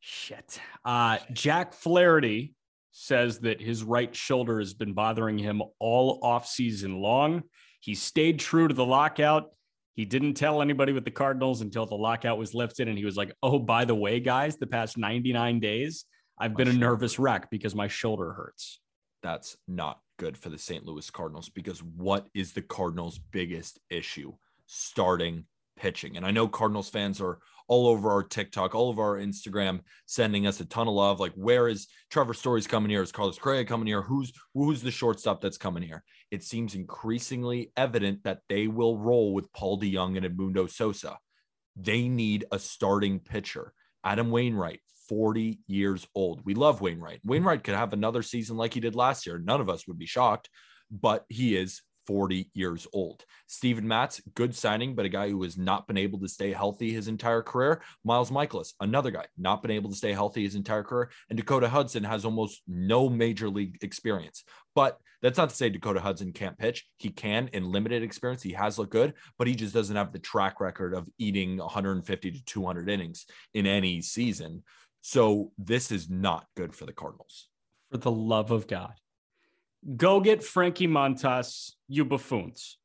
Shit. 0.00 0.60
Uh, 0.84 1.16
Jack 1.32 1.72
Flaherty 1.72 2.54
says 2.90 3.38
that 3.38 3.58
his 3.58 3.82
right 3.82 4.14
shoulder 4.14 4.58
has 4.58 4.74
been 4.74 4.92
bothering 4.92 5.38
him 5.38 5.62
all 5.78 6.20
off 6.22 6.46
season 6.46 7.00
long. 7.00 7.42
He 7.80 7.94
stayed 7.94 8.38
true 8.38 8.68
to 8.68 8.74
the 8.74 8.84
lockout. 8.84 9.54
He 9.94 10.04
didn't 10.04 10.34
tell 10.34 10.60
anybody 10.60 10.92
with 10.92 11.06
the 11.06 11.10
Cardinals 11.10 11.62
until 11.62 11.86
the 11.86 11.94
lockout 11.94 12.36
was 12.36 12.52
lifted. 12.52 12.86
And 12.86 12.98
he 12.98 13.06
was 13.06 13.16
like, 13.16 13.32
oh, 13.42 13.58
by 13.58 13.86
the 13.86 13.94
way, 13.94 14.20
guys, 14.20 14.58
the 14.58 14.66
past 14.66 14.98
99 14.98 15.58
days, 15.58 16.04
I've 16.38 16.54
been 16.54 16.68
a 16.68 16.72
nervous 16.74 17.18
wreck 17.18 17.50
because 17.50 17.74
my 17.74 17.88
shoulder 17.88 18.34
hurts. 18.34 18.78
That's 19.22 19.56
not 19.66 20.00
good 20.18 20.36
for 20.36 20.50
the 20.50 20.58
St. 20.58 20.84
Louis 20.84 21.08
Cardinals 21.08 21.48
because 21.48 21.82
what 21.82 22.26
is 22.34 22.52
the 22.52 22.60
Cardinals' 22.60 23.18
biggest 23.18 23.80
issue? 23.88 24.34
Starting 24.74 25.44
pitching. 25.76 26.16
And 26.16 26.24
I 26.24 26.30
know 26.30 26.48
Cardinals 26.48 26.88
fans 26.88 27.20
are 27.20 27.38
all 27.68 27.86
over 27.88 28.10
our 28.10 28.22
TikTok, 28.22 28.74
all 28.74 28.88
of 28.88 28.98
our 28.98 29.16
Instagram, 29.16 29.80
sending 30.06 30.46
us 30.46 30.60
a 30.60 30.64
ton 30.64 30.88
of 30.88 30.94
love. 30.94 31.20
Like, 31.20 31.34
where 31.34 31.68
is 31.68 31.88
Trevor 32.10 32.32
Story's 32.32 32.66
coming 32.66 32.90
here? 32.90 33.02
Is 33.02 33.12
Carlos 33.12 33.38
Correa 33.38 33.66
coming 33.66 33.86
here? 33.86 34.00
Who's 34.00 34.32
who's 34.54 34.80
the 34.80 34.90
shortstop 34.90 35.42
that's 35.42 35.58
coming 35.58 35.82
here? 35.82 36.02
It 36.30 36.42
seems 36.42 36.74
increasingly 36.74 37.70
evident 37.76 38.24
that 38.24 38.40
they 38.48 38.66
will 38.66 38.96
roll 38.96 39.34
with 39.34 39.52
Paul 39.52 39.78
DeJong 39.78 40.16
and 40.16 40.26
Edmundo 40.26 40.70
Sosa. 40.70 41.18
They 41.76 42.08
need 42.08 42.46
a 42.50 42.58
starting 42.58 43.20
pitcher. 43.20 43.74
Adam 44.02 44.30
Wainwright, 44.30 44.80
40 45.10 45.60
years 45.66 46.06
old. 46.14 46.40
We 46.46 46.54
love 46.54 46.80
Wainwright. 46.80 47.20
Wainwright 47.24 47.62
could 47.62 47.74
have 47.74 47.92
another 47.92 48.22
season 48.22 48.56
like 48.56 48.72
he 48.72 48.80
did 48.80 48.94
last 48.94 49.26
year. 49.26 49.38
None 49.38 49.60
of 49.60 49.68
us 49.68 49.86
would 49.86 49.98
be 49.98 50.06
shocked, 50.06 50.48
but 50.90 51.24
he 51.28 51.56
is 51.56 51.82
40 52.06 52.50
years 52.54 52.86
old. 52.92 53.24
Steven 53.46 53.86
Matz, 53.86 54.20
good 54.34 54.54
signing, 54.54 54.94
but 54.94 55.06
a 55.06 55.08
guy 55.08 55.30
who 55.30 55.42
has 55.42 55.56
not 55.56 55.86
been 55.86 55.96
able 55.96 56.18
to 56.20 56.28
stay 56.28 56.52
healthy 56.52 56.92
his 56.92 57.08
entire 57.08 57.42
career. 57.42 57.82
Miles 58.04 58.30
Mikolas, 58.30 58.72
another 58.80 59.10
guy, 59.10 59.26
not 59.36 59.62
been 59.62 59.70
able 59.70 59.90
to 59.90 59.96
stay 59.96 60.12
healthy 60.12 60.42
his 60.44 60.54
entire 60.54 60.82
career. 60.82 61.10
And 61.30 61.36
Dakota 61.36 61.68
Hudson 61.68 62.04
has 62.04 62.24
almost 62.24 62.62
no 62.66 63.08
major 63.08 63.48
league 63.48 63.78
experience. 63.82 64.44
But 64.74 64.98
that's 65.22 65.38
not 65.38 65.50
to 65.50 65.56
say 65.56 65.70
Dakota 65.70 66.00
Hudson 66.00 66.32
can't 66.32 66.58
pitch. 66.58 66.86
He 66.98 67.10
can 67.10 67.48
in 67.52 67.70
limited 67.70 68.02
experience. 68.02 68.42
He 68.42 68.52
has 68.52 68.78
looked 68.78 68.92
good, 68.92 69.14
but 69.38 69.46
he 69.46 69.54
just 69.54 69.74
doesn't 69.74 69.94
have 69.94 70.12
the 70.12 70.18
track 70.18 70.60
record 70.60 70.94
of 70.94 71.08
eating 71.18 71.58
150 71.58 72.30
to 72.30 72.44
200 72.44 72.88
innings 72.88 73.26
in 73.54 73.66
any 73.66 74.02
season. 74.02 74.62
So 75.00 75.52
this 75.58 75.92
is 75.92 76.10
not 76.10 76.46
good 76.56 76.74
for 76.74 76.86
the 76.86 76.92
Cardinals. 76.92 77.48
For 77.90 77.98
the 77.98 78.10
love 78.10 78.50
of 78.50 78.66
God. 78.66 78.94
Go 79.96 80.20
get 80.20 80.44
Frankie 80.44 80.86
Montas, 80.86 81.72
you 81.88 82.04
buffoons. 82.04 82.78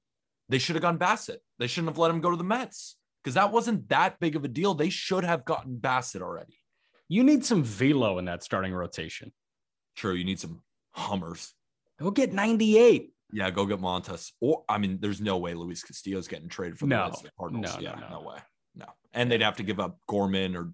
They 0.50 0.58
should 0.58 0.76
have 0.76 0.82
gone 0.82 0.98
Bassitt. 0.98 1.38
They 1.60 1.68
shouldn't 1.68 1.90
have 1.90 1.98
let 1.98 2.12
him 2.12 2.22
go 2.22 2.32
to 2.32 2.38
the 2.38 2.44
Mets 2.44 2.96
because 3.24 3.36
that 3.36 3.52
wasn't 3.52 3.90
that 3.90 4.20
big 4.20 4.36
of 4.36 4.44
a 4.44 4.48
deal. 4.48 4.74
They 4.74 4.90
should 4.90 5.24
have 5.24 5.46
gotten 5.46 5.78
Bassitt 5.78 6.22
already. 6.22 6.58
You 7.10 7.24
need 7.24 7.46
some 7.46 7.64
velo 7.64 8.18
in 8.18 8.26
that 8.26 8.44
starting 8.44 8.74
rotation. 8.74 9.32
True. 9.96 10.14
You 10.14 10.24
need 10.24 10.40
some 10.40 10.62
Hummers. 10.92 11.54
Go 12.00 12.12
get 12.12 12.34
98. 12.34 13.12
Yeah, 13.34 13.52
go 13.52 13.66
get 13.66 13.80
Montas. 13.80 14.32
Or 14.40 14.64
I 14.70 14.78
mean, 14.78 15.00
there's 15.02 15.22
no 15.22 15.38
way 15.38 15.54
Luis 15.54 15.84
Castillo's 15.84 16.28
getting 16.28 16.48
traded 16.48 16.80
for 16.80 16.86
the, 16.86 16.96
no, 16.96 17.12
the 17.22 17.30
Cardinals. 17.38 17.76
No, 17.76 17.82
yeah, 17.82 17.96
no. 18.00 18.20
no 18.20 18.22
way. 18.22 18.38
No. 18.76 18.86
And 19.14 19.32
they'd 19.32 19.42
have 19.42 19.58
to 19.58 19.64
give 19.64 19.80
up 19.80 20.00
Gorman 20.08 20.56
or 20.56 20.72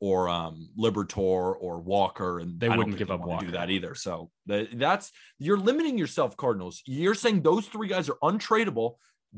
or 0.00 0.28
um, 0.30 0.70
Liberatore 0.78 1.54
or 1.60 1.78
Walker, 1.78 2.40
and 2.40 2.58
they 2.58 2.68
wouldn't 2.68 2.96
give 2.96 3.10
up 3.10 3.20
Walker. 3.20 3.46
do 3.46 3.52
that 3.52 3.70
either. 3.70 3.94
So 3.94 4.30
the, 4.46 4.66
that's 4.72 5.12
you're 5.38 5.58
limiting 5.58 5.98
yourself, 5.98 6.36
Cardinals. 6.36 6.82
You're 6.86 7.14
saying 7.14 7.42
those 7.42 7.66
three 7.66 7.88
guys 7.88 8.08
are 8.08 8.16
untradeable, 8.22 8.94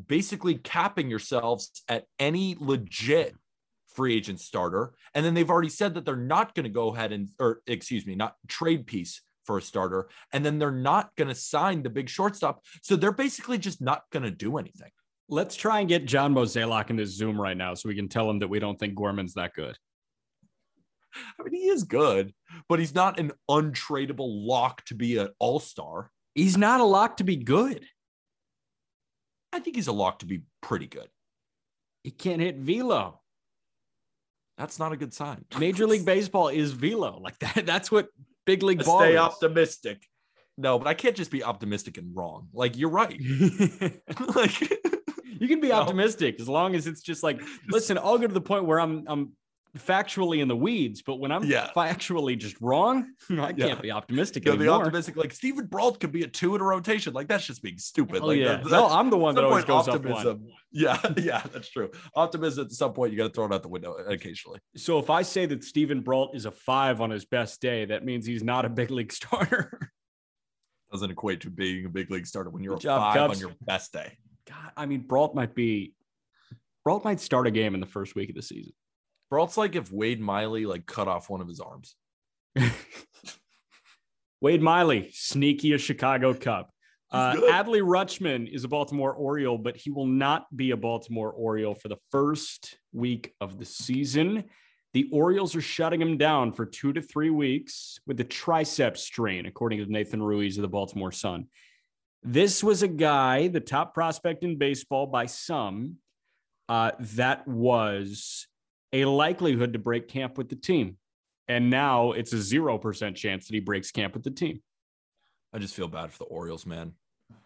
basically 0.06 0.54
capping 0.54 1.10
yourselves 1.10 1.82
at 1.88 2.04
any 2.18 2.56
legit 2.58 3.34
free 3.94 4.16
agent 4.16 4.40
starter. 4.40 4.94
And 5.14 5.26
then 5.26 5.34
they've 5.34 5.50
already 5.50 5.68
said 5.68 5.94
that 5.94 6.04
they're 6.04 6.16
not 6.16 6.54
going 6.54 6.64
to 6.64 6.70
go 6.70 6.94
ahead 6.94 7.12
and, 7.12 7.28
or 7.38 7.60
excuse 7.66 8.06
me, 8.06 8.14
not 8.14 8.36
trade 8.48 8.86
piece 8.86 9.20
for 9.44 9.58
a 9.58 9.62
starter. 9.62 10.08
And 10.32 10.44
then 10.44 10.58
they're 10.58 10.70
not 10.70 11.14
going 11.16 11.28
to 11.28 11.34
sign 11.34 11.82
the 11.82 11.90
big 11.90 12.08
shortstop. 12.08 12.62
So 12.82 12.96
they're 12.96 13.12
basically 13.12 13.58
just 13.58 13.80
not 13.80 14.04
going 14.12 14.22
to 14.22 14.30
do 14.30 14.58
anything. 14.58 14.90
Let's 15.28 15.56
try 15.56 15.80
and 15.80 15.88
get 15.88 16.06
John 16.06 16.34
Mozeliak 16.34 16.90
in 16.90 16.96
this 16.96 17.16
Zoom 17.16 17.40
right 17.40 17.56
now 17.56 17.74
so 17.74 17.88
we 17.88 17.94
can 17.94 18.08
tell 18.08 18.28
him 18.30 18.38
that 18.40 18.48
we 18.48 18.58
don't 18.58 18.78
think 18.78 18.94
Gorman's 18.94 19.34
that 19.34 19.54
good. 19.54 19.76
I 21.40 21.42
mean, 21.42 21.54
he 21.60 21.68
is 21.68 21.84
good, 21.84 22.32
but 22.68 22.78
he's 22.78 22.94
not 22.94 23.18
an 23.18 23.32
untradeable 23.50 24.46
lock 24.46 24.84
to 24.86 24.94
be 24.94 25.18
an 25.18 25.28
all 25.38 25.60
star. 25.60 26.10
He's 26.34 26.56
not 26.56 26.80
a 26.80 26.84
lock 26.84 27.18
to 27.18 27.24
be 27.24 27.36
good. 27.36 27.84
I 29.52 29.60
think 29.60 29.76
he's 29.76 29.86
a 29.86 29.92
lock 29.92 30.20
to 30.20 30.26
be 30.26 30.42
pretty 30.62 30.86
good. 30.86 31.08
He 32.02 32.10
can't 32.10 32.40
hit 32.40 32.56
velo. 32.56 33.20
That's 34.58 34.78
not 34.78 34.92
a 34.92 34.96
good 34.96 35.12
sign. 35.12 35.44
Major 35.58 35.86
League 35.86 36.04
Baseball 36.06 36.48
is 36.48 36.72
velo. 36.72 37.18
Like 37.20 37.38
that. 37.40 37.66
That's 37.66 37.90
what 37.90 38.08
big 38.46 38.62
league 38.62 38.84
ball. 38.84 39.00
Stay 39.00 39.14
is. 39.14 39.18
optimistic. 39.18 40.06
No, 40.58 40.78
but 40.78 40.86
I 40.86 40.94
can't 40.94 41.16
just 41.16 41.30
be 41.30 41.42
optimistic 41.42 41.96
and 41.98 42.14
wrong. 42.14 42.48
Like 42.52 42.76
you're 42.76 42.90
right. 42.90 43.18
like 44.34 44.60
you 45.40 45.48
can 45.48 45.60
be 45.60 45.68
no. 45.68 45.76
optimistic 45.76 46.38
as 46.40 46.48
long 46.48 46.74
as 46.74 46.86
it's 46.86 47.00
just 47.00 47.22
like, 47.22 47.40
listen, 47.68 47.98
I'll 47.98 48.18
go 48.18 48.26
to 48.26 48.34
the 48.34 48.40
point 48.40 48.64
where 48.64 48.78
I'm 48.78 49.04
I'm 49.06 49.32
factually 49.78 50.40
in 50.40 50.48
the 50.48 50.56
weeds, 50.56 51.02
but 51.02 51.16
when 51.16 51.32
I'm 51.32 51.44
yeah. 51.44 51.70
factually 51.74 52.36
just 52.36 52.60
wrong, 52.60 53.12
I 53.30 53.52
can't 53.52 53.80
be 53.80 53.90
optimistic 53.90 54.44
yeah, 54.44 54.52
anymore. 54.52 54.78
Be 54.78 54.86
optimistic, 54.86 55.16
like 55.16 55.32
Steven 55.32 55.66
Brault 55.66 56.00
could 56.00 56.12
be 56.12 56.22
a 56.22 56.28
two 56.28 56.54
in 56.54 56.60
a 56.60 56.64
rotation. 56.64 57.14
Like 57.14 57.28
that's 57.28 57.46
just 57.46 57.62
being 57.62 57.78
stupid. 57.78 58.22
like 58.22 58.38
yeah. 58.38 58.62
no, 58.66 58.88
I'm 58.88 59.10
the 59.10 59.16
one 59.16 59.34
that 59.34 59.44
always 59.44 59.64
goes 59.64 59.88
optimism. 59.88 60.28
up 60.28 60.38
one. 60.38 60.48
Yeah, 60.70 61.00
yeah, 61.16 61.42
that's 61.52 61.70
true. 61.70 61.90
Optimism 62.14 62.66
at 62.66 62.72
some 62.72 62.92
point 62.92 63.12
you 63.12 63.18
got 63.18 63.28
to 63.28 63.32
throw 63.32 63.46
it 63.46 63.52
out 63.52 63.62
the 63.62 63.68
window 63.68 63.92
occasionally. 63.92 64.60
So 64.76 64.98
if 64.98 65.08
I 65.10 65.22
say 65.22 65.46
that 65.46 65.64
Steven 65.64 66.00
Brault 66.00 66.34
is 66.34 66.44
a 66.44 66.50
five 66.50 67.00
on 67.00 67.10
his 67.10 67.24
best 67.24 67.60
day, 67.60 67.86
that 67.86 68.04
means 68.04 68.26
he's 68.26 68.44
not 68.44 68.64
a 68.64 68.68
big 68.68 68.90
league 68.90 69.12
starter. 69.12 69.90
Doesn't 70.92 71.10
equate 71.10 71.40
to 71.42 71.50
being 71.50 71.86
a 71.86 71.88
big 71.88 72.10
league 72.10 72.26
starter 72.26 72.50
when 72.50 72.62
you're 72.62 72.74
Good 72.74 72.80
a 72.80 72.82
job, 72.82 73.00
five 73.00 73.16
Cubs. 73.16 73.34
on 73.36 73.40
your 73.40 73.56
best 73.62 73.94
day. 73.94 74.18
God, 74.46 74.72
I 74.76 74.84
mean, 74.84 75.00
Brault 75.00 75.34
might 75.34 75.54
be 75.54 75.94
Brault 76.84 77.04
might 77.04 77.20
start 77.20 77.46
a 77.46 77.50
game 77.50 77.74
in 77.74 77.80
the 77.80 77.86
first 77.86 78.14
week 78.14 78.28
of 78.28 78.34
the 78.34 78.42
season. 78.42 78.72
Brault's 79.32 79.56
like 79.56 79.76
if 79.76 79.90
Wade 79.90 80.20
Miley 80.20 80.66
like 80.66 80.84
cut 80.84 81.08
off 81.08 81.30
one 81.30 81.40
of 81.40 81.48
his 81.48 81.58
arms. 81.58 81.96
Wade 84.42 84.60
Miley, 84.60 85.08
sneaky 85.14 85.72
a 85.72 85.78
Chicago 85.78 86.34
Cub. 86.34 86.66
Uh, 87.10 87.36
Adley 87.36 87.80
Rutschman 87.80 88.46
is 88.46 88.64
a 88.64 88.68
Baltimore 88.68 89.14
Oriole, 89.14 89.56
but 89.56 89.74
he 89.74 89.90
will 89.90 90.04
not 90.04 90.54
be 90.54 90.72
a 90.72 90.76
Baltimore 90.76 91.32
Oriole 91.32 91.74
for 91.74 91.88
the 91.88 91.96
first 92.10 92.76
week 92.92 93.32
of 93.40 93.58
the 93.58 93.64
season. 93.64 94.44
The 94.92 95.08
Orioles 95.10 95.56
are 95.56 95.62
shutting 95.62 96.02
him 96.02 96.18
down 96.18 96.52
for 96.52 96.66
two 96.66 96.92
to 96.92 97.00
three 97.00 97.30
weeks 97.30 97.98
with 98.06 98.20
a 98.20 98.26
tricep 98.26 98.98
strain, 98.98 99.46
according 99.46 99.78
to 99.82 99.90
Nathan 99.90 100.22
Ruiz 100.22 100.58
of 100.58 100.62
the 100.62 100.68
Baltimore 100.68 101.10
Sun. 101.10 101.46
This 102.22 102.62
was 102.62 102.82
a 102.82 102.88
guy, 102.88 103.48
the 103.48 103.60
top 103.60 103.94
prospect 103.94 104.44
in 104.44 104.58
baseball 104.58 105.06
by 105.06 105.24
some, 105.24 105.96
uh, 106.68 106.90
that 106.98 107.48
was 107.48 108.46
a 108.92 109.04
likelihood 109.04 109.72
to 109.72 109.78
break 109.78 110.08
camp 110.08 110.38
with 110.38 110.48
the 110.48 110.56
team. 110.56 110.96
And 111.48 111.70
now 111.70 112.12
it's 112.12 112.32
a 112.32 112.36
0% 112.36 113.14
chance 113.14 113.46
that 113.46 113.54
he 113.54 113.60
breaks 113.60 113.90
camp 113.90 114.14
with 114.14 114.22
the 114.22 114.30
team. 114.30 114.62
I 115.52 115.58
just 115.58 115.74
feel 115.74 115.88
bad 115.88 116.12
for 116.12 116.18
the 116.18 116.24
Orioles, 116.24 116.64
man. 116.64 116.92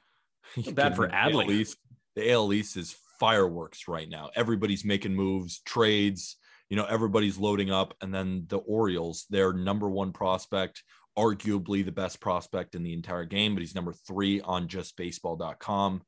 bad 0.72 0.94
for 0.96 1.08
Adley. 1.08 1.44
AL 1.44 1.50
East, 1.52 1.76
the 2.14 2.30
AL 2.30 2.52
East 2.52 2.76
is 2.76 2.96
fireworks 3.18 3.88
right 3.88 4.08
now. 4.08 4.30
Everybody's 4.34 4.84
making 4.84 5.14
moves, 5.14 5.60
trades. 5.60 6.36
You 6.68 6.76
know, 6.76 6.84
everybody's 6.84 7.38
loading 7.38 7.70
up, 7.70 7.94
and 8.00 8.12
then 8.12 8.44
the 8.48 8.58
Orioles, 8.58 9.26
their 9.30 9.52
number 9.52 9.88
one 9.88 10.12
prospect, 10.12 10.82
arguably 11.16 11.84
the 11.84 11.92
best 11.92 12.20
prospect 12.20 12.74
in 12.74 12.82
the 12.82 12.92
entire 12.92 13.24
game, 13.24 13.54
but 13.54 13.60
he's 13.60 13.74
number 13.74 13.92
three 13.92 14.40
on 14.40 14.68
justbaseball.com. 14.68 16.02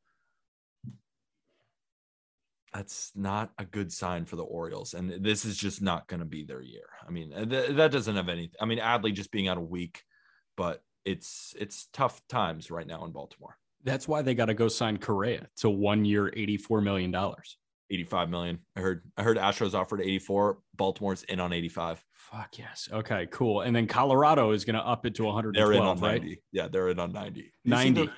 That's 2.74 3.12
not 3.14 3.50
a 3.58 3.64
good 3.64 3.92
sign 3.92 4.24
for 4.26 4.36
the 4.36 4.42
Orioles. 4.44 4.94
And 4.94 5.10
this 5.24 5.44
is 5.44 5.56
just 5.56 5.80
not 5.80 6.06
going 6.06 6.20
to 6.20 6.26
be 6.26 6.44
their 6.44 6.60
year. 6.60 6.88
I 7.06 7.10
mean, 7.10 7.32
uh, 7.32 7.44
th- 7.46 7.70
that 7.76 7.90
doesn't 7.92 8.16
have 8.16 8.28
anything. 8.28 8.56
I 8.60 8.66
mean, 8.66 8.78
Adley 8.78 9.12
just 9.14 9.30
being 9.30 9.48
out 9.48 9.56
a 9.56 9.60
week, 9.62 10.02
but 10.56 10.82
it's 11.04 11.54
it's 11.58 11.88
tough 11.92 12.20
times 12.28 12.70
right 12.70 12.86
now 12.86 13.04
in 13.04 13.12
Baltimore. 13.12 13.56
That's 13.84 14.06
why 14.06 14.22
they 14.22 14.34
got 14.34 14.46
to 14.46 14.54
go 14.54 14.68
sign 14.68 14.98
Correa 14.98 15.46
to 15.58 15.70
one 15.70 16.04
year, 16.04 16.30
$84 16.36 16.82
million. 16.82 17.14
85 17.90 18.28
million. 18.28 18.58
I 18.76 18.80
heard 18.80 19.02
I 19.16 19.22
heard 19.22 19.38
Astros 19.38 19.72
offered 19.72 20.02
84. 20.02 20.58
Baltimore's 20.76 21.22
in 21.22 21.40
on 21.40 21.54
85. 21.54 22.04
Fuck 22.12 22.58
yes. 22.58 22.86
Okay, 22.92 23.26
cool. 23.30 23.62
And 23.62 23.74
then 23.74 23.86
Colorado 23.86 24.50
is 24.50 24.66
going 24.66 24.76
to 24.76 24.86
up 24.86 25.06
it 25.06 25.14
to 25.14 25.24
112, 25.24 25.54
They're 25.54 25.74
in 25.74 25.82
on 25.86 25.98
right? 26.00 26.20
90. 26.20 26.42
Yeah, 26.52 26.68
they're 26.68 26.88
in 26.90 26.98
on 26.98 27.12
90. 27.12 27.40
You 27.40 27.70
90. 27.70 28.06
the- 28.06 28.12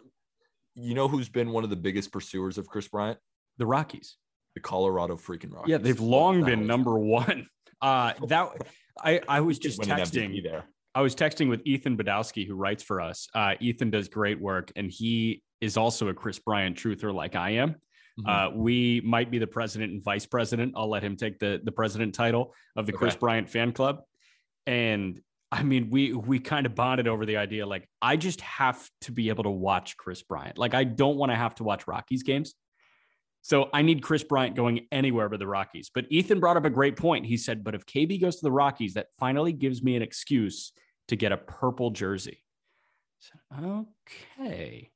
You 0.74 0.94
know 0.94 1.06
who's 1.06 1.28
been 1.28 1.50
one 1.52 1.62
of 1.62 1.70
the 1.70 1.76
biggest 1.76 2.10
pursuers 2.10 2.58
of 2.58 2.66
Kris 2.66 2.88
Bryant? 2.88 3.18
The 3.58 3.66
Rockies. 3.66 4.16
The 4.54 4.60
Colorado 4.60 5.16
freaking 5.16 5.52
Rockies. 5.52 5.70
Yeah, 5.70 5.78
they've 5.78 6.00
long 6.00 6.40
the 6.40 6.46
been 6.46 6.58
hell? 6.60 6.68
number 6.68 6.98
one. 6.98 7.46
Uh, 7.82 8.12
that 8.26 8.50
I 9.02 9.22
I 9.26 9.40
was 9.40 9.58
just 9.58 9.80
texting. 9.80 10.42
There. 10.42 10.64
I 10.94 11.00
was 11.00 11.14
texting 11.16 11.48
with 11.48 11.62
Ethan 11.64 11.96
Badowski, 11.96 12.46
who 12.46 12.54
writes 12.54 12.82
for 12.82 13.00
us. 13.00 13.26
Uh, 13.34 13.54
Ethan 13.58 13.88
does 13.88 14.08
great 14.08 14.38
work, 14.38 14.70
and 14.76 14.90
he 14.90 15.42
is 15.62 15.78
also 15.78 16.08
a 16.08 16.12
Kris 16.12 16.38
Bryant 16.38 16.76
truther 16.76 17.10
like 17.14 17.36
I 17.36 17.52
am. 17.52 17.76
Mhm. 18.20 18.26
Uh, 18.28 18.50
we 18.54 19.00
might 19.02 19.30
be 19.30 19.38
the 19.38 19.46
president 19.46 19.92
and 19.94 20.04
vice 20.04 20.26
president. 20.26 20.74
I'll 20.76 20.90
let 20.90 21.02
him 21.02 21.16
take 21.16 21.38
the 21.38 21.58
the 21.64 21.72
president 21.72 22.14
title 22.14 22.54
of 22.76 22.84
the 22.84 22.92
Kris 22.92 23.14
Okay. 23.14 23.20
Bryant 23.20 23.48
fan 23.48 23.72
club. 23.72 24.02
And 24.66 25.20
I 25.50 25.62
mean, 25.62 25.88
we 25.88 26.12
we 26.12 26.38
kind 26.38 26.66
of 26.66 26.74
bonded 26.74 27.08
over 27.08 27.24
the 27.24 27.38
idea 27.38 27.64
like 27.66 27.88
I 28.02 28.18
just 28.18 28.42
have 28.42 28.86
to 29.02 29.12
be 29.12 29.30
able 29.30 29.44
to 29.44 29.50
watch 29.50 29.96
Kris 29.96 30.22
Bryant. 30.22 30.58
Like 30.58 30.74
I 30.74 30.84
don't 30.84 31.16
want 31.16 31.32
to 31.32 31.36
have 31.36 31.54
to 31.54 31.64
watch 31.64 31.86
Rockies 31.86 32.24
games. 32.24 32.54
So 33.42 33.70
I 33.72 33.82
need 33.82 34.02
Kris 34.02 34.22
Bryant 34.22 34.54
going 34.54 34.86
anywhere 34.92 35.28
but 35.28 35.38
the 35.38 35.46
Rockies. 35.46 35.90
But 35.94 36.06
Ethan 36.10 36.40
brought 36.40 36.56
up 36.56 36.64
a 36.66 36.70
great 36.70 36.96
point. 36.96 37.24
He 37.26 37.36
said, 37.36 37.64
"But 37.64 37.74
if 37.74 37.86
KB 37.86 38.20
goes 38.20 38.36
to 38.36 38.42
the 38.42 38.52
Rockies, 38.52 38.94
that 38.94 39.08
finally 39.18 39.52
gives 39.52 39.82
me 39.82 39.96
an 39.96 40.02
excuse 40.02 40.72
to 41.08 41.16
get 41.16 41.32
a 41.32 41.36
purple 41.38 41.90
jersey." 41.90 42.42
Said, 43.18 43.40
okay. 43.64 44.90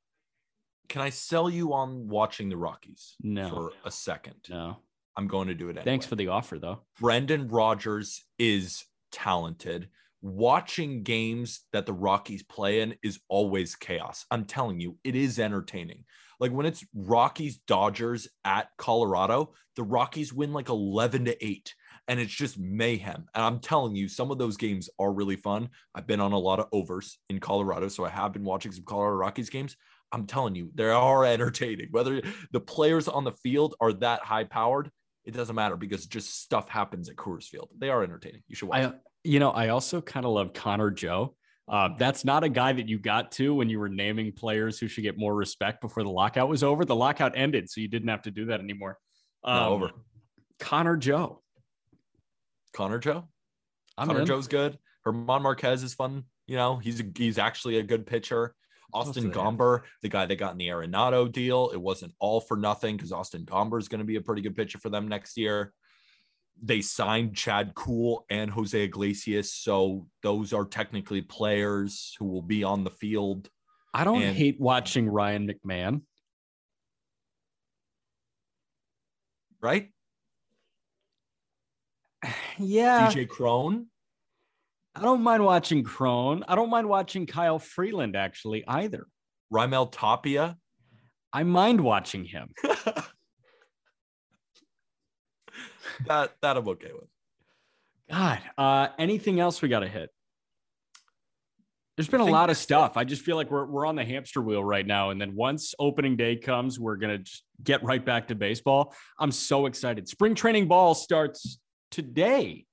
Can 0.89 1.01
I 1.01 1.09
sell 1.09 1.49
you 1.49 1.73
on 1.73 2.07
watching 2.07 2.49
the 2.49 2.57
Rockies 2.57 3.15
No. 3.21 3.49
for 3.49 3.71
a 3.83 3.91
second? 3.91 4.35
No. 4.49 4.77
I'm 5.17 5.27
going 5.27 5.47
to 5.47 5.53
do 5.53 5.67
it 5.67 5.71
anyway. 5.71 5.85
Thanks 5.85 6.05
for 6.05 6.15
the 6.15 6.27
offer 6.27 6.59
though. 6.59 6.81
Brendan 6.99 7.47
Rodgers 7.47 8.23
is 8.37 8.85
talented. 9.11 9.89
Watching 10.21 11.03
games 11.03 11.61
that 11.71 11.85
the 11.85 11.93
Rockies 11.93 12.43
play 12.43 12.81
in 12.81 12.95
is 13.03 13.19
always 13.29 13.75
chaos. 13.75 14.25
I'm 14.31 14.45
telling 14.45 14.79
you, 14.79 14.97
it 15.03 15.15
is 15.15 15.39
entertaining. 15.39 16.03
Like 16.39 16.51
when 16.51 16.65
it's 16.65 16.85
Rockies 16.93 17.57
Dodgers 17.67 18.27
at 18.43 18.69
Colorado, 18.77 19.53
the 19.75 19.83
Rockies 19.83 20.33
win 20.33 20.53
like 20.53 20.69
11 20.69 21.25
to 21.25 21.45
8 21.45 21.73
and 22.07 22.19
it's 22.19 22.33
just 22.33 22.59
mayhem. 22.59 23.25
And 23.33 23.43
I'm 23.43 23.59
telling 23.59 23.95
you, 23.95 24.07
some 24.07 24.31
of 24.31 24.37
those 24.37 24.57
games 24.57 24.89
are 24.99 25.11
really 25.11 25.35
fun. 25.35 25.69
I've 25.93 26.07
been 26.07 26.19
on 26.19 26.33
a 26.33 26.37
lot 26.37 26.59
of 26.59 26.67
overs 26.71 27.17
in 27.29 27.39
Colorado, 27.39 27.87
so 27.87 28.05
I 28.05 28.09
have 28.09 28.33
been 28.33 28.43
watching 28.43 28.71
some 28.71 28.83
Colorado 28.85 29.15
Rockies 29.15 29.49
games. 29.49 29.75
I'm 30.11 30.27
telling 30.27 30.55
you, 30.55 30.71
they 30.75 30.89
are 30.89 31.25
entertaining. 31.25 31.87
Whether 31.91 32.21
the 32.51 32.59
players 32.59 33.07
on 33.07 33.23
the 33.23 33.31
field 33.31 33.75
are 33.79 33.93
that 33.93 34.21
high 34.21 34.43
powered, 34.43 34.91
it 35.23 35.33
doesn't 35.33 35.55
matter 35.55 35.75
because 35.75 36.05
just 36.05 36.41
stuff 36.41 36.69
happens 36.69 37.09
at 37.09 37.15
Coors 37.15 37.45
Field. 37.45 37.69
They 37.77 37.89
are 37.89 38.03
entertaining. 38.03 38.43
You 38.47 38.55
should 38.55 38.69
watch. 38.69 38.83
I, 38.83 38.93
you 39.23 39.39
know, 39.39 39.49
I 39.49 39.69
also 39.69 40.01
kind 40.01 40.25
of 40.25 40.33
love 40.33 40.53
Connor 40.53 40.91
Joe. 40.91 41.35
Uh, 41.67 41.89
that's 41.97 42.23
not 42.23 42.43
a 42.43 42.49
guy 42.49 42.73
that 42.73 42.87
you 42.87 42.99
got 42.99 43.31
to 43.31 43.55
when 43.55 43.69
you 43.69 43.79
were 43.79 43.89
naming 43.89 44.31
players 44.31 44.79
who 44.79 44.87
should 44.87 45.03
get 45.03 45.17
more 45.17 45.33
respect 45.33 45.81
before 45.81 46.03
the 46.03 46.09
lockout 46.09 46.47
was 46.47 46.63
over. 46.63 46.85
The 46.85 46.95
lockout 46.95 47.35
ended, 47.35 47.69
so 47.69 47.81
you 47.81 47.87
didn't 47.87 48.09
have 48.09 48.21
to 48.23 48.31
do 48.31 48.45
that 48.45 48.59
anymore. 48.59 48.97
No, 49.45 49.51
Um, 49.51 49.73
over. 49.73 49.91
Connor 50.59 50.95
Joe. 50.97 51.41
Connor 52.73 52.99
Joe. 52.99 53.27
I'm 53.97 54.07
Connor 54.07 54.21
in. 54.21 54.25
Joe's 54.25 54.47
good. 54.47 54.77
German 55.05 55.25
Marquez 55.25 55.81
is 55.83 55.93
fun. 55.93 56.23
You 56.47 56.57
know, 56.57 56.77
he's 56.77 56.99
a, 56.99 57.03
he's 57.17 57.37
actually 57.37 57.77
a 57.77 57.83
good 57.83 58.05
pitcher. 58.05 58.53
Austin 58.93 59.23
do 59.23 59.29
they 59.31 59.39
have? 59.39 59.53
Gomber, 59.53 59.81
the 60.01 60.09
guy 60.09 60.25
that 60.25 60.35
got 60.35 60.51
in 60.51 60.57
the 60.57 60.67
Arenado 60.67 61.29
deal, 61.31 61.71
it 61.73 61.81
wasn't 61.81 62.13
all 62.19 62.39
for 62.39 62.55
nothing 62.55 62.95
because 62.95 63.11
Austin 63.11 63.45
Gomber 63.45 63.79
is 63.79 63.87
going 63.87 63.99
to 63.99 64.05
be 64.05 64.15
a 64.15 64.21
pretty 64.21 64.41
good 64.41 64.55
pitcher 64.55 64.77
for 64.77 64.89
them 64.89 65.07
next 65.07 65.37
year. 65.37 65.73
They 66.61 66.81
signed 66.81 67.35
Chad 67.35 67.75
Kuhl 67.75 68.25
and 68.29 68.49
Jose 68.49 68.79
Iglesias, 68.81 69.53
so 69.53 70.07
those 70.23 70.53
are 70.53 70.65
technically 70.65 71.21
players 71.21 72.15
who 72.17 72.25
will 72.25 72.41
be 72.41 72.63
on 72.63 72.83
the 72.83 72.89
field, 72.89 73.49
I 73.93 74.03
don't 74.03 74.21
and- 74.21 74.35
hate 74.35 74.59
watching 74.59 75.07
Ryan 75.09 75.47
McMahon. 75.49 76.01
right? 79.61 79.89
Yeah, 82.57 83.09
CJ 83.11 83.27
Cron, 83.27 83.87
I 84.95 85.01
don't 85.01 85.21
mind 85.21 85.43
watching 85.43 85.83
Cron. 85.83 86.45
I 86.47 86.55
don't 86.55 86.69
mind 86.69 86.87
watching 86.87 87.25
Kyle 87.27 87.59
Freeland 87.59 88.15
actually 88.15 88.63
either. 88.65 89.07
Raimel 89.53 89.91
Tapia. 89.91 90.55
I 91.33 91.43
mind 91.43 91.81
watching 91.81 92.23
him. 92.23 92.53
that 96.07 96.33
that 96.41 96.57
I'm 96.57 96.67
okay 96.69 96.91
with. 96.93 97.09
God, 98.09 98.39
uh, 98.57 98.87
anything 98.99 99.39
else 99.39 99.61
we 99.61 99.69
got 99.69 99.79
to 99.79 99.87
hit? 99.87 100.11
There's 101.97 102.09
been 102.09 102.19
a 102.19 102.25
lot 102.25 102.43
of 102.43 102.47
that's 102.49 102.59
it. 102.59 102.63
stuff. 102.63 102.97
I 102.97 103.05
just 103.05 103.21
feel 103.21 103.37
like 103.37 103.49
we're 103.49 103.65
we're 103.65 103.85
on 103.85 103.95
the 103.95 104.03
hamster 104.03 104.41
wheel 104.41 104.63
right 104.63 104.85
now. 104.85 105.11
And 105.11 105.21
then 105.21 105.33
once 105.33 105.73
opening 105.79 106.17
day 106.17 106.35
comes, 106.35 106.77
we're 106.77 106.97
gonna 106.97 107.19
just 107.19 107.43
get 107.63 107.83
right 107.83 108.03
back 108.03 108.27
to 108.27 108.35
baseball. 108.35 108.93
I'm 109.17 109.31
so 109.31 109.65
excited. 109.65 110.07
Spring 110.09 110.35
training 110.35 110.67
ball 110.67 110.93
starts 110.93 111.57
today, 111.91 112.65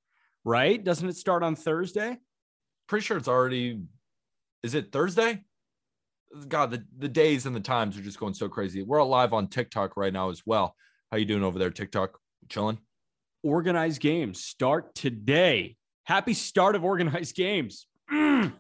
right? 0.44 0.82
Doesn't 0.82 1.08
it 1.08 1.16
start 1.16 1.44
on 1.44 1.54
Thursday? 1.54 2.18
Pretty 2.88 3.04
sure 3.04 3.16
it's 3.16 3.28
already. 3.28 3.80
Is 4.64 4.74
it 4.74 4.90
Thursday? 4.90 5.44
God, 6.48 6.70
the, 6.70 6.84
the 6.98 7.08
days 7.08 7.46
and 7.46 7.54
the 7.54 7.60
times 7.60 7.96
are 7.96 8.02
just 8.02 8.18
going 8.18 8.34
so 8.34 8.48
crazy. 8.48 8.82
We're 8.82 9.02
live 9.02 9.32
on 9.32 9.48
TikTok 9.48 9.96
right 9.96 10.12
now 10.12 10.30
as 10.30 10.42
well. 10.46 10.74
How 11.10 11.18
you 11.18 11.26
doing 11.26 11.44
over 11.44 11.58
there, 11.58 11.70
TikTok? 11.70 12.18
Chilling? 12.48 12.78
Organized 13.42 14.00
games 14.00 14.44
start 14.44 14.94
today. 14.94 15.76
Happy 16.04 16.32
start 16.32 16.76
of 16.76 16.84
organized 16.84 17.34
games. 17.34 17.86
Mm. 18.10 18.52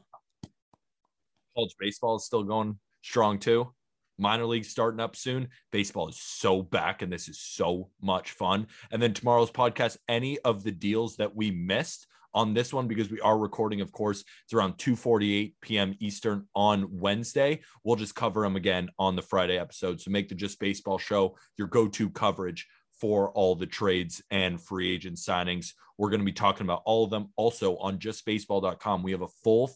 College 1.56 1.74
baseball 1.78 2.16
is 2.16 2.24
still 2.24 2.42
going 2.42 2.78
strong 3.02 3.38
too. 3.38 3.72
Minor 4.18 4.46
league 4.46 4.64
starting 4.64 5.00
up 5.00 5.14
soon. 5.14 5.48
Baseball 5.70 6.08
is 6.08 6.20
so 6.20 6.62
back, 6.62 7.02
and 7.02 7.12
this 7.12 7.28
is 7.28 7.38
so 7.38 7.90
much 8.00 8.32
fun. 8.32 8.66
And 8.90 9.00
then 9.00 9.14
tomorrow's 9.14 9.50
podcast, 9.50 9.98
any 10.08 10.38
of 10.40 10.64
the 10.64 10.72
deals 10.72 11.16
that 11.16 11.34
we 11.34 11.50
missed 11.50 12.06
on 12.34 12.54
this 12.54 12.72
one, 12.72 12.88
because 12.88 13.10
we 13.10 13.20
are 13.20 13.38
recording, 13.38 13.82
of 13.82 13.92
course, 13.92 14.24
it's 14.44 14.52
around 14.52 14.78
2:48 14.78 15.54
p.m. 15.60 15.94
Eastern 16.00 16.48
on 16.54 16.98
Wednesday. 16.98 17.60
We'll 17.84 17.96
just 17.96 18.14
cover 18.14 18.42
them 18.42 18.56
again 18.56 18.88
on 18.98 19.16
the 19.16 19.22
Friday 19.22 19.58
episode. 19.58 20.00
So 20.00 20.10
make 20.10 20.28
the 20.28 20.34
Just 20.34 20.58
Baseball 20.58 20.98
show 20.98 21.36
your 21.56 21.68
go-to 21.68 22.10
coverage 22.10 22.66
for 23.02 23.30
all 23.32 23.56
the 23.56 23.66
trades 23.66 24.22
and 24.30 24.62
free 24.62 24.94
agent 24.94 25.16
signings. 25.16 25.72
We're 25.98 26.08
going 26.08 26.20
to 26.20 26.24
be 26.24 26.30
talking 26.30 26.64
about 26.64 26.82
all 26.84 27.02
of 27.02 27.10
them. 27.10 27.30
Also 27.34 27.76
on 27.78 27.98
justbaseball.com, 27.98 29.02
we 29.02 29.10
have 29.10 29.22
a 29.22 29.28
full 29.42 29.72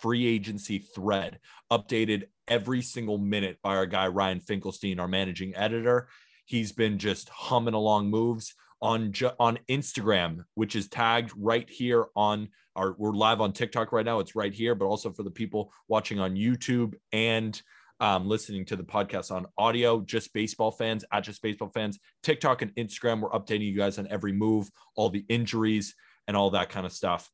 free 0.00 0.26
agency 0.26 0.78
thread 0.78 1.38
updated 1.70 2.24
every 2.48 2.80
single 2.80 3.18
minute 3.18 3.58
by 3.62 3.76
our 3.76 3.84
guy 3.84 4.08
Ryan 4.08 4.40
Finkelstein, 4.40 5.00
our 5.00 5.06
managing 5.06 5.54
editor. 5.54 6.08
He's 6.46 6.72
been 6.72 6.96
just 6.96 7.28
humming 7.28 7.74
along 7.74 8.08
moves 8.08 8.54
on 8.80 9.12
on 9.38 9.58
Instagram, 9.68 10.44
which 10.54 10.74
is 10.74 10.88
tagged 10.88 11.32
right 11.36 11.68
here 11.68 12.06
on 12.16 12.48
our. 12.74 12.94
We're 12.96 13.12
live 13.12 13.42
on 13.42 13.52
TikTok 13.52 13.92
right 13.92 14.06
now. 14.06 14.18
It's 14.20 14.34
right 14.34 14.52
here, 14.52 14.74
but 14.74 14.86
also 14.86 15.12
for 15.12 15.24
the 15.24 15.30
people 15.30 15.74
watching 15.88 16.20
on 16.20 16.36
YouTube 16.36 16.94
and 17.12 17.60
um, 18.02 18.28
listening 18.28 18.66
to 18.66 18.76
the 18.76 18.84
podcast 18.84 19.30
on 19.30 19.46
audio. 19.56 20.02
Just 20.02 20.34
baseball 20.34 20.70
fans 20.70 21.04
at 21.10 21.24
just 21.24 21.40
baseball 21.40 21.70
fans. 21.72 21.98
TikTok 22.22 22.60
and 22.60 22.74
Instagram. 22.74 23.20
We're 23.20 23.30
updating 23.30 23.62
you 23.62 23.76
guys 23.76 23.98
on 23.98 24.06
every 24.08 24.32
move, 24.32 24.68
all 24.96 25.08
the 25.08 25.24
injuries, 25.30 25.94
and 26.28 26.36
all 26.36 26.50
that 26.50 26.68
kind 26.68 26.84
of 26.84 26.92
stuff 26.92 27.30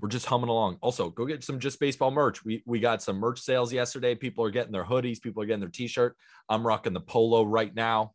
we're 0.00 0.08
just 0.08 0.26
humming 0.26 0.48
along. 0.48 0.78
Also, 0.80 1.10
go 1.10 1.26
get 1.26 1.44
some 1.44 1.58
just 1.58 1.78
baseball 1.78 2.10
merch. 2.10 2.44
We 2.44 2.62
we 2.66 2.80
got 2.80 3.02
some 3.02 3.16
merch 3.16 3.40
sales 3.40 3.72
yesterday. 3.72 4.14
People 4.14 4.44
are 4.44 4.50
getting 4.50 4.72
their 4.72 4.84
hoodies, 4.84 5.20
people 5.20 5.42
are 5.42 5.46
getting 5.46 5.60
their 5.60 5.68
t-shirt. 5.68 6.16
I'm 6.48 6.66
rocking 6.66 6.92
the 6.92 7.00
polo 7.00 7.44
right 7.44 7.72
now. 7.74 8.12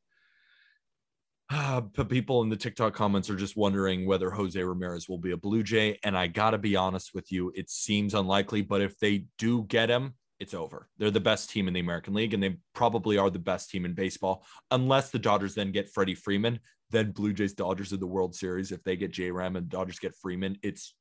Uh, 1.50 1.82
but 1.96 2.10
people 2.10 2.42
in 2.42 2.50
the 2.50 2.58
TikTok 2.58 2.94
comments 2.94 3.30
are 3.30 3.36
just 3.36 3.56
wondering 3.56 4.06
whether 4.06 4.30
Jose 4.32 4.62
Ramirez 4.62 5.08
will 5.08 5.18
be 5.18 5.32
a 5.32 5.38
Blue 5.38 5.64
Jay. 5.64 6.00
And 6.04 6.18
I 6.18 6.28
gotta 6.28 6.58
be 6.58 6.76
honest 6.76 7.12
with 7.14 7.32
you, 7.32 7.52
it 7.56 7.70
seems 7.70 8.14
unlikely. 8.14 8.64
But 8.64 8.82
if 8.82 8.98
they 9.00 9.26
do 9.38 9.64
get 9.64 9.90
him, 9.90 10.16
it's 10.40 10.54
over. 10.54 10.88
They're 10.98 11.12
the 11.12 11.20
best 11.20 11.50
team 11.50 11.68
in 11.68 11.74
the 11.74 11.80
American 11.80 12.14
League, 12.14 12.34
and 12.34 12.42
they 12.42 12.58
probably 12.74 13.18
are 13.18 13.30
the 13.30 13.40
best 13.40 13.70
team 13.70 13.86
in 13.86 13.94
baseball, 13.94 14.46
unless 14.72 15.10
the 15.10 15.20
Dodgers 15.20 15.56
then 15.56 15.72
get 15.72 15.90
Freddie 15.90 16.16
Freeman. 16.16 16.60
Then 16.90 17.12
Blue 17.12 17.34
Jays 17.34 17.54
Dodgers 17.54 17.92
in 17.92 18.00
the 18.00 18.08
World 18.08 18.34
Series. 18.36 18.72
If 18.72 18.84
they 18.84 18.96
get 18.96 19.12
J 19.12 19.32
Ram 19.32 19.56
and 19.56 19.68
Dodgers 19.68 20.00
get 20.00 20.16
Freeman, 20.16 20.58
it's 20.64 20.94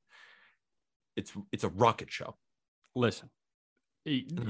it's 1.16 1.32
it's 1.53 1.64
a 1.64 1.68
rocket 1.68 2.11
show. 2.11 2.37
Listen, 2.95 3.30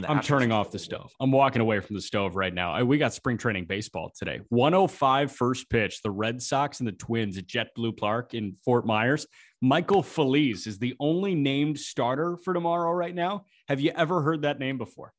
I'm 0.07 0.21
turning 0.21 0.53
off 0.53 0.71
the 0.71 0.79
stove. 0.79 1.13
I'm 1.19 1.31
walking 1.31 1.63
away 1.63 1.81
from 1.81 1.97
the 1.97 2.03
stove 2.03 2.37
right 2.37 2.53
now. 2.53 2.83
We 2.85 2.99
got 2.99 3.15
spring 3.15 3.39
training 3.39 3.65
baseball 3.65 4.13
today. 4.17 4.41
105 4.51 5.33
first 5.33 5.71
pitch. 5.71 6.03
The 6.03 6.11
Red 6.11 6.43
Sox 6.43 6.81
and 6.81 6.87
the 6.87 6.93
Twins 6.93 7.39
at 7.39 7.47
JetBlue 7.47 7.97
Park 7.97 8.35
in 8.35 8.57
Fort 8.65 8.87
Myers. 8.87 9.27
Michael 9.63 10.03
Feliz 10.03 10.67
is 10.67 10.79
the 10.79 10.95
only 11.01 11.35
named 11.35 11.79
starter 11.79 12.37
for 12.37 12.53
tomorrow 12.53 12.93
right 12.93 13.15
now. 13.15 13.47
Have 13.69 13.81
you 13.81 13.93
ever 13.97 14.21
heard 14.21 14.43
that 14.43 14.59
name 14.59 14.77
before? 14.77 15.13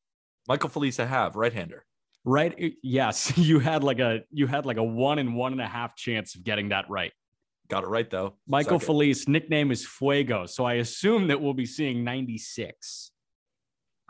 Michael 0.46 0.68
Feliz, 0.68 1.00
I 1.00 1.04
have 1.04 1.34
right-hander. 1.36 1.84
Right. 2.24 2.74
Yes, 2.82 3.32
you 3.36 3.58
had 3.58 3.82
like 3.82 3.98
a 4.00 4.20
you 4.30 4.46
had 4.46 4.66
like 4.66 4.76
a 4.76 4.82
one 4.82 5.18
and 5.18 5.34
one 5.34 5.52
and 5.52 5.60
a 5.60 5.66
half 5.66 5.96
chance 5.96 6.34
of 6.34 6.44
getting 6.44 6.68
that 6.68 6.88
right. 6.88 7.12
Got 7.68 7.84
it 7.84 7.88
right 7.88 8.08
though. 8.08 8.34
Michael 8.46 8.78
Second. 8.78 8.86
Feliz, 8.86 9.28
nickname 9.28 9.70
is 9.70 9.86
Fuego, 9.86 10.46
so 10.46 10.64
I 10.64 10.74
assume 10.74 11.28
that 11.28 11.40
we'll 11.40 11.54
be 11.54 11.66
seeing 11.66 12.04
96. 12.04 13.10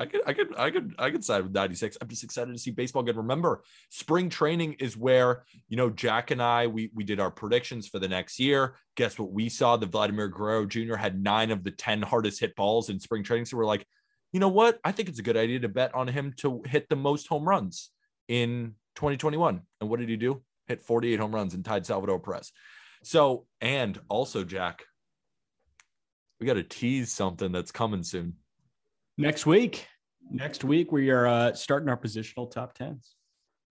I 0.01 0.07
could, 0.07 0.21
I 0.27 0.33
could, 0.33 0.57
I 0.57 0.71
could, 0.71 0.95
I 0.99 1.11
could 1.11 1.25
side 1.25 1.43
with 1.43 1.53
96. 1.53 1.99
I'm 2.01 2.09
just 2.09 2.23
excited 2.23 2.53
to 2.53 2.59
see 2.59 2.71
baseball 2.71 3.03
again. 3.03 3.17
Remember, 3.17 3.63
spring 3.91 4.29
training 4.29 4.75
is 4.75 4.97
where, 4.97 5.45
you 5.69 5.77
know, 5.77 5.91
Jack 5.91 6.31
and 6.31 6.41
I, 6.41 6.69
we, 6.69 6.91
we 6.95 7.03
did 7.03 7.19
our 7.19 7.33
predictions 7.33 7.89
for 7.89 7.99
the 7.99 8.07
next 8.07 8.39
year. 8.39 8.77
Guess 8.97 9.19
what 9.19 9.33
we 9.33 9.49
saw? 9.49 9.77
The 9.77 9.87
Vladimir 9.87 10.29
Guerrero 10.29 10.67
Jr. 10.67 10.95
had 10.95 11.21
nine 11.21 11.51
of 11.51 11.65
the 11.65 11.73
10 11.73 12.03
hardest 12.03 12.39
hit 12.39 12.55
balls 12.55 12.91
in 12.91 13.01
spring 13.01 13.25
training. 13.25 13.47
So 13.47 13.57
we're 13.57 13.67
like, 13.67 13.87
you 14.33 14.39
know 14.39 14.49
what? 14.49 14.79
I 14.85 14.93
think 14.93 15.09
it's 15.09 15.19
a 15.19 15.23
good 15.23 15.37
idea 15.37 15.61
to 15.61 15.69
bet 15.69 15.95
on 15.95 16.07
him 16.07 16.33
to 16.39 16.63
hit 16.65 16.89
the 16.89 16.97
most 16.97 17.27
home 17.27 17.49
runs 17.49 17.91
in 18.29 18.75
2021. 18.97 19.63
And 19.81 19.91
what 19.91 19.99
did 19.99 20.09
he 20.09 20.17
do? 20.17 20.43
Hit 20.69 20.81
48 20.81 21.19
home 21.19 21.35
runs 21.35 21.55
and 21.55 21.65
tied 21.65 21.87
Salvador 21.87 22.21
Perez. 22.21 22.53
So, 23.03 23.47
and 23.61 23.99
also, 24.09 24.45
Jack, 24.45 24.85
we 26.39 26.47
got 26.47 26.55
to 26.55 26.63
tease 26.63 27.13
something 27.13 27.51
that's 27.51 27.73
coming 27.73 28.03
soon. 28.03 28.35
Next 29.21 29.47
week, 29.47 29.89
next 30.31 30.63
week 30.63 30.93
we 30.93 31.11
are 31.11 31.27
uh, 31.27 31.53
starting 31.53 31.89
our 31.89 31.97
positional 31.97 32.49
top 32.49 32.73
tens. 32.75 33.17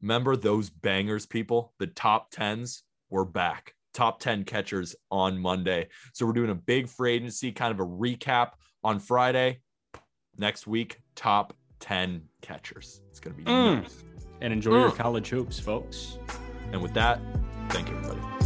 Remember 0.01 0.35
those 0.35 0.69
bangers, 0.69 1.25
people? 1.25 1.73
The 1.79 1.87
top 1.87 2.31
tens. 2.31 2.83
We're 3.09 3.23
back. 3.23 3.73
Top 3.93 4.19
10 4.19 4.43
catchers 4.43 4.93
on 5.09 5.39
Monday. 5.39 5.87
So 6.13 6.25
we're 6.25 6.33
doing 6.33 6.49
a 6.49 6.55
big 6.55 6.89
free 6.89 7.13
agency, 7.13 7.53
kind 7.53 7.71
of 7.71 7.79
a 7.79 7.89
recap 7.89 8.51
on 8.83 8.99
Friday. 8.99 9.61
Next 10.37 10.67
week, 10.67 10.99
top 11.15 11.55
10 11.79 12.23
catchers. 12.41 12.99
It's 13.09 13.21
going 13.21 13.37
to 13.37 13.41
be 13.41 13.49
mm. 13.49 13.81
nice. 13.81 14.03
And 14.41 14.51
enjoy 14.51 14.71
mm. 14.71 14.81
your 14.81 14.91
college 14.91 15.29
hoops, 15.29 15.57
folks. 15.57 16.17
And 16.73 16.81
with 16.81 16.93
that, 16.95 17.21
thank 17.69 17.89
you, 17.89 17.95
everybody. 17.95 18.36